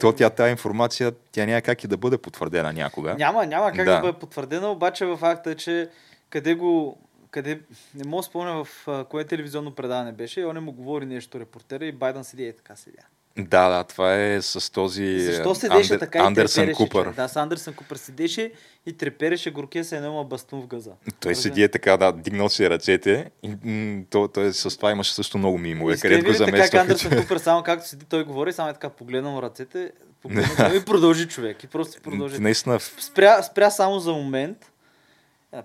То 0.00 0.12
тя 0.12 0.30
тази 0.30 0.50
информация, 0.50 1.12
тя 1.32 1.46
няма 1.46 1.62
как 1.62 1.84
и 1.84 1.86
да 1.86 1.96
бъде 1.96 2.18
потвърдена 2.18 2.72
някога. 2.72 3.14
Няма, 3.14 3.46
няма 3.46 3.72
как 3.72 3.84
да, 3.84 3.94
да 3.94 4.00
бъде 4.00 4.18
потвърдена, 4.18 4.70
обаче 4.70 5.06
в 5.06 5.16
факта 5.16 5.50
е, 5.50 5.54
че 5.54 5.88
къде 6.30 6.54
го, 6.54 6.98
къде, 7.30 7.60
не 7.94 8.04
мога 8.04 8.20
да 8.20 8.22
спомня 8.22 8.64
в 8.64 8.88
кое 9.08 9.24
телевизионно 9.24 9.74
предаване 9.74 10.12
беше, 10.12 10.40
и 10.40 10.44
он 10.44 10.54
не 10.54 10.60
му 10.60 10.72
говори 10.72 11.06
нещо 11.06 11.40
репортера 11.40 11.84
и 11.86 11.92
Байден 11.92 12.24
седи 12.24 12.48
и 12.48 12.52
така 12.52 12.76
седя. 12.76 13.02
Да, 13.38 13.68
да, 13.68 13.84
това 13.84 14.22
е 14.22 14.42
с 14.42 14.72
този 14.72 15.20
Защо 15.20 15.54
седеше 15.54 15.92
Андер, 15.92 16.06
така 16.06 16.18
Андерсън 16.18 16.68
и 16.68 16.74
Купър. 16.74 17.12
Да, 17.12 17.28
с 17.28 17.36
Андерсън 17.36 17.74
Купър 17.74 17.96
седеше 17.96 18.52
и 18.86 18.92
трепереше 18.92 19.50
горкия 19.50 19.84
се 19.84 19.96
едно 19.96 20.24
бастун 20.24 20.62
в 20.62 20.66
газа. 20.66 20.90
Той 21.20 21.30
Разбира. 21.30 21.42
седи 21.42 21.62
е 21.62 21.68
така, 21.68 21.96
да, 21.96 22.12
дигнал 22.12 22.48
си 22.48 22.70
ръцете 22.70 23.30
и 23.42 23.48
м- 23.64 24.02
то, 24.10 24.28
той 24.28 24.52
с 24.52 24.76
това 24.76 24.90
имаше 24.90 25.14
също 25.14 25.38
много 25.38 25.58
мимове, 25.58 25.96
където 25.96 26.26
го 26.26 26.32
заместваха. 26.32 26.70
Как 26.70 26.80
Андерсън 26.80 27.20
Купър, 27.20 27.38
само 27.38 27.62
както 27.62 27.88
седи, 27.88 28.04
той 28.04 28.24
говори, 28.24 28.52
само 28.52 28.70
е 28.70 28.72
така 28.72 28.88
погледнал 28.88 29.42
ръцете, 29.42 29.90
погледнал 30.22 30.74
и 30.74 30.84
продължи 30.86 31.28
човек. 31.28 31.64
И 31.64 31.66
просто 31.66 32.02
продължи. 32.02 32.40
Наистина. 32.40 32.80
Спря, 32.80 33.42
спря 33.42 33.70
само 33.70 33.98
за 33.98 34.12
момент, 34.12 34.72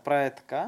прави 0.03 0.31
така 0.37 0.67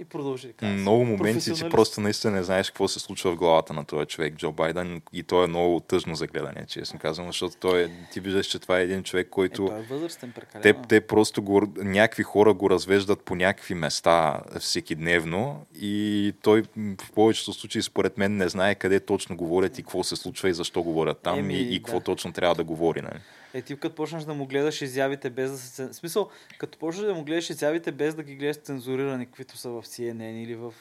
и 0.00 0.04
продължи. 0.04 0.52
Така, 0.52 0.72
много 0.72 1.04
моменти, 1.04 1.54
че 1.54 1.68
просто 1.68 2.00
наистина 2.00 2.32
не 2.32 2.42
знаеш 2.42 2.70
какво 2.70 2.88
се 2.88 3.00
случва 3.00 3.32
в 3.32 3.36
главата 3.36 3.72
на 3.72 3.84
този 3.84 4.06
човек, 4.06 4.34
Джо 4.34 4.52
Байден, 4.52 5.02
и 5.12 5.22
то 5.22 5.44
е 5.44 5.46
много 5.46 5.80
тъжно 5.80 6.14
за 6.14 6.26
гледане, 6.26 6.66
честно 6.68 6.98
казвам, 6.98 7.26
защото 7.26 7.56
той 7.60 7.82
е, 7.82 7.90
ти 8.12 8.20
виждаш, 8.20 8.46
че 8.46 8.58
това 8.58 8.78
е 8.78 8.82
един 8.82 9.02
човек, 9.02 9.28
който... 9.30 9.64
Е, 9.64 9.68
той 9.68 9.78
е 9.78 9.82
възрастен, 9.82 10.32
те, 10.62 10.74
те 10.88 11.00
просто 11.00 11.42
го, 11.42 11.62
някакви 11.76 12.22
хора 12.22 12.54
го 12.54 12.70
развеждат 12.70 13.22
по 13.22 13.34
някакви 13.34 13.74
места 13.74 14.40
всеки 14.60 14.94
дневно 14.94 15.66
и 15.80 16.32
той 16.42 16.62
в 16.76 17.12
повечето 17.14 17.52
случаи, 17.52 17.82
според 17.82 18.18
мен, 18.18 18.36
не 18.36 18.48
знае 18.48 18.74
къде 18.74 19.00
точно 19.00 19.36
говорят 19.36 19.78
и 19.78 19.82
какво 19.82 20.04
се 20.04 20.16
случва 20.16 20.48
и 20.48 20.54
защо 20.54 20.82
говорят 20.82 21.18
там 21.22 21.38
Еми, 21.38 21.54
и, 21.54 21.74
и 21.74 21.82
какво 21.82 21.98
да. 21.98 22.04
точно 22.04 22.32
трябва 22.32 22.54
да 22.54 22.64
говори. 22.64 23.02
Нали? 23.02 23.20
Е, 23.54 23.62
ти 23.62 23.76
като 23.76 23.94
почнеш 23.94 24.24
да 24.24 24.34
му 24.34 24.46
гледаш 24.46 24.82
изявите 24.82 25.30
без 25.30 25.50
да 25.50 25.58
се... 25.58 25.92
Смисъл, 25.92 26.28
като 26.58 26.78
почнеш 26.78 27.06
да 27.06 27.14
му 27.14 27.24
гледаш 27.24 27.50
изявите 27.50 27.92
без 27.92 28.14
да 28.14 28.22
ги 28.22 28.36
гледаш 28.36 28.56
цензурирани, 28.56 29.26
каквито 29.26 29.56
са 29.56 29.70
в 29.70 29.83
CNN 29.84 30.42
или 30.42 30.54
в 30.54 30.74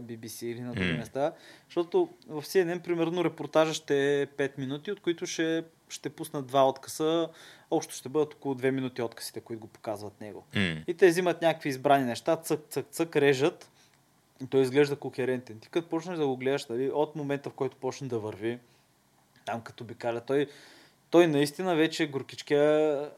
BBC 0.00 0.46
или 0.46 0.60
на 0.60 0.72
други 0.72 0.88
mm. 0.88 0.98
места, 0.98 1.32
защото 1.66 2.08
в 2.28 2.42
CNN, 2.42 2.80
примерно, 2.80 3.24
репортажа 3.24 3.74
ще 3.74 4.22
е 4.22 4.26
5 4.26 4.58
минути, 4.58 4.92
от 4.92 5.00
които 5.00 5.26
ще, 5.26 5.64
ще 5.88 6.10
пуснат 6.10 6.46
два 6.46 6.68
откъса. 6.68 7.28
Общо 7.70 7.94
ще 7.94 8.08
бъдат 8.08 8.34
около 8.34 8.54
2 8.54 8.70
минути 8.70 9.02
откъсите, 9.02 9.40
които 9.40 9.60
го 9.60 9.66
показват 9.66 10.20
него. 10.20 10.44
Mm. 10.54 10.84
И 10.86 10.94
те 10.94 11.08
взимат 11.08 11.42
някакви 11.42 11.68
избрани 11.68 12.04
неща, 12.04 12.36
цък, 12.36 12.60
цък, 12.68 12.86
цък, 12.90 13.16
режат. 13.16 13.70
И 14.42 14.46
той 14.46 14.62
изглежда 14.62 14.96
кохерентен. 14.96 15.58
Ти 15.58 15.68
като 15.68 15.88
почнеш 15.88 16.18
да 16.18 16.26
го 16.26 16.36
гледаш, 16.36 16.64
дали, 16.64 16.90
от 16.90 17.16
момента 17.16 17.50
в 17.50 17.52
който 17.52 17.76
почне 17.76 18.08
да 18.08 18.18
върви, 18.18 18.58
там 19.44 19.60
като 19.60 19.84
обикаля, 19.84 20.20
той 20.20 20.46
той 21.10 21.26
наистина 21.26 21.76
вече 21.76 22.10
горкичкия 22.10 23.10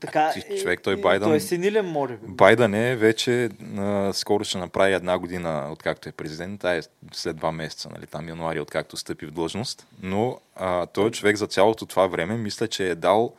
така, 0.00 0.30
ти, 0.30 0.60
човек, 0.60 0.80
той 0.82 0.96
Байден... 0.96 1.28
Той 1.28 1.36
е 1.36 1.40
синилен, 1.40 1.86
може 1.86 2.14
би. 2.14 2.26
Байден 2.28 2.74
е 2.74 2.96
вече 2.96 3.48
а, 3.78 4.12
скоро 4.12 4.44
ще 4.44 4.58
направи 4.58 4.94
една 4.94 5.18
година, 5.18 5.68
откакто 5.72 6.08
е 6.08 6.12
президент. 6.12 6.60
Та 6.60 6.76
е 6.76 6.80
след 7.12 7.36
два 7.36 7.52
месеца, 7.52 7.88
нали, 7.94 8.06
там 8.06 8.28
януари, 8.28 8.60
откакто 8.60 8.96
стъпи 8.96 9.26
в 9.26 9.30
длъжност. 9.30 9.86
Но 10.02 10.38
а, 10.56 10.86
той 10.86 11.08
е 11.08 11.10
човек 11.10 11.36
за 11.36 11.46
цялото 11.46 11.86
това 11.86 12.06
време, 12.06 12.36
мисля, 12.36 12.68
че 12.68 12.90
е 12.90 12.94
дал 12.94 13.34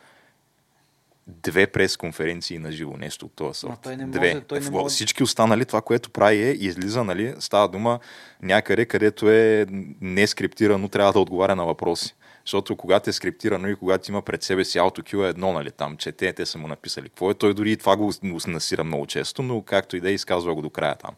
две 1.27 1.67
пресконференции 1.67 2.59
на 2.59 2.71
живо, 2.71 2.97
нещо 2.97 3.25
от 3.25 3.33
този 3.35 3.59
сорт. 3.59 3.79
той 3.83 3.97
не 3.97 4.05
може, 4.05 4.19
две. 4.19 4.41
Той 4.41 4.59
не 4.59 4.69
може. 4.69 4.93
Всички 4.93 5.23
останали, 5.23 5.65
това, 5.65 5.81
което 5.81 6.09
прави 6.09 6.43
е, 6.43 6.51
излиза, 6.51 7.03
нали, 7.03 7.35
става 7.39 7.67
дума 7.67 7.99
някъде, 8.41 8.85
където 8.85 9.29
е 9.29 9.65
не 10.01 10.27
скриптирано, 10.27 10.89
трябва 10.89 11.13
да 11.13 11.19
отговаря 11.19 11.55
на 11.55 11.65
въпроси. 11.65 12.15
Защото 12.45 12.75
когато 12.75 13.09
е 13.09 13.13
скриптирано 13.13 13.67
и 13.67 13.75
когато 13.75 14.11
има 14.11 14.21
пред 14.21 14.43
себе 14.43 14.65
си 14.65 14.79
AutoQ 14.79 15.25
е 15.25 15.29
едно, 15.29 15.53
нали, 15.53 15.71
там, 15.71 15.97
че 15.97 16.11
те, 16.11 16.33
те 16.33 16.45
са 16.45 16.57
му 16.57 16.67
написали 16.67 17.09
какво 17.09 17.31
е, 17.31 17.33
той 17.33 17.53
дори 17.53 17.71
и 17.71 17.77
това 17.77 17.97
го, 17.97 18.13
насира 18.47 18.83
много 18.83 19.05
често, 19.05 19.43
но 19.43 19.61
както 19.61 19.97
и 19.97 20.01
да 20.01 20.09
е, 20.09 20.13
изказва 20.13 20.55
го 20.55 20.61
до 20.61 20.69
края 20.69 20.95
там. 20.95 21.15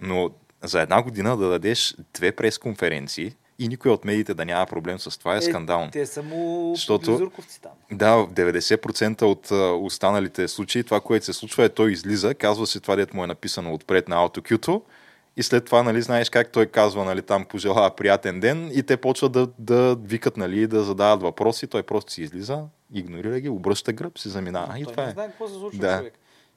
Но 0.00 0.30
за 0.62 0.80
една 0.80 1.02
година 1.02 1.36
да 1.36 1.48
дадеш 1.48 1.94
две 2.14 2.32
пресконференции, 2.32 3.34
и 3.60 3.68
никой 3.68 3.90
от 3.90 4.04
медиите 4.04 4.34
да 4.34 4.44
няма 4.44 4.66
проблем 4.66 4.98
с 4.98 5.18
това 5.18 5.36
е, 5.36 5.42
скандално. 5.42 5.86
Е, 5.86 5.90
те 5.90 6.06
са 6.06 6.22
му 6.22 6.72
Защото, 6.76 7.30
там. 7.62 7.72
Да, 7.92 8.16
в 8.16 8.28
90% 8.32 9.22
от 9.22 9.50
останалите 9.84 10.48
случаи 10.48 10.84
това, 10.84 11.00
което 11.00 11.24
се 11.24 11.32
случва 11.32 11.64
е 11.64 11.68
той 11.68 11.92
излиза, 11.92 12.34
казва 12.34 12.66
се 12.66 12.80
това, 12.80 12.96
дето 12.96 13.16
му 13.16 13.24
е 13.24 13.26
написано 13.26 13.74
отпред 13.74 14.08
на 14.08 14.16
AutoQ-то 14.16 14.82
и 15.36 15.42
след 15.42 15.64
това, 15.64 15.82
нали, 15.82 16.02
знаеш 16.02 16.30
как 16.30 16.52
той 16.52 16.66
казва, 16.66 17.04
нали, 17.04 17.22
там 17.22 17.44
пожелава 17.44 17.96
приятен 17.96 18.40
ден 18.40 18.70
и 18.74 18.82
те 18.82 18.96
почват 18.96 19.32
да, 19.32 19.48
да 19.58 19.96
викат, 20.02 20.36
нали, 20.36 20.66
да 20.66 20.82
задават 20.82 21.22
въпроси, 21.22 21.66
той 21.66 21.82
просто 21.82 22.12
си 22.12 22.22
излиза, 22.22 22.64
игнорира 22.94 23.40
ги, 23.40 23.48
обръща 23.48 23.92
гръб, 23.92 24.18
си 24.18 24.28
заминава. 24.28 24.78
И 24.78 24.84
той 24.84 24.92
това 24.92 25.04
не 25.04 25.10
е. 25.10 25.12
знае 25.12 25.28
какво 25.28 25.48
се 25.48 25.54
случва 25.54 25.80
да. 25.80 25.98
човек. 25.98 26.14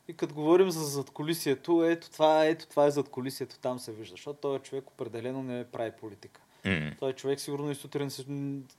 И 0.08 0.14
като 0.14 0.34
говорим 0.34 0.72
за 0.72 0.86
задколисието, 0.86 1.84
ето 1.86 2.12
това, 2.12 2.46
ето 2.46 2.68
това 2.68 2.86
е 2.86 2.92
задколисието, 2.92 3.60
там 3.60 3.80
се 3.80 3.92
вижда, 3.92 4.12
защото 4.12 4.40
този 4.40 4.60
човек 4.60 4.88
определено 4.88 5.44
не 5.44 5.64
прави 5.64 5.92
политика. 6.02 6.42
Mm. 6.66 7.00
Той 7.00 7.14
човек 7.14 7.40
сигурно 7.40 7.72
и 7.72 7.76
сутрин, 7.76 8.10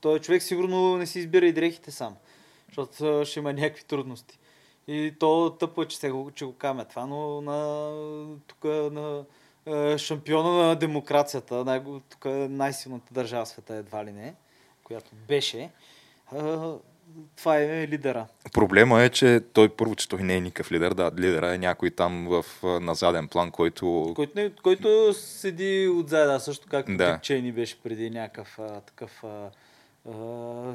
той 0.00 0.18
човек 0.18 0.42
сигурно 0.42 0.96
не 0.96 1.06
си 1.06 1.18
избира 1.18 1.46
и 1.46 1.52
дрехите 1.52 1.90
сам, 1.90 2.16
защото 2.68 3.24
ще 3.24 3.40
има 3.40 3.52
някакви 3.52 3.84
трудности. 3.84 4.38
И 4.88 5.14
то 5.18 5.56
тъпо 5.60 5.82
е, 5.82 5.86
че, 5.86 5.96
се 5.96 6.12
че 6.34 6.44
го 6.44 6.52
каме 6.52 6.84
това, 6.84 7.06
но 7.06 7.40
на, 7.40 7.90
тук 8.46 8.64
на 8.64 9.24
шампиона 9.98 10.50
на 10.50 10.76
демокрацията, 10.76 11.64
най- 11.64 11.82
тук 12.08 12.24
е 12.24 12.48
най-силната 12.48 13.14
държава 13.14 13.44
в 13.44 13.48
света 13.48 13.74
едва 13.74 14.04
ли 14.04 14.12
не, 14.12 14.34
която 14.84 15.10
беше. 15.28 15.58
Е, 15.60 15.70
това 17.36 17.58
е 17.58 17.88
лидера. 17.88 18.26
Проблема 18.52 19.02
е, 19.02 19.08
че 19.08 19.40
той 19.52 19.68
първо, 19.68 19.94
че 19.94 20.08
той 20.08 20.22
не 20.22 20.34
е 20.36 20.40
никакъв 20.40 20.72
лидер, 20.72 20.94
да, 20.94 21.12
лидера 21.18 21.54
е 21.54 21.58
някой 21.58 21.90
там 21.90 22.26
в, 22.28 22.44
на 22.62 22.94
заден 22.94 23.28
план, 23.28 23.50
който... 23.50 24.12
Който, 24.16 24.32
не, 24.36 24.50
който 24.62 25.12
седи 25.14 25.88
отзад, 25.88 26.28
да, 26.28 26.40
също 26.40 26.66
както 26.70 26.96
да. 26.96 27.18
Чейни 27.22 27.52
беше 27.52 27.82
преди 27.82 28.10
някакъв 28.10 28.58
а, 28.58 28.80
такъв 28.80 29.24
а, 29.24 29.50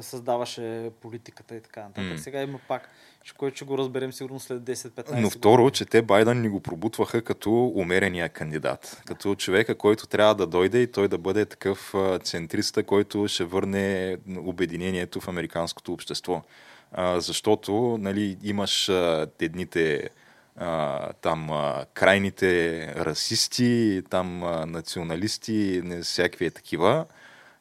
създаваше 0.00 0.90
политиката 1.00 1.56
и 1.56 1.60
така 1.60 1.82
нататък. 1.82 2.04
Mm. 2.04 2.16
Сега 2.16 2.42
има 2.42 2.58
пак 2.68 2.90
което 3.36 3.56
ще 3.56 3.64
го 3.64 3.78
разберем 3.78 4.12
сигурно 4.12 4.40
след 4.40 4.62
10-15 4.62 5.20
Но 5.20 5.30
второ, 5.30 5.70
че 5.70 5.84
те 5.84 6.02
Байден 6.02 6.40
ни 6.40 6.48
го 6.48 6.60
пробутваха 6.60 7.22
като 7.22 7.72
умерения 7.74 8.28
кандидат. 8.28 9.02
Като 9.06 9.34
човека, 9.34 9.74
който 9.74 10.06
трябва 10.06 10.34
да 10.34 10.46
дойде 10.46 10.82
и 10.82 10.86
той 10.86 11.08
да 11.08 11.18
бъде 11.18 11.44
такъв 11.44 11.94
центриста, 12.22 12.82
който 12.82 13.28
ще 13.28 13.44
върне 13.44 14.16
обединението 14.36 15.20
в 15.20 15.28
американското 15.28 15.92
общество. 15.92 16.42
А, 16.92 17.20
защото 17.20 17.98
нали, 18.00 18.36
имаш 18.42 18.88
а, 18.88 19.26
едните 19.40 20.10
а, 20.56 21.12
там 21.12 21.50
а, 21.50 21.84
крайните 21.94 22.86
расисти, 22.96 24.02
там 24.10 24.44
а, 24.44 24.66
националисти, 24.66 25.82
всякакви 26.02 26.50
такива. 26.50 27.06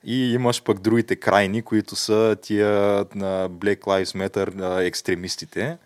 И 0.04 0.34
имаш 0.34 0.64
пък 0.64 0.80
другите 0.80 1.16
крайни, 1.16 1.62
които 1.62 1.96
са 1.96 2.38
тия 2.42 2.70
на 3.16 3.50
Black 3.50 3.80
Lives 3.80 4.28
Matter 4.28 4.86
екстремистите. 4.86 5.78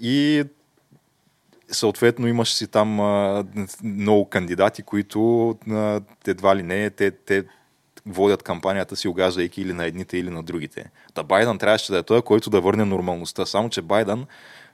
И 0.00 0.44
съответно 1.70 2.28
имаш 2.28 2.54
си 2.54 2.66
там 2.66 2.94
много 3.84 4.28
кандидати, 4.28 4.82
които 4.82 5.50
а, 5.70 6.00
едва 6.26 6.56
ли 6.56 6.62
не, 6.62 6.90
те, 6.90 7.10
те 7.10 7.44
водят 8.06 8.42
кампанията 8.42 8.96
си, 8.96 9.08
огаждайки 9.08 9.62
или 9.62 9.72
на 9.72 9.86
едните, 9.86 10.18
или 10.18 10.30
на 10.30 10.42
другите. 10.42 10.90
Та 11.14 11.22
Байден 11.22 11.58
трябваше 11.58 11.92
да 11.92 11.98
е 11.98 12.02
той, 12.02 12.22
който 12.22 12.50
да 12.50 12.60
върне 12.60 12.84
нормалността. 12.84 13.46
Само, 13.46 13.68
че 13.68 13.82
Байден 13.82 14.26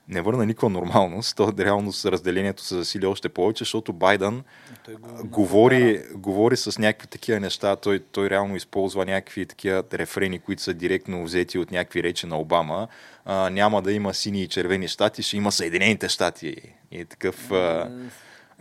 не 0.09 0.21
върна 0.21 0.45
никаква 0.45 0.69
нормалност. 0.69 1.35
То 1.35 1.53
реално 1.59 1.93
с 1.93 2.11
разделението 2.11 2.63
се 2.63 2.75
засили 2.75 3.05
още 3.05 3.29
повече, 3.29 3.61
защото 3.61 3.93
Байден 3.93 4.43
Той 4.85 4.95
го 4.95 5.27
говори, 5.27 6.03
говори 6.15 6.57
с 6.57 6.79
някакви 6.79 7.07
такива 7.07 7.39
неща. 7.39 7.75
Той, 7.75 7.99
той 7.99 8.29
реално 8.29 8.55
използва 8.55 9.05
някакви 9.05 9.45
такива 9.45 9.83
рефрени, 9.93 10.39
които 10.39 10.61
са 10.61 10.73
директно 10.73 11.23
взети 11.23 11.59
от 11.59 11.71
някакви 11.71 12.03
речи 12.03 12.27
на 12.27 12.39
Обама. 12.39 12.87
А, 13.25 13.49
няма 13.49 13.81
да 13.81 13.91
има 13.91 14.13
сини 14.13 14.41
и 14.41 14.47
червени 14.47 14.87
щати, 14.87 15.23
ще 15.23 15.37
има 15.37 15.51
Съединените 15.51 16.09
щати. 16.09 16.55
И 16.91 17.05
такъв... 17.05 17.51
А, 17.51 17.91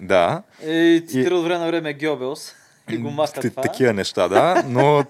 да. 0.01 0.43
Е, 0.63 1.01
цитира 1.07 1.35
от 1.35 1.45
време 1.45 1.59
на 1.59 1.67
време 1.67 1.95
Гьобелс 1.95 2.55
и 2.91 2.97
го 2.97 3.11
това. 3.51 3.63
Такива 3.63 3.93
неща, 3.93 4.29
да, 4.29 4.65
но, 4.67 5.05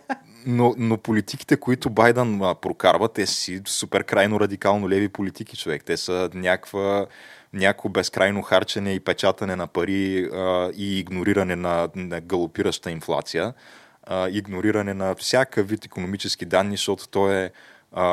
но, 0.46 0.74
но 0.78 0.98
политиките, 0.98 1.56
които 1.56 1.90
Байден 1.90 2.40
прокарва, 2.62 3.08
те 3.08 3.26
си 3.26 3.62
супер 3.66 4.04
крайно 4.04 4.40
радикално 4.40 4.88
леви 4.90 5.08
политики, 5.08 5.56
човек. 5.56 5.84
Те 5.84 5.96
са 5.96 6.30
някаква 6.34 7.06
някакво 7.52 7.88
безкрайно 7.88 8.42
харчене 8.42 8.92
и 8.92 9.00
печатане 9.00 9.56
на 9.56 9.66
пари 9.66 10.28
а, 10.32 10.70
и 10.76 10.98
игнориране 10.98 11.56
на, 11.56 11.88
на 11.94 12.20
галопираща 12.20 12.90
инфлация, 12.90 13.54
а, 14.02 14.28
игнориране 14.28 14.94
на 14.94 15.14
всякакъв 15.14 15.68
вид 15.68 15.84
економически 15.84 16.44
данни, 16.44 16.76
защото 16.76 17.08
то 17.08 17.32
е 17.32 17.50
а, 17.92 18.04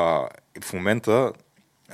в 0.61 0.73
момента 0.73 1.31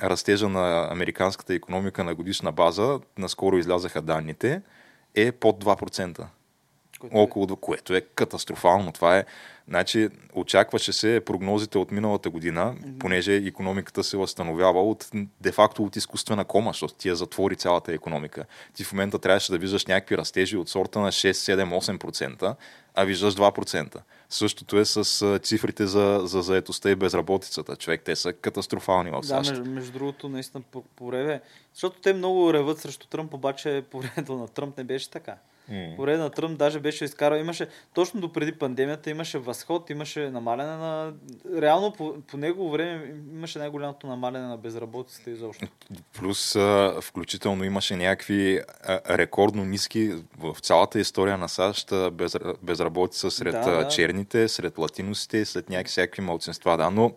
растежа 0.02 0.48
на 0.48 0.88
американската 0.90 1.54
економика 1.54 2.04
на 2.04 2.14
годишна 2.14 2.52
база, 2.52 3.00
наскоро 3.18 3.58
излязаха 3.58 4.02
данните, 4.02 4.62
е 5.14 5.32
под 5.32 5.64
2% 5.64 6.26
Което 7.00 7.16
е- 7.16 7.20
около, 7.20 7.56
което 7.56 7.94
е 7.94 8.00
катастрофално. 8.00 8.92
Това 8.92 9.18
е, 9.18 9.24
значи, 9.70 10.08
очакваше 10.34 10.92
се 10.92 11.22
прогнозите 11.26 11.78
от 11.78 11.90
миналата 11.90 12.30
година, 12.30 12.74
понеже 12.98 13.34
економиката 13.36 14.04
се 14.04 14.16
възстановява 14.16 14.82
от, 14.82 15.10
де-факто 15.40 15.84
от 15.84 15.96
изкуствена 15.96 16.44
кома, 16.44 16.70
защото 16.70 16.94
ти 16.94 17.08
я 17.08 17.16
затвори 17.16 17.56
цялата 17.56 17.92
економика. 17.92 18.44
Ти 18.74 18.84
в 18.84 18.92
момента 18.92 19.18
трябваше 19.18 19.52
да 19.52 19.58
виждаш 19.58 19.86
някакви 19.86 20.18
растежи 20.18 20.56
от 20.56 20.68
сорта 20.68 21.00
на 21.00 21.12
6, 21.12 21.32
7, 21.32 21.98
8%, 21.98 22.54
а 22.94 23.04
виждаш 23.04 23.34
2%. 23.34 23.96
Същото 24.28 24.78
е 24.78 24.84
с 24.84 25.38
цифрите 25.38 25.86
за, 25.86 26.20
за 26.24 26.42
заетостта 26.42 26.90
и 26.90 26.94
безработицата. 26.94 27.76
Човек, 27.76 28.02
те 28.04 28.16
са 28.16 28.32
катастрофални 28.32 29.10
в 29.10 29.20
Да, 29.20 29.26
САЩ. 29.26 29.50
между, 29.50 29.70
между 29.70 29.92
другото, 29.92 30.28
наистина 30.28 30.62
по, 30.70 30.82
по 30.96 31.06
време. 31.06 31.40
Защото 31.74 32.00
те 32.00 32.12
много 32.12 32.52
реват 32.52 32.78
срещу 32.78 33.06
Тръмп, 33.06 33.34
обаче 33.34 33.84
по 33.90 34.00
времето 34.00 34.34
на 34.34 34.48
Тръмп 34.48 34.78
не 34.78 34.84
беше 34.84 35.10
така. 35.10 35.36
М. 35.70 35.96
По 35.96 36.02
време 36.02 36.18
на 36.18 36.30
Тръмп 36.30 36.58
даже 36.58 36.80
беше 36.80 37.04
изкарал, 37.04 37.36
имаше, 37.36 37.68
точно 37.94 38.20
до 38.20 38.32
преди 38.32 38.52
пандемията 38.52 39.10
имаше 39.10 39.38
възход, 39.38 39.90
имаше 39.90 40.30
намаляне 40.30 40.76
на... 40.76 41.12
Реално 41.56 41.92
по, 41.92 42.14
по 42.26 42.36
негово 42.36 42.70
време 42.70 43.14
имаше 43.32 43.58
най-голямото 43.58 44.06
намаляне 44.06 44.46
на 44.46 44.56
безработицата 44.56 45.30
изобщо. 45.30 45.66
Плюс 46.18 46.56
а, 46.56 46.94
включително 47.02 47.64
имаше 47.64 47.96
някакви 47.96 48.60
а, 48.84 49.18
рекордно 49.18 49.64
ниски 49.64 50.14
в 50.38 50.56
цялата 50.60 51.00
история 51.00 51.38
на 51.38 51.48
САЩ 51.48 51.92
без, 52.12 52.36
безработица 52.62 53.30
сред 53.30 53.52
да. 53.52 53.88
черните, 53.88 54.48
сред 54.48 54.78
латиносите, 54.78 55.44
след 55.44 55.70
някакви 55.70 55.90
всякакви 55.90 56.22
малцинства. 56.22 56.76
Да, 56.76 56.90
но 56.90 57.12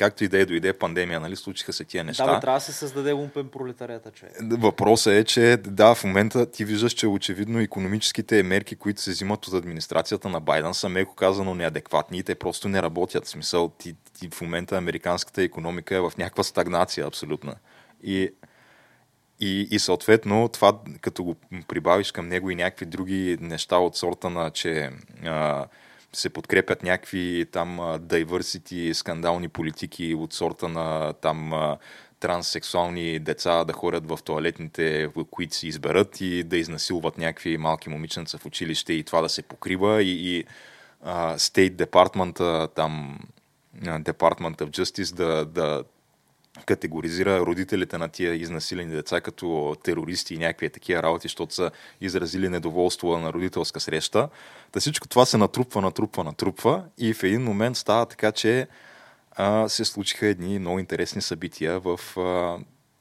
както 0.00 0.24
и 0.24 0.28
да 0.28 0.38
е, 0.38 0.46
дойде 0.46 0.72
пандемия, 0.72 1.20
нали, 1.20 1.36
случиха 1.36 1.72
се 1.72 1.84
тия 1.84 2.04
неща. 2.04 2.26
Да, 2.26 2.34
бе, 2.34 2.40
трябва 2.40 2.56
да 2.56 2.64
се 2.64 2.72
създаде 2.72 3.12
лумпен 3.12 3.48
пролетарията, 3.48 4.10
човек. 4.10 4.32
Въпросът 4.42 5.12
е, 5.12 5.24
че 5.24 5.56
да, 5.56 5.94
в 5.94 6.04
момента 6.04 6.50
ти 6.50 6.64
виждаш, 6.64 6.92
че 6.92 7.06
очевидно 7.06 7.60
економическите 7.60 8.42
мерки, 8.42 8.76
които 8.76 9.00
се 9.00 9.10
взимат 9.10 9.46
от 9.46 9.54
администрацията 9.54 10.28
на 10.28 10.40
Байден 10.40 10.74
са 10.74 10.88
меко 10.88 11.14
казано 11.14 11.54
неадекватни 11.54 12.18
и 12.18 12.22
те 12.22 12.34
просто 12.34 12.68
не 12.68 12.82
работят. 12.82 13.26
В 13.26 13.28
смисъл, 13.28 13.68
ти, 13.68 13.94
ти 14.18 14.28
в 14.30 14.40
момента 14.40 14.76
американската 14.76 15.42
економика 15.42 15.96
е 15.96 16.00
в 16.00 16.12
някаква 16.18 16.44
стагнация 16.44 17.06
абсолютна. 17.06 17.54
И, 18.02 18.30
и, 19.40 19.68
и 19.70 19.78
съответно 19.78 20.48
това, 20.48 20.78
като 21.00 21.24
го 21.24 21.34
прибавиш 21.68 22.12
към 22.12 22.28
него 22.28 22.50
и 22.50 22.54
някакви 22.54 22.86
други 22.86 23.38
неща 23.40 23.76
от 23.76 23.96
сорта 23.96 24.30
на, 24.30 24.50
че 24.50 24.90
а, 25.24 25.66
се 26.12 26.30
подкрепят 26.30 26.82
някакви 26.82 27.46
там 27.52 27.78
diversity 27.98 28.92
скандални 28.92 29.48
политики 29.48 30.14
от 30.14 30.32
сорта 30.32 30.68
на 30.68 31.12
там 31.12 31.52
транссексуални 32.20 33.18
деца 33.18 33.64
да 33.64 33.72
ходят 33.72 34.08
в 34.08 34.18
туалетните, 34.24 35.08
които 35.30 35.56
си 35.56 35.68
изберат 35.68 36.20
и 36.20 36.44
да 36.44 36.56
изнасилват 36.56 37.18
някакви 37.18 37.56
малки 37.56 37.88
момиченца 37.88 38.38
в 38.38 38.46
училище 38.46 38.92
и 38.92 39.04
това 39.04 39.22
да 39.22 39.28
се 39.28 39.42
покрива 39.42 40.02
и, 40.02 40.36
и 40.36 40.44
State 41.34 41.74
Department, 41.86 42.68
там 42.74 43.18
Department 43.82 44.62
of 44.62 44.70
Justice 44.70 45.14
да, 45.14 45.44
да 45.44 45.84
категоризира 46.66 47.40
родителите 47.40 47.98
на 47.98 48.08
тия 48.08 48.34
изнасилени 48.34 48.94
деца 48.94 49.20
като 49.20 49.76
терористи 49.82 50.34
и 50.34 50.38
някакви 50.38 50.70
такива 50.70 51.02
работи, 51.02 51.22
защото 51.28 51.54
са 51.54 51.70
изразили 52.00 52.48
недоволство 52.48 53.18
на 53.18 53.32
родителска 53.32 53.80
среща. 53.80 54.28
Та 54.72 54.80
всичко 54.80 55.08
това 55.08 55.26
се 55.26 55.38
натрупва, 55.38 55.80
натрупва, 55.80 56.24
натрупва 56.24 56.84
и 56.98 57.14
в 57.14 57.22
един 57.22 57.42
момент 57.42 57.76
става 57.76 58.06
така, 58.06 58.32
че 58.32 58.66
а, 59.32 59.68
се 59.68 59.84
случиха 59.84 60.26
едни 60.26 60.58
много 60.58 60.78
интересни 60.78 61.22
събития 61.22 61.80
в, 61.80 62.00
а, 62.16 62.58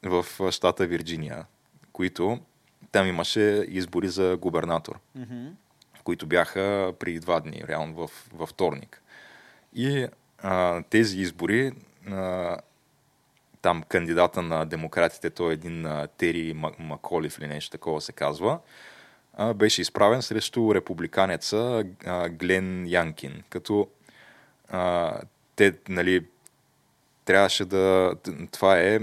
в 0.09 0.51
щата 0.51 0.87
Вирджиния, 0.87 1.45
които 1.93 2.39
там 2.91 3.07
имаше 3.07 3.65
избори 3.67 4.09
за 4.09 4.37
губернатор, 4.41 4.99
Мгм. 5.15 5.47
които 6.03 6.27
бяха 6.27 6.93
преди 6.99 7.19
два 7.19 7.39
дни, 7.39 7.63
реално 7.67 8.07
в, 8.07 8.29
във 8.33 8.49
вторник. 8.49 9.01
И 9.75 10.07
а, 10.37 10.83
тези 10.89 11.19
избори 11.19 11.71
а, 12.11 12.57
там 13.61 13.83
кандидата 13.83 14.41
на 14.41 14.65
демократите, 14.65 15.29
той 15.29 15.51
е 15.51 15.53
един 15.53 15.87
Тери 16.17 16.55
Ма- 16.55 16.79
Маколив 16.79 17.37
или 17.37 17.47
нещо 17.47 17.71
такова 17.71 18.01
се 18.01 18.11
казва, 18.11 18.59
беше 19.55 19.81
изправен 19.81 20.21
срещу 20.21 20.75
републиканеца 20.75 21.83
Глен 22.29 22.85
Янкин, 22.87 23.43
като 23.49 23.87
те, 25.55 25.73
нали, 25.89 26.25
трябваше 27.25 27.65
да... 27.65 28.15
Това 28.51 28.79
е 28.79 28.99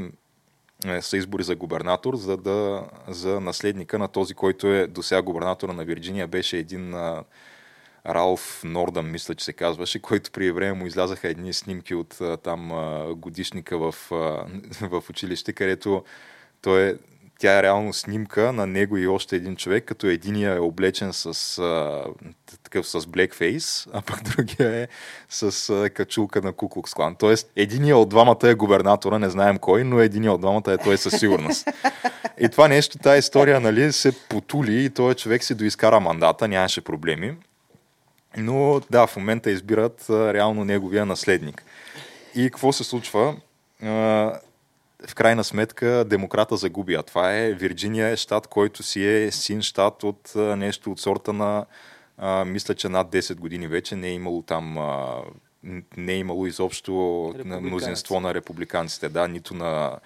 е, 0.84 1.02
са 1.02 1.16
избори 1.16 1.42
за 1.42 1.56
губернатор, 1.56 2.16
за, 2.16 2.36
да, 2.36 2.82
за 3.08 3.40
наследника 3.40 3.98
на 3.98 4.08
този, 4.08 4.34
който 4.34 4.66
е 4.66 4.86
до 4.86 5.02
сега 5.02 5.22
губернатора 5.22 5.72
на 5.72 5.84
Вирджиния, 5.84 6.26
беше 6.26 6.58
един 6.58 6.94
Ралф 8.08 8.64
Нордън, 8.64 9.10
мисля, 9.10 9.34
че 9.34 9.44
се 9.44 9.52
казваше, 9.52 10.02
който 10.02 10.30
при 10.30 10.50
време 10.50 10.72
му 10.72 10.86
излязаха 10.86 11.28
едни 11.28 11.52
снимки 11.52 11.94
от 11.94 12.18
там 12.42 12.68
годишника 13.16 13.78
в, 13.78 13.94
в 14.80 15.02
училище, 15.10 15.52
където 15.52 16.04
той 16.62 16.88
е, 16.88 16.94
тя 17.38 17.58
е 17.58 17.62
реално 17.62 17.92
снимка 17.92 18.52
на 18.52 18.66
него 18.66 18.96
и 18.96 19.06
още 19.06 19.36
един 19.36 19.56
човек, 19.56 19.84
като 19.84 20.06
единия 20.06 20.56
е 20.56 20.58
облечен 20.58 21.12
с 21.12 21.58
а, 21.58 22.04
такъв 22.62 22.88
с 22.88 23.00
blackface, 23.00 23.88
а 23.92 24.02
пък 24.02 24.22
другия 24.22 24.82
е 24.82 24.88
с 25.28 25.70
а, 25.70 25.90
качулка 25.90 26.42
на 26.42 26.52
Куклукс 26.52 26.94
Клан. 26.94 27.16
Тоест, 27.16 27.50
единия 27.56 27.96
от 27.96 28.08
двамата 28.08 28.38
е 28.42 28.54
губернатора, 28.54 29.18
не 29.18 29.30
знаем 29.30 29.58
кой, 29.58 29.84
но 29.84 30.00
единия 30.00 30.32
от 30.32 30.40
двамата 30.40 30.72
е 30.72 30.78
той 30.78 30.98
със 30.98 31.18
сигурност. 31.18 31.68
И 32.40 32.48
това 32.48 32.68
нещо, 32.68 32.98
тази 32.98 33.18
история, 33.18 33.60
нали, 33.60 33.92
се 33.92 34.12
потули 34.28 34.84
и 34.84 34.90
този 34.90 35.16
човек 35.16 35.44
си 35.44 35.54
доизкара 35.54 36.00
мандата, 36.00 36.48
нямаше 36.48 36.80
проблеми. 36.80 37.36
Но 38.36 38.80
да, 38.90 39.06
в 39.06 39.16
момента 39.16 39.50
избират 39.50 40.10
а, 40.10 40.34
реално 40.34 40.64
неговия 40.64 41.06
наследник. 41.06 41.64
И 42.34 42.44
какво 42.44 42.72
се 42.72 42.84
случва? 42.84 43.36
А, 43.82 43.88
в 45.08 45.14
крайна 45.14 45.44
сметка 45.44 46.04
демократа 46.04 46.56
загуби. 46.56 46.94
А 46.94 47.02
това 47.02 47.36
е 47.36 47.52
Вирджиния 47.52 48.08
е 48.08 48.16
щат, 48.16 48.46
който 48.46 48.82
си 48.82 49.06
е 49.06 49.30
син 49.30 49.62
щат 49.62 50.04
от 50.04 50.32
а, 50.36 50.56
нещо 50.56 50.92
от 50.92 51.00
сорта 51.00 51.32
на 51.32 51.66
а, 52.18 52.44
мисля, 52.44 52.74
че 52.74 52.88
над 52.88 53.08
10 53.08 53.34
години 53.34 53.68
вече 53.68 53.96
не 53.96 54.08
е 54.08 54.12
имало 54.12 54.42
там 54.42 54.78
а, 54.78 55.22
не 55.96 56.12
е 56.12 56.18
имало 56.18 56.46
изобщо 56.46 56.92
на 57.44 57.60
мнозинство 57.60 58.20
на 58.20 58.34
републиканците, 58.34 59.08
да, 59.08 59.28
нито 59.28 59.54
на 59.54 59.98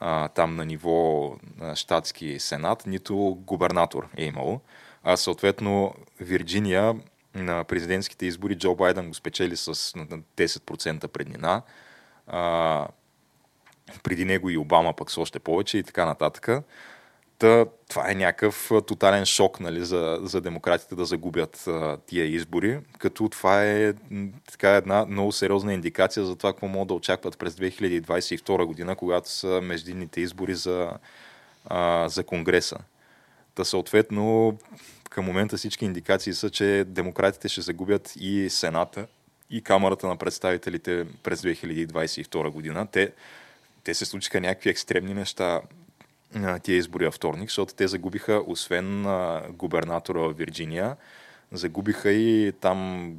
а, 0.00 0.28
там 0.28 0.56
на 0.56 0.64
ниво 0.64 1.32
а, 1.60 1.76
щатски 1.76 2.40
сенат, 2.40 2.86
нито 2.86 3.38
губернатор 3.46 4.08
е 4.16 4.24
имало. 4.24 4.60
А 5.04 5.16
съответно 5.16 5.94
Вирджиния 6.20 6.94
на 7.34 7.64
президентските 7.64 8.26
избори 8.26 8.58
Джо 8.58 8.74
Байден 8.74 9.08
го 9.08 9.14
спечели 9.14 9.56
с 9.56 9.94
на 9.96 10.06
10% 10.36 11.06
преднина. 11.06 11.62
А, 12.26 12.86
преди 14.02 14.24
него 14.24 14.50
и 14.50 14.56
Обама 14.56 14.92
пък 14.92 15.10
с 15.10 15.18
още 15.18 15.38
повече 15.38 15.78
и 15.78 15.82
така 15.82 16.04
нататък. 16.04 16.48
Та, 17.38 17.66
това 17.88 18.10
е 18.10 18.14
някакъв 18.14 18.70
тотален 18.86 19.26
шок 19.26 19.60
нали, 19.60 19.84
за, 19.84 20.18
за 20.22 20.40
демократите 20.40 20.94
да 20.94 21.04
загубят 21.04 21.64
а, 21.66 21.98
тия 22.06 22.26
избори, 22.26 22.80
като 22.98 23.28
това 23.28 23.64
е 23.64 23.92
така 24.50 24.70
една 24.70 25.06
много 25.06 25.32
сериозна 25.32 25.74
индикация 25.74 26.24
за 26.24 26.36
това 26.36 26.52
какво 26.52 26.68
могат 26.68 26.88
да 26.88 26.94
очакват 26.94 27.38
през 27.38 27.54
2022 27.54 28.64
година, 28.64 28.96
когато 28.96 29.30
са 29.30 29.60
междинните 29.62 30.20
избори 30.20 30.54
за, 30.54 30.90
а, 31.66 32.08
за 32.08 32.24
Конгреса. 32.24 32.78
Та 33.54 33.64
съответно, 33.64 34.58
към 35.10 35.24
момента 35.24 35.56
всички 35.56 35.84
индикации 35.84 36.34
са, 36.34 36.50
че 36.50 36.84
демократите 36.86 37.48
ще 37.48 37.60
загубят 37.60 38.12
и 38.16 38.50
Сената, 38.50 39.06
и 39.50 39.62
Камерата 39.62 40.06
на 40.06 40.16
представителите 40.16 41.06
през 41.22 41.42
2022 41.42 42.50
година. 42.50 42.86
Те 42.92 43.12
те 43.84 43.94
се 43.94 44.04
случиха 44.04 44.40
някакви 44.40 44.70
екстремни 44.70 45.14
неща 45.14 45.60
на 46.34 46.58
тия 46.58 46.76
избори 46.76 47.04
във 47.04 47.14
вторник, 47.14 47.48
защото 47.48 47.74
те 47.74 47.88
загубиха, 47.88 48.42
освен 48.46 49.06
губернатора 49.50 50.20
в 50.20 50.32
Вирджиния, 50.32 50.96
загубиха 51.52 52.10
и 52.10 52.52
там 52.60 53.10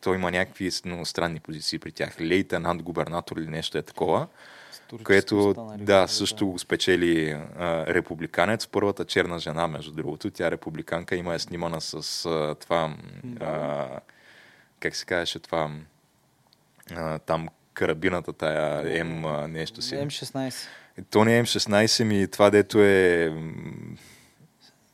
той 0.00 0.16
има 0.16 0.30
някакви 0.30 0.70
странни 1.04 1.40
позиции 1.40 1.78
при 1.78 1.92
тях. 1.92 2.20
Лейтенант 2.20 2.82
губернатор 2.82 3.36
или 3.36 3.46
нещо 3.46 3.78
е 3.78 3.82
такова, 3.82 4.26
което 5.04 5.48
останали 5.48 5.82
да, 5.84 6.06
също 6.06 6.46
го 6.46 6.58
спечели 6.58 7.30
а, 7.58 7.86
републиканец, 7.86 8.66
първата 8.66 9.04
черна 9.04 9.38
жена, 9.38 9.66
между 9.66 9.92
другото. 9.92 10.30
Тя 10.30 10.46
е 10.46 10.50
републиканка, 10.50 11.16
има 11.16 11.34
е 11.34 11.38
снимана 11.38 11.80
с 11.80 11.94
а, 12.26 12.54
това, 12.54 12.94
а, 13.40 13.86
как 14.80 14.96
се 14.96 15.04
казваше 15.04 15.38
това, 15.38 15.70
а, 16.94 17.18
там 17.18 17.48
карабината, 17.74 18.32
тая 18.32 19.04
М 19.04 19.48
нещо 19.48 19.82
си. 19.82 19.94
М16. 19.94 20.68
То 21.10 21.24
не 21.24 21.38
е 21.38 21.42
М16, 21.42 22.04
ми 22.04 22.28
това 22.28 22.50
дето 22.50 22.78
е... 22.82 23.30
м, 23.36 23.52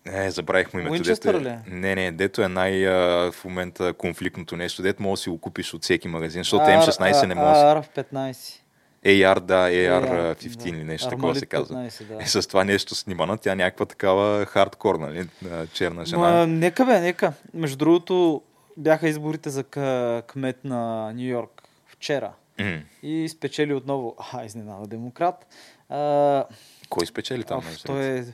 Е, 0.07 0.31
забравих 0.31 0.75
му 0.75 0.81
името. 0.81 0.93
Уинчестър 0.93 1.33
дето 1.39 1.49
е... 1.49 1.53
е? 1.53 1.59
Не, 1.75 1.95
не, 1.95 2.13
дето 2.13 2.43
е 2.43 2.49
най 2.49 2.89
а, 2.89 2.93
в 3.33 3.45
момента 3.45 3.93
конфликтното 3.93 4.57
нещо, 4.57 4.83
дето 4.83 5.03
може 5.03 5.21
да 5.21 5.23
си 5.23 5.31
го 5.31 5.39
купиш 5.39 5.75
от 5.75 5.83
всеки 5.83 6.09
магазин, 6.09 6.41
защото 6.41 6.65
Ар- 6.65 6.87
М16 6.87 7.27
не 7.27 7.35
може. 7.35 7.61
AR-15. 7.61 8.59
AR, 9.05 9.41
да, 9.41 9.69
AR 9.69 10.11
AR, 10.11 10.35
15 10.35 10.57
да. 10.57 10.69
или 10.69 10.85
нещо 10.85 11.09
такова 11.09 11.35
се 11.35 11.47
казва. 11.47 11.77
15, 11.77 12.05
да. 12.05 12.23
Е, 12.23 12.27
с 12.27 12.49
това 12.49 12.65
нещо 12.65 12.95
снимана, 12.95 13.39
тя 13.39 13.53
е 13.53 13.57
някаква 13.57 13.87
такава 13.87 14.47
хардкор, 14.47 14.95
нали, 14.95 15.29
черна 15.73 16.05
жена. 16.05 16.31
Ма, 16.31 16.47
нека 16.47 16.85
бе, 16.85 17.01
нека. 17.01 17.33
Между 17.55 17.77
другото, 17.77 18.43
бяха 18.77 19.09
изборите 19.09 19.51
за 19.51 19.65
к- 19.65 20.23
кмет 20.23 20.65
на 20.65 21.13
Нью 21.13 21.29
Йорк 21.29 21.63
вчера. 21.87 22.33
М. 22.61 22.81
И 23.03 23.29
спечели 23.29 23.75
отново, 23.75 24.17
а, 24.33 24.45
изненада 24.45 24.87
демократ. 24.87 25.47
А, 25.89 26.45
Кой 26.89 27.07
спечели 27.07 27.45
там? 27.45 27.59
Оф, 27.59 27.83
той, 27.87 28.05
е, 28.05 28.25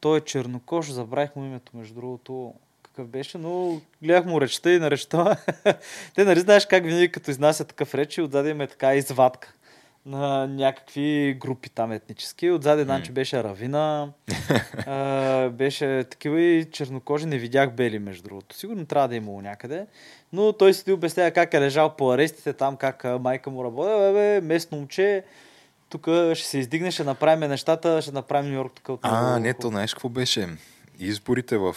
той 0.00 0.18
е 0.18 0.20
чернокош, 0.20 0.90
забравих 0.90 1.36
му 1.36 1.44
името, 1.44 1.76
между 1.76 1.94
другото, 1.94 2.54
какъв 2.82 3.08
беше, 3.08 3.38
но 3.38 3.80
гледах 4.02 4.24
му 4.24 4.40
речта 4.40 4.72
и 4.72 4.78
на 4.78 4.90
речта. 4.90 5.36
Те 6.14 6.24
нали 6.24 6.40
знаеш 6.40 6.66
как 6.66 6.84
винаги 6.84 7.12
като 7.12 7.30
изнася 7.30 7.64
такъв 7.64 7.94
реч 7.94 8.18
и 8.18 8.22
отзади 8.22 8.50
има 8.50 8.66
така 8.66 8.94
извадка 8.94 9.54
на 10.06 10.46
някакви 10.46 11.36
групи 11.40 11.70
там 11.70 11.92
етнически. 11.92 12.50
Отзади 12.50 12.82
значи 12.82 13.12
беше 13.12 13.44
Равина, 13.44 14.08
а, 14.86 15.48
беше 15.48 16.04
такива 16.10 16.40
и 16.40 16.70
чернокожи, 16.70 17.26
не 17.26 17.38
видях 17.38 17.72
бели 17.72 17.98
между 17.98 18.22
другото. 18.22 18.56
Сигурно 18.56 18.86
трябва 18.86 19.08
да 19.08 19.14
е 19.14 19.18
имало 19.18 19.40
някъде. 19.40 19.86
Но 20.32 20.52
той 20.52 20.74
си 20.74 20.84
ти 20.84 20.92
обяснява 20.92 21.30
как 21.30 21.54
е 21.54 21.60
лежал 21.60 21.96
по 21.96 22.12
арестите, 22.12 22.52
там 22.52 22.76
как 22.76 23.04
майка 23.20 23.50
му 23.50 23.64
работи. 23.64 24.12
Бе, 24.12 24.40
местно 24.40 24.78
момче, 24.78 25.24
тук 25.88 26.02
ще 26.34 26.46
се 26.46 26.58
издигне, 26.58 26.90
ще 26.90 27.04
направим 27.04 27.50
нещата, 27.50 28.02
ще 28.02 28.12
направим 28.12 28.50
Нью 28.50 28.56
Йорк 28.56 28.72
тук 28.74 28.88
от 28.88 29.00
А, 29.02 29.38
не, 29.38 29.54
то 29.54 29.68
знаеш 29.68 29.94
какво 29.94 30.08
беше? 30.08 30.48
Изборите 31.04 31.58
в, 31.58 31.76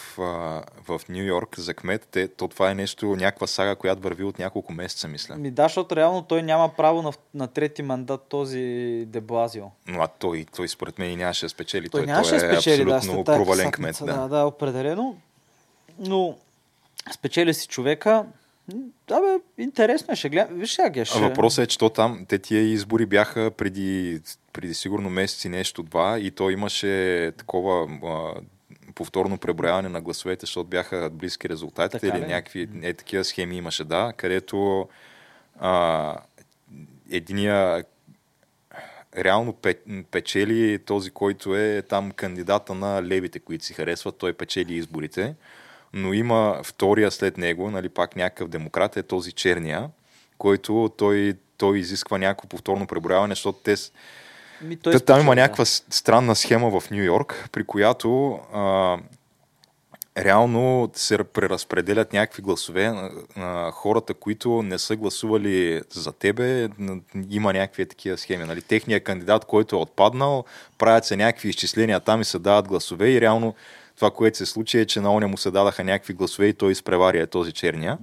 в 0.88 1.02
Нью 1.10 1.24
Йорк 1.24 1.60
за 1.60 1.74
кмет, 1.74 2.08
те, 2.12 2.28
то 2.28 2.48
това 2.48 2.72
е 2.72 2.76
нещо, 2.76 3.16
някаква 3.16 3.48
сага, 3.48 3.76
която 3.76 4.02
върви 4.02 4.24
от 4.24 4.40
няколко 4.40 4.74
месеца, 4.74 5.08
мисля. 5.08 5.36
Ми 5.36 5.52
да, 5.52 5.64
защото 5.64 5.96
реално 5.96 6.22
той 6.22 6.44
няма 6.44 6.70
право 6.70 7.02
на, 7.02 7.12
на 7.34 7.48
трети 7.48 7.82
мандат 7.82 8.26
този 8.30 8.60
Деблазио. 9.08 9.66
Но 9.88 10.02
а 10.02 10.08
той, 10.08 10.46
той 10.56 10.68
според 10.68 11.00
мен 11.00 11.12
и 11.12 11.16
нямаше 11.16 11.46
да 11.46 11.50
спечели. 11.50 11.90
Той, 11.90 12.02
Той, 12.02 12.08
нямаше 12.08 12.36
да 12.36 12.40
той 12.40 12.50
е 12.50 12.52
спечели, 12.52 12.86
да, 12.86 12.96
абсолютно 12.96 13.24
тази 13.24 13.38
провален 13.38 13.72
кмет. 13.72 13.98
Да. 14.00 14.14
да, 14.14 14.28
да, 14.28 14.46
определено. 14.46 15.18
Но 16.00 16.38
спечели 17.14 17.54
си 17.54 17.68
човека. 17.68 18.26
Да, 19.08 19.22
бе, 19.22 19.64
интересно 19.64 20.14
е, 20.14 20.16
ще 20.16 20.30
гледам. 20.30 20.58
Виж 20.58 20.74
сега, 20.74 20.90
Геш. 20.90 21.16
А 21.16 21.20
въпросът 21.20 21.64
е, 21.64 21.68
че 21.68 21.78
то 21.78 21.90
там, 21.90 22.26
те 22.28 22.40
тия 22.40 22.62
избори 22.62 23.06
бяха 23.06 23.52
преди, 23.52 24.22
преди 24.54 24.74
сигурно 24.74 25.10
месеци 25.10 25.50
нещо-два 25.50 26.20
и 26.20 26.32
то 26.32 26.50
имаше 26.50 27.32
такова 27.38 27.88
а, 28.04 28.42
повторно 28.96 29.38
преброяване 29.38 29.90
на 29.90 30.02
гласовете, 30.02 30.46
защото 30.46 30.70
бяха 30.70 31.10
близки 31.14 31.50
резултатите 31.50 32.00
Така 32.00 32.18
или 32.18 32.26
ли? 32.26 32.28
някакви 32.28 32.70
е, 32.82 32.94
такива 32.94 33.24
схеми 33.24 33.58
имаше, 33.58 33.84
да, 33.84 34.14
където 34.18 34.88
а, 35.60 36.14
единия 37.12 37.84
реално 39.18 39.54
пе- 39.54 40.04
печели 40.04 40.80
този, 40.80 41.12
който 41.12 41.56
е 41.56 41.82
там 41.82 42.12
кандидата 42.12 42.74
на 42.76 43.04
левите, 43.04 43.40
които 43.40 43.66
си 43.66 43.74
харесват, 43.74 44.18
той 44.18 44.34
печели 44.34 44.74
изборите, 44.74 45.36
но 45.94 46.14
има 46.14 46.62
втория 46.64 47.12
след 47.12 47.38
него, 47.38 47.72
нали, 47.72 47.90
пак 47.90 48.16
някакъв 48.16 48.50
демократ, 48.50 48.98
е 48.98 49.04
този 49.04 49.32
черния, 49.32 49.90
който 50.38 50.92
той, 50.98 51.34
той 51.58 51.80
изисква 51.80 52.18
някакво 52.18 52.48
повторно 52.48 52.88
преброяване, 52.88 53.32
защото 53.32 53.60
те, 53.64 53.76
Ми, 54.66 54.76
Та, 54.76 55.00
там 55.00 55.22
има 55.22 55.36
някаква 55.36 55.66
странна 55.66 56.36
схема 56.36 56.80
в 56.80 56.92
Нью 56.92 57.04
Йорк, 57.04 57.50
при 57.52 57.64
която 57.64 58.40
а, 58.54 58.98
реално 60.18 60.90
се 60.94 61.18
преразпределят 61.24 62.14
някакви 62.14 62.42
гласове 62.42 62.88
на, 62.88 63.12
на 63.36 63.72
хората, 63.72 64.14
които 64.14 64.64
не 64.64 64.80
са 64.80 64.96
гласували 64.96 65.82
за 65.90 66.12
тебе. 66.12 66.70
Има 67.30 67.54
някакви 67.54 67.86
такива 67.86 68.18
схеми. 68.18 68.44
Нали? 68.44 68.62
Техният 68.62 69.04
кандидат, 69.04 69.46
който 69.46 69.76
е 69.76 69.80
отпаднал, 69.80 70.46
правят 70.78 71.06
се 71.06 71.16
някакви 71.16 71.50
изчисления 71.50 72.00
там 72.00 72.22
и 72.22 72.26
се 72.26 72.40
дават 72.40 72.68
гласове 72.68 73.10
и 73.10 73.22
реално 73.22 73.56
това, 73.96 74.12
което 74.12 74.38
се 74.38 74.46
случи 74.46 74.80
е, 74.80 74.86
че 74.86 75.02
на 75.02 75.14
оня 75.14 75.28
му 75.28 75.38
се 75.38 75.52
дадаха 75.52 75.84
някакви 75.84 76.14
гласове 76.14 76.48
и 76.48 76.54
той 76.54 76.72
изпревари 76.72 77.20
е 77.20 77.28
този 77.28 77.52
черния. 77.52 77.98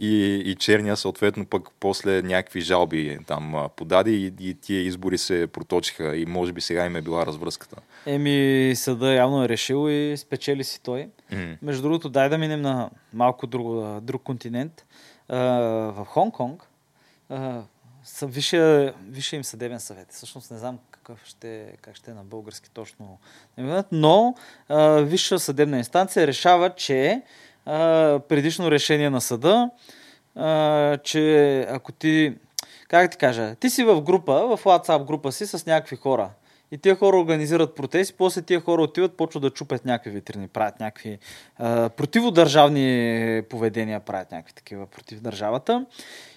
И, 0.00 0.42
и 0.46 0.54
черния 0.54 0.96
съответно 0.96 1.46
пък 1.46 1.68
после 1.80 2.22
някакви 2.22 2.60
жалби 2.60 3.18
там 3.26 3.68
подаде 3.76 4.10
и, 4.10 4.32
и 4.40 4.54
тия 4.54 4.82
избори 4.82 5.18
се 5.18 5.46
проточиха 5.46 6.16
и 6.16 6.26
може 6.26 6.52
би 6.52 6.60
сега 6.60 6.86
им 6.86 6.96
е 6.96 7.02
била 7.02 7.26
развръзката. 7.26 7.76
Еми, 8.06 8.72
съда 8.76 9.12
явно 9.12 9.44
е 9.44 9.48
решил 9.48 9.90
и 9.90 10.16
спечели 10.16 10.64
си 10.64 10.82
той. 10.82 11.08
М. 11.32 11.56
Между 11.62 11.82
другото, 11.82 12.08
дай 12.08 12.28
да 12.28 12.38
минем 12.38 12.60
на 12.60 12.90
малко 13.12 13.46
друг, 13.46 14.00
друг 14.00 14.22
континент. 14.22 14.84
А, 15.28 15.38
в 15.92 16.06
Хонг-Конг 16.14 16.62
висше 19.02 19.36
им 19.36 19.44
съдебен 19.44 19.80
съвет. 19.80 20.06
Всъщност 20.10 20.50
не 20.50 20.58
знам 20.58 20.78
какъв 20.90 21.24
ще, 21.24 21.72
как 21.80 21.96
ще 21.96 22.10
е 22.10 22.14
на 22.14 22.24
български 22.24 22.70
точно. 22.70 23.18
Но 23.92 24.34
а, 24.68 24.90
висша 24.90 25.38
съдебна 25.38 25.78
инстанция 25.78 26.26
решава, 26.26 26.74
че 26.74 27.22
предишно 28.28 28.70
решение 28.70 29.10
на 29.10 29.20
съда, 29.20 29.70
а, 30.34 30.98
че 30.98 31.60
ако 31.70 31.92
ти, 31.92 32.34
как 32.88 33.10
ти 33.10 33.16
кажа, 33.16 33.54
ти 33.54 33.70
си 33.70 33.84
в 33.84 34.00
група, 34.00 34.56
в 34.56 34.64
WhatsApp 34.64 35.06
група 35.06 35.32
си 35.32 35.46
с 35.46 35.66
някакви 35.66 35.96
хора. 35.96 36.30
И 36.70 36.78
тия 36.78 36.96
хора 36.96 37.16
организират 37.16 37.74
протести, 37.74 38.14
после 38.18 38.42
тия 38.42 38.60
хора 38.60 38.82
отиват, 38.82 39.16
почват 39.16 39.42
да 39.42 39.50
чупят 39.50 39.84
някакви 39.84 40.10
витрини, 40.10 40.48
правят 40.48 40.80
някакви 40.80 41.18
а, 41.56 41.88
противодържавни 41.88 43.42
поведения, 43.50 44.00
правят 44.00 44.32
някакви 44.32 44.54
такива 44.54 44.86
против 44.86 45.20
държавата. 45.20 45.86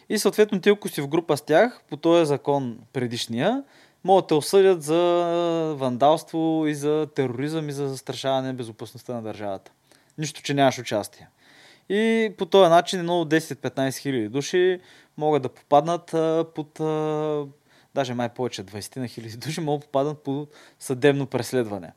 И 0.10 0.18
съответно 0.18 0.62
ти, 0.62 0.70
ако 0.70 0.90
си 0.90 1.02
в 1.02 1.08
група 1.08 1.38
с 1.38 1.42
тях, 1.42 1.82
по 1.90 1.98
този 1.98 2.26
закон 2.26 2.80
предишния, 2.94 3.64
могат 4.04 4.24
да 4.24 4.28
те 4.28 4.34
осъдят 4.34 4.84
за 4.84 5.76
вандалство 5.78 6.64
и 6.68 6.76
за 6.76 7.08
тероризъм 7.16 7.70
и 7.70 7.72
за 7.72 7.88
застрашаване 7.88 8.48
на 8.48 8.54
безопасността 8.54 9.14
на 9.14 9.22
държавата. 9.22 9.72
Нищо, 10.20 10.42
че 10.42 10.54
нямаш 10.54 10.80
участие. 10.80 11.28
И 11.90 12.34
по 12.38 12.46
този 12.46 12.70
начин 12.70 13.00
едно 13.00 13.22
от 13.22 13.30
10-15 13.30 13.98
хиляди 13.98 14.30
души 14.30 14.80
могат 15.18 15.42
да 15.42 15.50
попаднат 15.50 16.14
а, 16.14 16.46
под, 16.56 16.80
а, 16.80 17.46
даже 17.96 18.14
май 18.14 18.30
повече, 18.30 18.64
20 18.64 18.98
на 18.98 19.08
хиляди 19.08 19.38
души 19.38 19.62
могат 19.62 19.82
да 19.82 19.86
попаднат 19.86 20.24
по 20.24 20.48
съдебно 20.80 21.26
преследване. 21.26 21.92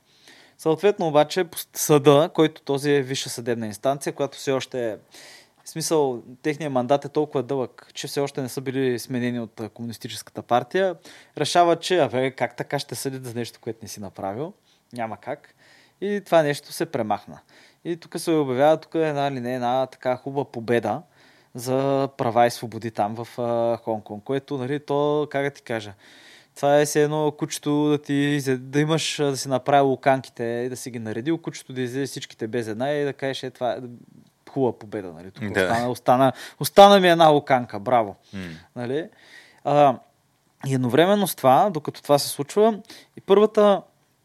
Съответно 0.59 1.09
обаче 1.09 1.45
съда, 1.75 2.31
който 2.35 2.63
този 2.63 2.91
е 2.91 3.03
висша 3.03 3.31
съдебна 3.31 3.67
инстанция, 3.67 4.13
която 4.13 4.39
все 4.39 4.53
още 4.53 4.91
е 4.91 4.97
в 5.65 5.69
смисъл, 5.69 6.23
техният 6.43 6.73
мандат 6.73 7.05
е 7.05 7.09
толкова 7.09 7.43
дълъг, 7.43 7.91
че 7.95 8.07
все 8.07 8.21
още 8.21 8.43
не 8.43 8.49
са 8.49 8.61
били 8.61 8.99
сменени 8.99 9.41
от 9.41 9.61
комунистическата 9.75 10.43
партия. 10.43 10.97
Решава, 11.39 11.77
че 11.77 11.99
абе, 11.99 12.31
как 12.31 12.57
така 12.57 12.79
ще 12.79 12.95
съдят 12.95 13.25
за 13.25 13.35
нещо, 13.35 13.59
което 13.63 13.79
не 13.83 13.89
си 13.89 14.01
направил. 14.01 14.53
Няма 14.93 15.17
как. 15.17 15.55
И 16.01 16.23
това 16.25 16.43
нещо 16.43 16.73
се 16.73 16.87
премахна. 16.87 17.41
И 17.85 17.97
тук 17.97 18.19
се 18.19 18.31
обявява 18.31 18.77
тук 18.77 18.95
е 18.95 19.09
една 19.09 19.31
ли 19.31 19.41
не 19.41 19.55
една 19.55 19.87
така 19.87 20.17
хубава 20.17 20.45
победа 20.45 21.03
за 21.55 22.09
права 22.17 22.47
и 22.47 22.51
свободи 22.51 22.91
там 22.91 23.15
в 23.15 23.39
а, 23.39 23.79
Хонг-Конг, 23.85 24.23
което, 24.25 24.59
нали, 24.59 24.81
то, 24.81 25.29
как 25.31 25.45
да 25.45 25.51
ти 25.51 25.63
кажа, 25.63 25.93
това 26.57 26.81
е 26.81 26.85
все 26.85 27.03
едно 27.03 27.31
кучето 27.39 27.89
да 27.89 27.99
ти 27.99 28.41
да 28.57 28.81
имаш, 28.81 29.17
да 29.17 29.37
си 29.37 29.49
направил 29.49 29.89
луканките 29.89 30.45
и 30.45 30.69
да 30.69 30.77
си 30.77 30.91
ги 30.91 30.99
наредил, 30.99 31.39
кучето 31.39 31.73
да 31.73 31.81
излезе 31.81 32.07
всичките 32.07 32.47
без 32.47 32.69
една 32.69 32.91
и 32.91 33.05
да 33.05 33.13
кажеш, 33.13 33.43
е, 33.43 33.51
това 33.51 33.73
е 33.73 33.79
хубава 34.51 34.79
победа, 34.79 35.13
нали? 35.13 35.31
Тук 35.31 35.45
Да. 35.45 35.61
остана, 35.61 35.91
остана, 35.91 36.33
остана 36.61 37.01
ми 37.01 37.09
една 37.09 37.29
луканка, 37.29 37.81
браво. 37.81 38.17
Нали? 38.77 39.09
А, 39.65 39.99
и 40.67 40.75
едновременно 40.75 41.27
с 41.27 41.35
това, 41.35 41.71
докато 41.71 42.03
това 42.03 42.19
се 42.19 42.29
случва, 42.29 42.79
и 43.17 43.21
първата, 43.21 43.83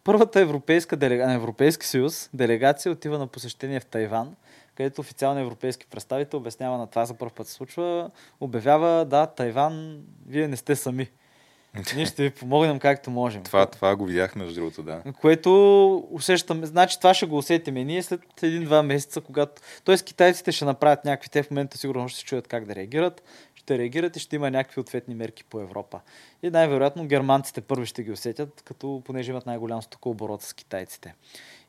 първата 0.07 0.39
европейска 0.39 0.97
делега... 0.97 1.27
на 1.27 1.33
Европейски 1.33 1.87
съюз 1.87 2.29
делегация 2.33 2.91
отива 2.91 3.17
на 3.17 3.27
посещение 3.27 3.79
в 3.79 3.85
Тайван, 3.85 4.35
където 4.75 5.01
официалният 5.01 5.45
европейски 5.45 5.85
представител 5.85 6.39
обяснява 6.39 6.77
на 6.77 6.87
това 6.87 7.05
за 7.05 7.13
първ 7.13 7.31
път 7.35 7.47
се 7.47 7.53
случва, 7.53 8.11
обявява, 8.39 9.05
да, 9.05 9.25
Тайван, 9.25 9.99
вие 10.27 10.47
не 10.47 10.57
сте 10.57 10.75
сами. 10.75 11.09
Ние 11.95 12.05
ще 12.05 12.23
ви 12.23 12.29
помогнем 12.29 12.79
както 12.79 13.11
можем. 13.11 13.43
Това, 13.43 13.65
това 13.65 13.95
го 13.95 14.05
видях 14.05 14.35
между 14.35 14.55
другото, 14.55 14.83
да. 14.83 15.01
Което 15.21 16.07
усещаме, 16.11 16.65
значи 16.65 16.97
това 16.97 17.13
ще 17.13 17.25
го 17.25 17.37
усетиме 17.37 17.83
ние 17.83 18.03
след 18.03 18.21
един-два 18.43 18.83
месеца, 18.83 19.21
когато... 19.21 19.61
Тоест 19.83 20.05
китайците 20.05 20.51
ще 20.51 20.65
направят 20.65 21.05
някакви, 21.05 21.29
те 21.29 21.43
в 21.43 21.51
момента 21.51 21.77
сигурно 21.77 22.09
ще 22.09 22.19
се 22.19 22.25
чуят 22.25 22.47
как 22.47 22.65
да 22.65 22.75
реагират, 22.75 23.23
ще 23.67 23.77
реагират 23.77 24.15
и 24.15 24.19
ще 24.19 24.35
има 24.35 24.51
някакви 24.51 24.81
ответни 24.81 25.15
мерки 25.15 25.43
по 25.43 25.59
Европа. 25.59 25.99
И 26.43 26.49
най-вероятно 26.49 27.07
германците 27.07 27.61
първи 27.61 27.85
ще 27.85 28.03
ги 28.03 28.11
усетят, 28.11 28.61
като 28.61 29.01
понеже 29.05 29.31
имат 29.31 29.45
най-голям 29.45 29.81
стокооборот 29.81 30.41
с 30.41 30.53
китайците. 30.53 31.15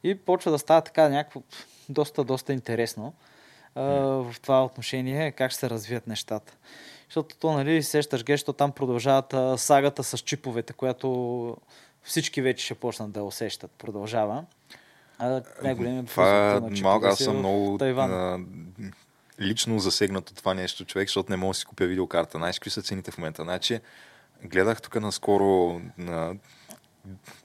И 0.05 0.15
почва 0.15 0.51
да 0.51 0.59
става 0.59 0.81
така 0.81 1.09
някакво 1.09 1.43
доста, 1.89 2.25
доста 2.25 2.53
интересно 2.53 3.15
а, 3.75 3.83
в 3.83 4.35
това 4.43 4.65
отношение, 4.65 5.33
как 5.33 5.51
ще 5.51 5.61
се 5.61 5.71
развият 5.71 6.07
нещата. 6.07 6.57
Защото 7.09 7.37
то, 7.37 7.53
нали, 7.53 7.83
сещаш 7.83 8.25
ге, 8.25 8.33
защото 8.33 8.57
там 8.57 8.73
продължават 8.73 9.35
а, 9.35 9.59
сагата 9.59 10.05
с 10.05 10.19
чиповете, 10.19 10.73
която 10.73 11.57
всички 12.03 12.43
вече 12.43 12.65
ще 12.65 12.75
почнат 12.75 13.11
да 13.11 13.23
усещат. 13.23 13.71
Продължава. 13.71 14.45
А, 15.19 15.43
най-големият 15.63 16.07
Това 16.07 16.61
на 16.61 16.71
малко, 16.83 17.07
аз 17.07 17.21
е 17.21 17.25
съм 17.25 17.39
много 17.39 17.79
Тайван. 17.79 18.47
Лично 19.41 19.79
засегнат 19.79 20.31
от 20.31 20.37
това 20.37 20.55
нещо, 20.55 20.85
човек, 20.85 21.09
защото 21.09 21.31
не 21.33 21.37
мога 21.37 21.51
да 21.51 21.55
си 21.55 21.65
купя 21.65 21.87
видеокарта. 21.87 22.39
Знаеш 22.39 22.59
какви 22.59 22.71
са 22.71 22.83
цените 22.83 23.11
в 23.11 23.19
момента? 23.19 23.43
Значи, 23.43 23.81
гледах 24.45 24.83
тук 24.83 25.01
наскоро 25.01 25.81
на 25.99 26.35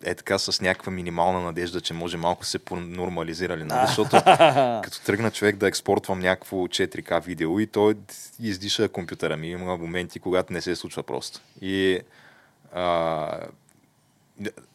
е 0.03 0.15
така 0.15 0.37
с 0.37 0.61
някаква 0.61 0.91
минимална 0.91 1.41
надежда, 1.41 1.81
че 1.81 1.93
може 1.93 2.17
малко 2.17 2.45
се 2.45 2.59
нормализирали, 2.71 3.63
нали? 3.63 3.87
защото 3.87 4.09
като 4.83 5.01
тръгна 5.05 5.31
човек 5.31 5.55
да 5.55 5.67
експортвам 5.67 6.19
някакво 6.19 6.57
4К 6.57 7.23
видео 7.23 7.59
и 7.59 7.67
той 7.67 7.95
издиша 8.39 8.89
компютъра 8.89 9.37
ми. 9.37 9.47
Има 9.47 9.77
моменти, 9.77 10.19
когато 10.19 10.53
не 10.53 10.61
се 10.61 10.75
случва 10.75 11.03
просто. 11.03 11.39
И 11.61 11.99
а, 12.73 13.39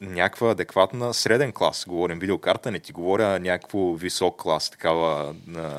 някаква 0.01 0.51
адекватна 0.51 1.15
среден 1.15 1.53
клас, 1.53 1.85
говорим 1.89 2.19
видеокарта, 2.19 2.71
не 2.71 2.79
ти 2.79 2.93
говоря 2.93 3.39
някакво 3.39 3.95
висок 3.95 4.43
клас, 4.43 4.71
такава 4.71 5.35
на... 5.47 5.71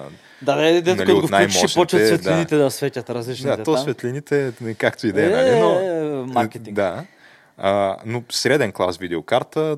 Да, 0.42 0.56
да, 0.56 0.82
да, 0.82 0.96
Нали, 0.96 1.12
от 1.12 1.22
го 1.22 1.28
включиш, 1.28 1.76
почват 1.76 2.02
да. 2.02 2.08
светлините 2.08 2.58
да, 2.58 2.72
светят 2.72 3.10
различните 3.10 3.58
Да, 3.58 3.64
то 3.64 3.78
светлините, 3.78 4.54
както 4.78 5.08
и 5.08 5.12
да 5.12 5.26
е, 5.26 5.30
нали, 5.30 5.60
но... 5.60 5.80
Е, 5.80 6.26
маркетинг. 6.34 6.76
Да. 6.76 7.06
А, 7.58 7.98
но 8.06 8.24
среден 8.30 8.72
клас 8.72 8.98
видеокарта, 8.98 9.78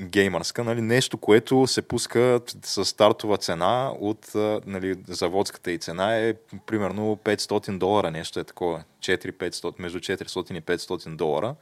геймърска, 0.00 0.64
нали, 0.64 0.80
нещо, 0.80 1.18
което 1.18 1.66
се 1.66 1.82
пуска 1.82 2.40
с 2.64 2.84
стартова 2.84 3.36
цена 3.36 3.92
от 4.00 4.32
нали, 4.66 4.96
заводската 5.08 5.72
и 5.72 5.78
цена 5.78 6.16
е 6.16 6.34
примерно 6.66 7.16
500 7.24 7.78
долара, 7.78 8.10
нещо 8.10 8.40
е 8.40 8.44
такова. 8.44 8.82
4-500, 9.00 9.74
между 9.78 9.98
400 9.98 10.52
и 10.52 10.62
500 10.62 11.16
долара. 11.16 11.54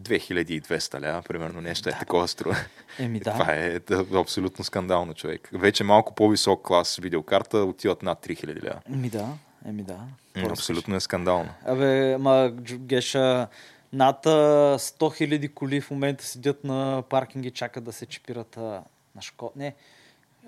2200 0.00 1.02
ля, 1.02 1.22
примерно 1.28 1.60
нещо 1.60 1.88
е 1.88 1.92
такова 1.92 2.28
струва. 2.28 2.56
Еми 2.98 3.20
да. 3.20 3.32
Това 3.32 3.52
е 3.52 3.80
абсолютно 4.14 4.64
скандално, 4.64 5.14
човек. 5.14 5.48
Вече 5.52 5.84
малко 5.84 6.14
по-висок 6.14 6.66
клас 6.66 6.96
видеокарта 6.96 7.58
отиват 7.58 8.02
над 8.02 8.26
3000 8.26 8.64
ля. 8.64 8.80
Еми 8.92 9.10
да, 9.10 9.28
еми 9.66 9.82
да. 9.82 9.98
М, 10.36 10.50
Абсолютно 10.50 10.96
е 10.96 11.00
скандално. 11.00 11.48
Абе, 11.66 12.16
ма, 12.18 12.50
Геша, 12.62 13.48
над 13.92 14.26
а, 14.26 14.30
100 14.78 15.16
хиляди 15.16 15.48
коли 15.48 15.80
в 15.80 15.90
момента 15.90 16.24
седят 16.24 16.64
на 16.64 17.02
паркинги, 17.08 17.50
чакат 17.50 17.84
да 17.84 17.92
се 17.92 18.06
чипират 18.06 18.56
а, 18.56 18.82
на 19.16 19.22
Шкода. 19.22 19.52
Не, 19.56 19.74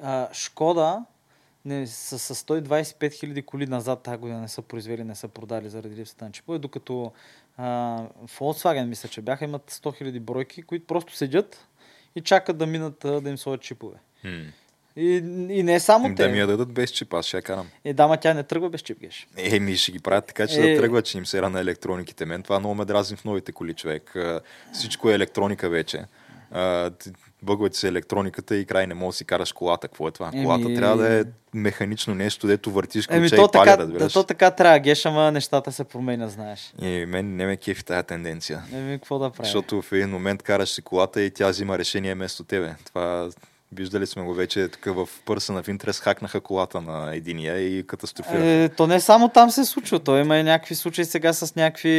а, 0.02 0.28
Шкода 0.32 1.04
не, 1.64 1.86
с, 1.86 2.18
с 2.18 2.34
125 2.34 3.12
хиляди 3.12 3.42
коли 3.42 3.66
назад 3.66 4.02
тази 4.02 4.18
година 4.18 4.40
не 4.40 4.48
са 4.48 4.62
произвели, 4.62 5.04
не 5.04 5.14
са 5.14 5.28
продали 5.28 5.68
заради 5.68 5.96
липсата 5.96 6.24
на 6.24 6.32
чипове, 6.32 6.58
докато 6.58 7.12
а, 7.58 7.98
Volkswagen 8.38 8.84
мисля, 8.84 9.08
че 9.08 9.20
бяха, 9.20 9.44
имат 9.44 9.70
100 9.70 9.96
хиляди 9.96 10.20
бройки, 10.20 10.62
които 10.62 10.86
просто 10.86 11.16
седят 11.16 11.66
и 12.16 12.20
чакат 12.20 12.58
да 12.58 12.66
минат 12.66 13.04
а, 13.04 13.20
да 13.20 13.30
им 13.30 13.38
сложат 13.38 13.62
чипове. 13.62 13.96
М. 14.24 14.44
И, 14.96 15.16
и 15.50 15.62
не 15.62 15.80
само 15.80 16.08
те. 16.08 16.22
Да 16.22 16.28
ми 16.28 16.38
я 16.38 16.46
дадат 16.46 16.72
без 16.72 16.90
чип, 16.90 17.14
аз 17.14 17.26
ще 17.26 17.36
я 17.36 17.42
карам. 17.42 17.68
Е, 17.84 17.92
да, 17.92 18.08
ма 18.08 18.16
тя 18.16 18.34
не 18.34 18.42
тръгва 18.42 18.70
без 18.70 18.80
чип, 18.80 19.00
Геш. 19.00 19.28
Еми, 19.36 19.76
ще 19.76 19.92
ги 19.92 19.98
правят 19.98 20.26
така, 20.26 20.46
че 20.46 20.60
Е. 20.60 20.74
да 20.74 20.80
тръгват, 20.80 21.04
че 21.04 21.18
им 21.18 21.26
сера 21.26 21.50
на 21.50 21.60
електрониките. 21.60 22.24
Мен 22.24 22.42
това 22.42 22.58
много 22.58 22.74
ме 22.74 22.84
дразни 22.84 23.16
в 23.16 23.24
новите 23.24 23.52
коли, 23.52 23.74
човек. 23.74 24.16
Всичко 24.72 25.10
е 25.10 25.14
електроника 25.14 25.68
вече. 25.68 26.04
А, 26.50 26.90
Бъгват 27.42 27.74
се 27.74 27.88
електрониката 27.88 28.56
и 28.56 28.64
край 28.64 28.86
не 28.86 28.94
можеш 28.94 29.14
да 29.14 29.18
си 29.18 29.24
караш 29.24 29.52
колата. 29.52 29.88
Какво 29.88 30.08
е 30.08 30.10
това? 30.10 30.30
Еми- 30.34 30.44
Колата 30.44 30.74
трябва 30.74 30.96
да 30.96 31.20
е 31.20 31.24
механично 31.54 32.14
нещо, 32.14 32.46
дето 32.46 32.70
въртиш 32.70 33.06
ключа 33.06 33.16
Еми, 33.16 33.26
и 33.26 33.30
то 33.30 33.50
пали, 33.50 33.64
така, 33.64 33.78
разбираш. 33.78 34.02
да, 34.02 34.08
то 34.10 34.24
така 34.24 34.50
трябва, 34.50 34.78
Геш, 34.78 35.06
ама 35.06 35.32
нещата 35.32 35.72
се 35.72 35.84
променят, 35.84 36.30
знаеш. 36.30 36.74
И 36.82 37.04
мен 37.08 37.36
не 37.36 37.46
ме 37.46 37.56
кефи 37.56 37.84
тази 37.84 38.06
тенденция. 38.06 38.62
Еми, 38.72 38.98
какво 38.98 39.18
да 39.18 39.30
правим? 39.30 39.44
Защото 39.44 39.82
в 39.82 39.92
един 39.92 40.10
момент 40.10 40.42
караш 40.42 40.68
си 40.68 40.82
колата 40.82 41.22
и 41.22 41.30
тя 41.30 41.48
взима 41.48 41.78
решение 41.78 42.14
вместо 42.14 42.44
тебе. 42.44 42.74
Това 42.84 43.30
виждали 43.72 44.06
сме 44.06 44.22
го 44.22 44.34
вече 44.34 44.68
тук 44.68 44.84
в 44.86 45.08
Person 45.26 45.62
of 45.62 45.76
Interest, 45.76 46.02
хакнаха 46.02 46.40
колата 46.40 46.80
на 46.80 47.14
единия 47.14 47.58
и 47.58 47.86
катастрофираха. 47.86 48.46
Е, 48.46 48.68
то 48.68 48.86
не 48.86 49.00
само 49.00 49.28
там 49.28 49.50
се 49.50 49.64
случва, 49.64 49.98
то 49.98 50.18
има 50.18 50.38
и 50.38 50.42
някакви 50.42 50.74
случаи 50.74 51.04
сега 51.04 51.32
с 51.32 51.56
някакви 51.56 51.98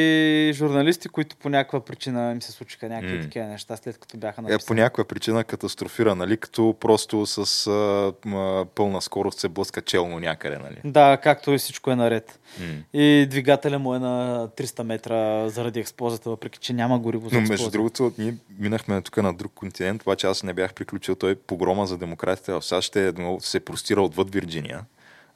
журналисти, 0.53 1.09
които 1.09 1.35
по 1.35 1.49
някаква 1.49 1.79
причина 1.79 2.31
им 2.31 2.41
се 2.41 2.51
случиха 2.51 2.89
някакви 2.89 3.15
М. 3.15 3.21
такива 3.21 3.45
неща, 3.45 3.77
след 3.77 3.97
като 3.97 4.17
бяха 4.17 4.33
Е, 4.33 4.43
по 4.43 4.49
написани. 4.49 4.79
някаква 4.79 5.03
причина 5.03 5.43
катастрофира, 5.43 6.15
нали? 6.15 6.37
Като 6.37 6.75
просто 6.79 7.25
с 7.25 7.67
а, 7.67 8.13
м, 8.25 8.65
пълна 8.75 9.01
скорост 9.01 9.39
се 9.39 9.49
блъска 9.49 9.81
челно 9.81 10.19
някъде, 10.19 10.57
нали? 10.57 10.77
Да, 10.83 11.17
както 11.17 11.51
и 11.51 11.57
всичко 11.57 11.91
е 11.91 11.95
наред. 11.95 12.39
М. 12.59 12.65
И 12.93 13.27
двигателя 13.29 13.79
му 13.79 13.95
е 13.95 13.99
на 13.99 14.47
300 14.49 14.83
метра 14.83 15.09
заради 15.49 15.79
експлозията, 15.79 16.29
въпреки 16.29 16.59
че 16.59 16.73
няма 16.73 16.99
гориво 16.99 17.29
за 17.29 17.35
Но 17.35 17.41
експлозия. 17.41 17.49
между 17.55 17.71
другото, 17.71 18.11
ние 18.17 18.35
минахме 18.59 19.01
тук 19.01 19.17
на 19.17 19.33
друг 19.33 19.51
континент, 19.53 20.01
обаче 20.01 20.27
аз 20.27 20.43
не 20.43 20.53
бях 20.53 20.73
приключил. 20.73 21.15
Той 21.15 21.35
погрома 21.59 21.87
за 21.87 21.97
демократите 21.97 22.53
в 22.53 22.61
САЩ 22.61 22.95
е 22.95 23.13
много, 23.17 23.41
се 23.41 23.59
простира 23.59 24.01
отвъд 24.01 24.33
Вирджиния, 24.33 24.85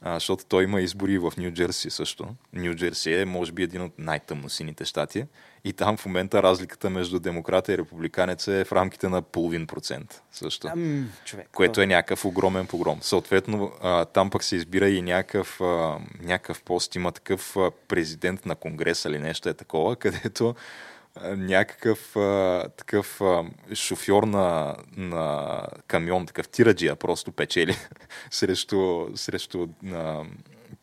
а, 0.01 0.13
защото 0.13 0.45
той 0.45 0.63
има 0.63 0.82
избори 0.82 1.17
в 1.17 1.34
Нью 1.38 1.51
Джерси 1.51 1.89
също. 1.89 2.28
Нью 2.53 2.76
Джерси 2.76 3.13
е, 3.13 3.26
може 3.26 3.51
би, 3.51 3.63
един 3.63 3.82
от 3.82 3.91
най-тъмносините 3.97 4.86
щати. 4.86 5.26
И 5.63 5.74
там 5.74 5.97
в 5.97 6.05
момента 6.05 6.43
разликата 6.43 6.89
между 6.89 7.19
демократа 7.19 7.74
и 7.74 7.78
републиканеца 7.78 8.53
е 8.53 8.63
в 8.63 8.71
рамките 8.71 9.09
на 9.09 9.21
половин 9.21 9.67
процент 9.67 10.21
също. 10.32 10.67
Ам, 10.67 11.11
човек. 11.26 11.47
което 11.53 11.82
е 11.82 11.88
някакъв 11.88 12.26
огромен 12.26 12.67
погром. 12.67 12.99
Съответно, 13.01 13.71
а, 13.82 14.05
там 14.05 14.30
пък 14.30 14.43
се 14.43 14.55
избира 14.55 14.89
и 14.89 15.01
някакъв, 15.01 15.61
а, 15.61 15.97
някакъв 16.21 16.63
пост, 16.63 16.95
има 16.95 17.11
такъв 17.11 17.57
президент 17.88 18.45
на 18.45 18.55
Конгреса 18.55 19.09
или 19.09 19.19
нещо 19.19 19.49
е 19.49 19.53
такова, 19.53 19.95
където 20.03 20.55
някакъв 21.22 22.16
а, 22.16 22.70
такъв 22.78 23.22
а, 23.22 23.45
шофьор 23.74 24.24
на, 24.24 24.76
на 24.97 25.68
камион, 25.88 26.26
такъв 26.26 26.49
тираджия 26.49 26.95
просто 26.95 27.32
печели 27.32 27.76
срещу, 28.32 29.07
срещу 29.16 29.68
а, 29.93 30.24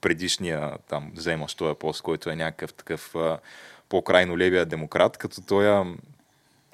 предишния 0.00 0.72
там 0.88 1.10
вземащ 1.14 1.58
този 1.58 1.74
пост, 1.78 2.02
който 2.02 2.30
е 2.30 2.36
някакъв 2.36 2.74
такъв 2.74 3.14
по-крайно 3.88 4.38
левия 4.38 4.66
демократ, 4.66 5.16
като 5.16 5.40
той 5.40 5.84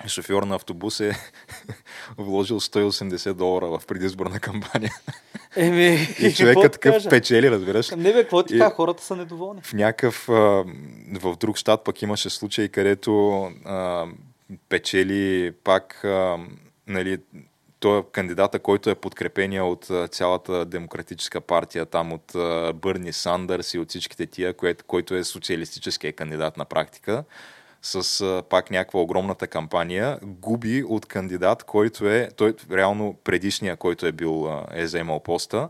шофьор 0.06 0.42
на 0.42 0.54
автобус 0.54 1.00
е 1.00 1.12
вложил 2.18 2.60
180 2.60 3.32
долара 3.32 3.66
в 3.68 3.86
предизборна 3.86 4.40
кампания. 4.40 4.92
Еми, 5.56 6.08
И 6.18 6.44
да 6.44 6.70
такъв 6.70 6.92
кажа? 6.92 7.08
печели, 7.08 7.50
разбираш. 7.50 7.90
Не 7.90 8.12
бе, 8.12 8.22
какво 8.22 8.40
И- 8.40 8.58
кажа, 8.58 8.70
хората 8.70 9.04
са 9.04 9.16
недоволни. 9.16 9.60
В 9.62 9.72
някакъв, 9.72 10.24
в 11.12 11.36
друг 11.40 11.56
щат 11.56 11.84
пък 11.84 12.02
имаше 12.02 12.30
случай, 12.30 12.68
където 12.68 13.40
а, 13.64 14.06
печели 14.68 15.52
пак, 15.64 16.04
а, 16.04 16.38
нали, 16.86 17.18
той 17.80 17.98
е 17.98 18.02
кандидата, 18.12 18.58
който 18.58 18.90
е 18.90 18.94
подкрепения 18.94 19.64
от 19.64 19.90
цялата 20.10 20.64
демократическа 20.64 21.40
партия, 21.40 21.86
там 21.86 22.12
от 22.12 22.32
Бърни 22.74 23.12
Сандърс 23.12 23.74
и 23.74 23.78
от 23.78 23.88
всичките 23.88 24.26
тия, 24.26 24.54
който 24.86 25.14
е 25.14 25.24
социалистическия 25.24 26.12
кандидат 26.12 26.56
на 26.56 26.64
практика, 26.64 27.24
с 27.86 28.20
а, 28.20 28.42
пак 28.42 28.70
някаква 28.70 29.00
огромната 29.00 29.46
кампания, 29.46 30.18
губи 30.22 30.84
от 30.88 31.06
кандидат, 31.06 31.62
който 31.64 32.08
е, 32.08 32.28
той 32.36 32.54
реално 32.72 33.16
предишния, 33.24 33.76
който 33.76 34.06
е 34.06 34.12
бил, 34.12 34.48
а, 34.48 34.66
е 34.72 34.86
заемал 34.86 35.20
поста, 35.20 35.68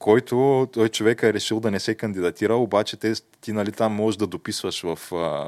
който 0.00 0.68
той 0.72 0.88
човек 0.88 1.22
е 1.22 1.32
решил 1.32 1.60
да 1.60 1.70
не 1.70 1.80
се 1.80 1.94
кандидатира, 1.94 2.54
обаче 2.54 2.96
те, 2.96 3.12
ти 3.40 3.52
нали, 3.52 3.72
там 3.72 3.92
можеш 3.92 4.18
да 4.18 4.26
дописваш 4.26 4.82
в, 4.82 4.98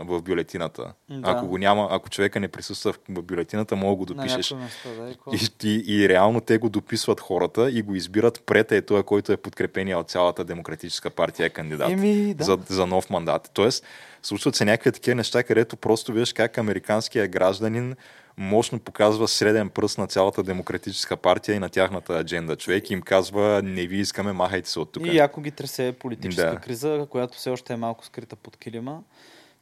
в 0.04 0.22
бюлетината. 0.22 0.92
Да. 1.10 1.30
Ако 1.30 1.46
го 1.46 1.58
няма, 1.58 1.88
ако 1.90 2.10
човека 2.10 2.40
не 2.40 2.48
присъства 2.48 2.92
в 2.92 3.22
бюлетината, 3.22 3.76
мога 3.76 3.90
да 3.90 3.96
го 3.96 4.04
допишеш. 4.04 4.50
място, 4.50 4.88
да, 4.98 5.10
и? 5.32 5.38
И, 5.64 5.68
и, 5.68 6.02
и 6.02 6.08
реално 6.08 6.40
те 6.40 6.58
го 6.58 6.68
дописват 6.68 7.20
хората 7.20 7.70
и 7.70 7.82
го 7.82 7.94
избират 7.94 8.42
пред 8.46 8.72
е 8.72 8.82
той, 8.82 9.02
който 9.02 9.32
е 9.32 9.36
подкрепения 9.36 9.98
от 9.98 10.10
цялата 10.10 10.44
демократическа 10.44 11.10
партия 11.10 11.50
кандидат 11.50 11.90
Еми, 11.90 12.34
да. 12.34 12.44
за, 12.44 12.58
за 12.68 12.86
нов 12.86 13.10
мандат. 13.10 13.50
Тоест, 13.54 13.84
случват 14.22 14.54
се 14.54 14.64
някакви 14.64 14.92
такива 14.92 15.14
неща, 15.14 15.42
където 15.42 15.76
просто 15.76 16.12
виждаш 16.12 16.32
как 16.32 16.58
американският 16.58 17.30
гражданин 17.30 17.96
мощно 18.36 18.80
показва 18.80 19.28
среден 19.28 19.70
пръст 19.70 19.98
на 19.98 20.06
цялата 20.06 20.42
демократическа 20.42 21.16
партия 21.16 21.54
и 21.54 21.58
на 21.58 21.68
тяхната 21.68 22.18
адженда. 22.18 22.56
Човек 22.56 22.90
им 22.90 23.02
казва, 23.02 23.60
не 23.64 23.86
ви 23.86 23.96
искаме, 23.96 24.32
махайте 24.32 24.70
се 24.70 24.80
от 24.80 24.92
тук. 24.92 25.06
И 25.06 25.16
яко 25.16 25.40
ги 25.40 25.50
тресе 25.50 25.92
политическа 25.98 26.50
Да. 26.50 26.56
криза, 26.60 27.06
която 27.10 27.38
все 27.38 27.50
още 27.50 27.72
е 27.72 27.76
малко 27.76 28.04
скрита 28.04 28.36
под 28.36 28.56
килима. 28.56 29.02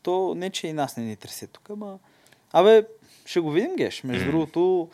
то 0.03 0.35
не, 0.37 0.51
че 0.51 0.67
и 0.67 0.73
нас 0.73 0.97
не 0.97 1.05
ни 1.05 1.17
тресе 1.17 1.47
тук, 1.47 1.71
ама... 1.71 1.99
Абе, 2.53 2.87
ще 3.27 3.41
го 3.41 3.51
видим, 3.51 3.77
Геш. 3.77 4.05
Между 4.05 4.25
М. 4.25 4.31
другото, 4.33 4.89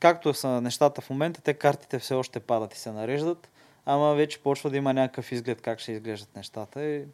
както 0.00 0.34
са 0.34 0.60
нещата 0.60 1.00
в 1.00 1.10
момента, 1.10 1.40
те 1.40 1.54
картите 1.54 1.98
все 1.98 2.14
още 2.14 2.40
падат 2.40 2.74
и 2.74 2.78
се 2.78 2.92
нареждат, 2.92 3.48
ама 3.86 4.14
вече 4.14 4.38
почва 4.38 4.70
да 4.70 4.76
има 4.76 4.94
някакъв 4.94 5.32
изглед 5.32 5.60
как 5.60 5.80
ще 5.80 5.92
изглеждат 5.92 6.36
нещата. 6.36 6.84
И... 6.84 7.04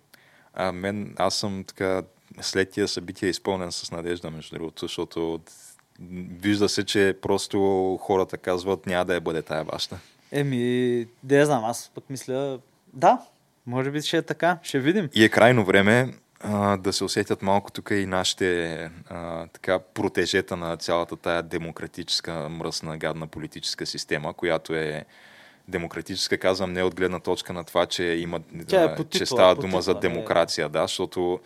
А 0.54 0.72
мен, 0.72 1.14
аз 1.18 1.34
съм 1.34 1.64
така 1.64 2.02
след 2.40 2.70
тия 2.70 2.88
събития 2.88 3.28
изпълнен 3.30 3.72
с 3.72 3.90
надежда, 3.90 4.30
между 4.30 4.56
другото, 4.56 4.84
защото 4.84 5.34
от- 5.34 5.52
вижда 6.40 6.68
се, 6.68 6.84
че 6.84 7.16
просто 7.22 7.58
хората 8.02 8.38
казват 8.38 8.86
няма 8.86 9.04
да 9.04 9.14
я 9.14 9.20
бъде 9.20 9.42
тая 9.42 9.64
баща. 9.64 9.98
Еми, 10.32 11.06
да 11.22 11.36
я 11.36 11.46
знам, 11.46 11.64
аз 11.64 11.90
пък 11.94 12.10
мисля, 12.10 12.58
да, 12.92 13.18
може 13.66 13.90
би 13.90 14.02
ще 14.02 14.16
е 14.16 14.22
така, 14.22 14.58
ще 14.62 14.80
видим. 14.80 15.08
И 15.14 15.24
е 15.24 15.28
крайно 15.28 15.64
време 15.64 16.14
а, 16.40 16.76
да 16.76 16.92
се 16.92 17.04
усетят 17.04 17.42
малко 17.42 17.70
тук 17.72 17.90
и 17.90 18.06
нашите 18.06 18.74
а, 19.08 19.46
така 19.46 19.78
протежета 19.78 20.56
на 20.56 20.76
цялата 20.76 21.16
тая 21.16 21.42
демократическа, 21.42 22.48
мръсна, 22.48 22.98
гадна 22.98 23.26
политическа 23.26 23.86
система, 23.86 24.34
която 24.34 24.74
е 24.74 25.04
демократическа, 25.68 26.38
казвам, 26.38 26.72
не 26.72 26.82
от 26.82 26.94
гледна 26.94 27.20
точка 27.20 27.52
на 27.52 27.64
това, 27.64 27.86
че, 27.86 28.04
има, 28.04 28.40
Тя 28.66 28.82
е 28.82 28.84
а, 28.84 28.94
по 28.94 29.04
че 29.04 29.26
става 29.26 29.54
по 29.54 29.60
дума 29.60 29.82
за 29.82 29.90
е. 29.90 29.94
демокрация, 29.94 30.68
да, 30.68 30.82
защото 30.82 31.40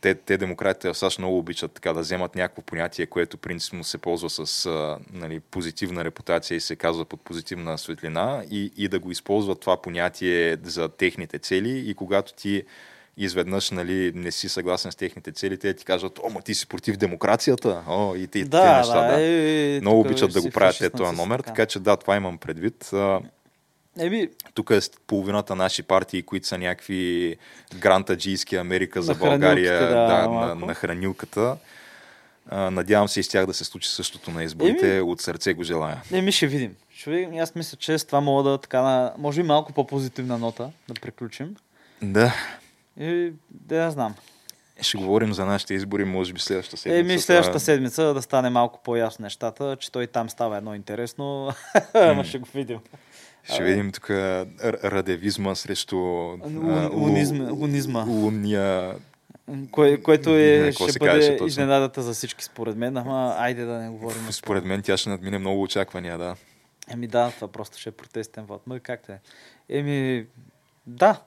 те, 0.00 0.14
те 0.14 0.36
демократите 0.36 0.88
в 0.88 0.98
САЩ 0.98 1.18
много 1.18 1.38
обичат 1.38 1.72
така 1.72 1.92
да 1.92 2.00
вземат 2.00 2.34
някакво 2.34 2.62
понятие, 2.62 3.06
което 3.06 3.38
принципно 3.38 3.84
се 3.84 3.98
ползва 3.98 4.30
с 4.30 4.66
а, 4.66 4.98
нали, 5.12 5.40
позитивна 5.40 6.04
репутация 6.04 6.56
и 6.56 6.60
се 6.60 6.76
казва 6.76 7.04
под 7.04 7.20
позитивна 7.20 7.78
светлина 7.78 8.44
и, 8.50 8.72
и 8.76 8.88
да 8.88 8.98
го 8.98 9.10
използват 9.10 9.60
това 9.60 9.82
понятие 9.82 10.56
за 10.62 10.88
техните 10.88 11.38
цели 11.38 11.78
и 11.90 11.94
когато 11.94 12.32
ти 12.34 12.62
изведнъж 13.16 13.70
нали, 13.70 14.12
не 14.14 14.30
си 14.30 14.48
съгласен 14.48 14.92
с 14.92 14.96
техните 14.96 15.32
цели, 15.32 15.58
те 15.58 15.74
ти 15.74 15.84
кажат, 15.84 16.18
о, 16.22 16.30
ма 16.30 16.42
ти 16.42 16.54
си 16.54 16.66
против 16.66 16.96
демокрацията. 16.96 17.82
О, 17.88 18.14
и 18.14 18.26
те, 18.26 18.42
те 18.42 18.44
да, 18.44 18.76
неща, 18.78 19.06
да. 19.06 19.22
Е, 19.22 19.80
Много 19.80 20.02
тук 20.02 20.10
обичат 20.10 20.28
вече 20.28 20.40
да 20.40 20.42
го 20.42 20.50
правят 20.50 20.76
те 20.78 20.84
фашист, 20.84 20.96
този 20.96 21.16
номер, 21.16 21.40
така 21.40 21.66
че 21.66 21.78
да, 21.78 21.96
това 21.96 22.16
имам 22.16 22.38
предвид. 22.38 22.90
А, 22.92 23.20
Еми, 23.98 24.28
тук 24.54 24.70
е 24.70 24.78
половината 25.06 25.56
наши 25.56 25.82
партии, 25.82 26.22
които 26.22 26.46
са 26.46 26.58
някакви 26.58 27.36
грантаджийски 27.78 28.56
Америка 28.56 29.02
за 29.02 29.12
На 29.12 29.18
България, 29.18 29.80
да, 29.80 29.88
да, 29.88 30.22
на, 30.22 30.28
малко. 30.28 30.66
на 30.66 30.74
хранилката. 30.74 31.56
А, 32.48 32.70
надявам 32.70 33.08
се 33.08 33.20
и 33.20 33.22
с 33.22 33.28
тях 33.28 33.46
да 33.46 33.54
се 33.54 33.64
случи 33.64 33.88
същото 33.88 34.30
на 34.30 34.44
изборите. 34.44 35.00
От 35.00 35.20
сърце 35.20 35.52
го 35.52 35.62
желая. 35.62 36.02
еми 36.12 36.32
ще 36.32 36.46
видим. 36.46 36.76
Ще 36.94 37.10
видим. 37.10 37.34
И 37.34 37.38
Аз 37.38 37.54
мисля, 37.54 37.76
че 37.76 37.98
с 37.98 38.04
това 38.04 38.20
мога 38.20 38.50
да 38.50 38.58
така 38.58 38.82
на, 38.82 39.12
може 39.18 39.42
би 39.42 39.48
малко 39.48 39.72
по-позитивна 39.72 40.38
нота 40.38 40.70
да 40.88 40.94
приключим. 40.94 41.56
Да, 42.02 42.34
И 43.00 43.32
да 43.50 43.76
я 43.76 43.90
знам. 43.90 44.14
ще 44.80 44.98
говорим 44.98 45.32
за 45.32 45.46
нашите 45.46 45.74
избори, 45.74 46.04
може 46.04 46.32
би 46.32 46.40
следващата 46.40 46.76
седмица. 46.76 47.00
Еми 47.12 47.18
следващата 47.18 47.60
седмица 47.60 48.14
да 48.14 48.22
стане 48.22 48.50
малко 48.50 48.80
по-ясно 48.84 49.22
нещата, 49.22 49.76
че 49.80 49.92
той 49.92 50.06
там 50.06 50.30
става 50.30 50.56
едно 50.56 50.74
интересно, 50.74 51.52
ама 51.94 52.24
ще 52.24 52.38
го 52.38 52.48
видим. 52.54 52.78
Ще 53.44 53.62
видим 53.64 53.92
тук 53.92 54.10
радевизма 54.10 55.54
срещу 55.54 55.96
лунизма- 55.96 58.06
лунния 58.06 58.94
Кое, 59.70 60.02
което 60.02 60.30
е, 60.30 60.72
ще 60.72 60.98
бъде 60.98 61.30
точно? 61.36 61.46
изненадата 61.46 62.02
за 62.02 62.12
всички 62.12 62.44
според 62.44 62.76
мен, 62.76 62.96
ама 62.96 63.34
айде 63.38 63.64
да 63.64 63.72
не 63.72 63.90
говорим. 63.90 64.26
Според 64.30 64.64
мен 64.64 64.82
тя 64.82 64.96
ще 64.96 65.10
надмине 65.10 65.38
много 65.38 65.62
очаквания, 65.62 66.18
да. 66.18 66.36
Еми 66.90 67.06
да, 67.06 67.30
това 67.30 67.48
просто 67.48 67.78
ще 67.78 67.88
е 67.88 67.92
протестен 67.92 68.44
вод. 68.44 68.66
Ма 68.66 68.80
както 68.80 69.12
е. 69.12 69.20
Еми, 69.68 70.26
да. 70.86 71.20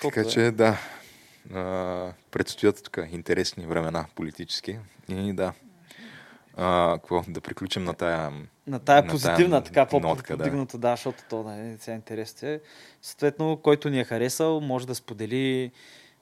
Така 0.00 0.20
е. 0.20 0.24
че 0.24 0.50
да, 0.50 0.78
а, 1.54 2.12
предстоят 2.30 2.84
тук 2.84 2.98
интересни 3.12 3.66
времена 3.66 4.06
политически. 4.14 4.78
И 5.08 5.32
да, 5.32 5.52
а, 6.56 6.92
какво, 6.94 7.24
да 7.28 7.40
приключим 7.40 7.84
на 7.84 7.94
тая... 7.94 8.32
На 8.66 8.78
тая 8.78 9.02
на 9.02 9.10
позитивна, 9.10 9.62
тая 9.62 9.86
така 9.86 9.98
нотка, 9.98 10.36
да. 10.36 10.44
по-подигната, 10.44 10.78
да. 10.78 10.90
защото 10.90 11.18
то 11.30 11.42
нали, 11.42 11.76
сега 11.80 11.94
интересно 11.94 12.48
е. 12.48 12.60
Съответно, 13.02 13.56
който 13.56 13.90
ни 13.90 14.00
е 14.00 14.04
харесал, 14.04 14.60
може 14.60 14.86
да 14.86 14.94
сподели, 14.94 15.70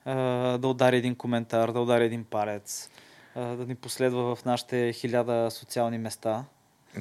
а, 0.05 0.15
да 0.59 0.69
удари 0.69 0.97
един 0.97 1.15
коментар, 1.15 1.73
да 1.73 1.81
удари 1.81 2.05
един 2.05 2.25
палец, 2.25 2.91
а, 3.35 3.41
да 3.41 3.67
ни 3.67 3.75
последва 3.75 4.35
в 4.35 4.45
нашите 4.45 4.93
хиляда 4.93 5.51
социални 5.51 5.99
места. 5.99 6.45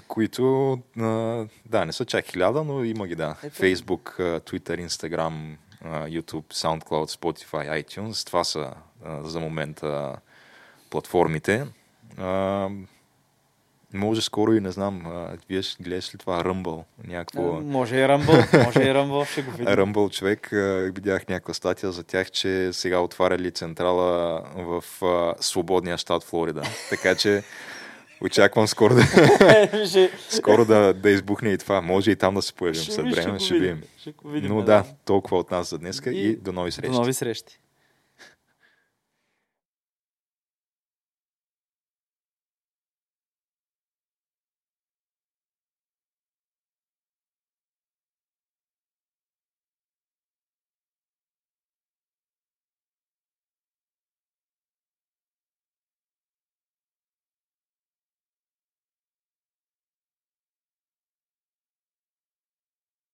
които, 0.08 0.74
а, 1.00 1.46
да, 1.66 1.86
не 1.86 1.92
са 1.92 2.06
чак 2.06 2.26
хиляда, 2.26 2.64
но 2.64 2.84
има 2.84 3.08
ги, 3.08 3.16
да. 3.16 3.36
Ето. 3.44 3.56
Facebook, 3.56 4.20
Twitter, 4.40 4.88
Instagram, 4.88 5.56
YouTube, 5.86 6.54
SoundCloud, 6.54 7.20
Spotify, 7.20 7.84
iTunes. 7.84 8.26
Това 8.26 8.44
са 8.44 8.74
за 9.24 9.40
момента 9.40 10.16
платформите. 10.90 11.66
Може 13.94 14.22
скоро 14.22 14.54
и 14.54 14.60
не 14.60 14.72
знам, 14.72 15.06
а, 15.06 15.38
вие 15.50 15.62
ще 15.62 15.84
гледаш 15.84 16.14
ли 16.14 16.18
това 16.18 16.44
Rumble? 16.44 16.84
Някакво... 17.08 17.58
А, 17.58 17.62
може 17.62 17.96
и 17.96 18.08
Ръмбъл, 18.08 18.36
може 18.66 18.84
и 18.84 18.94
Ръмбъл, 18.94 19.26
ще 19.26 19.42
го 19.42 19.52
видим. 19.52 19.68
Ръмбъл 19.74 20.10
човек, 20.10 20.54
а, 20.54 20.92
видях 20.96 21.28
някаква 21.28 21.54
статия 21.54 21.92
за 21.92 22.04
тях, 22.04 22.32
че 22.32 22.74
сега 22.74 23.00
отваряли 23.00 23.52
централа 23.52 24.42
в 24.56 25.06
а, 25.06 25.34
свободния 25.40 25.98
щат 25.98 26.24
Флорида. 26.24 26.64
Така 26.90 27.16
че 27.16 27.44
очаквам 28.22 28.68
скоро 28.68 28.96
да, 28.96 29.02
ще, 29.88 30.12
скоро 30.30 30.66
да, 30.66 30.94
да 30.94 31.10
избухне 31.10 31.50
и 31.50 31.58
това. 31.58 31.82
Може 31.82 32.12
и 32.12 32.16
там 32.16 32.36
да 32.36 32.42
се 32.42 32.54
появим 32.54 32.82
ще, 32.82 32.92
след 32.92 33.06
ще 33.06 33.22
време, 33.22 33.38
го 33.38 33.44
ще 33.46 33.54
видим. 33.54 33.70
видим. 33.70 33.84
Ще 33.98 34.14
видим, 34.26 34.50
Но 34.50 34.62
да, 34.62 34.86
толкова 35.06 35.38
от 35.38 35.52
нас 35.52 35.70
за 35.70 35.78
днеска 35.78 36.12
и, 36.12 36.28
И 36.28 36.36
до 36.36 36.52
нови 36.52 36.70
До 36.70 36.76
срещи. 36.76 36.92
нови 36.92 37.14
срещи. 37.14 37.60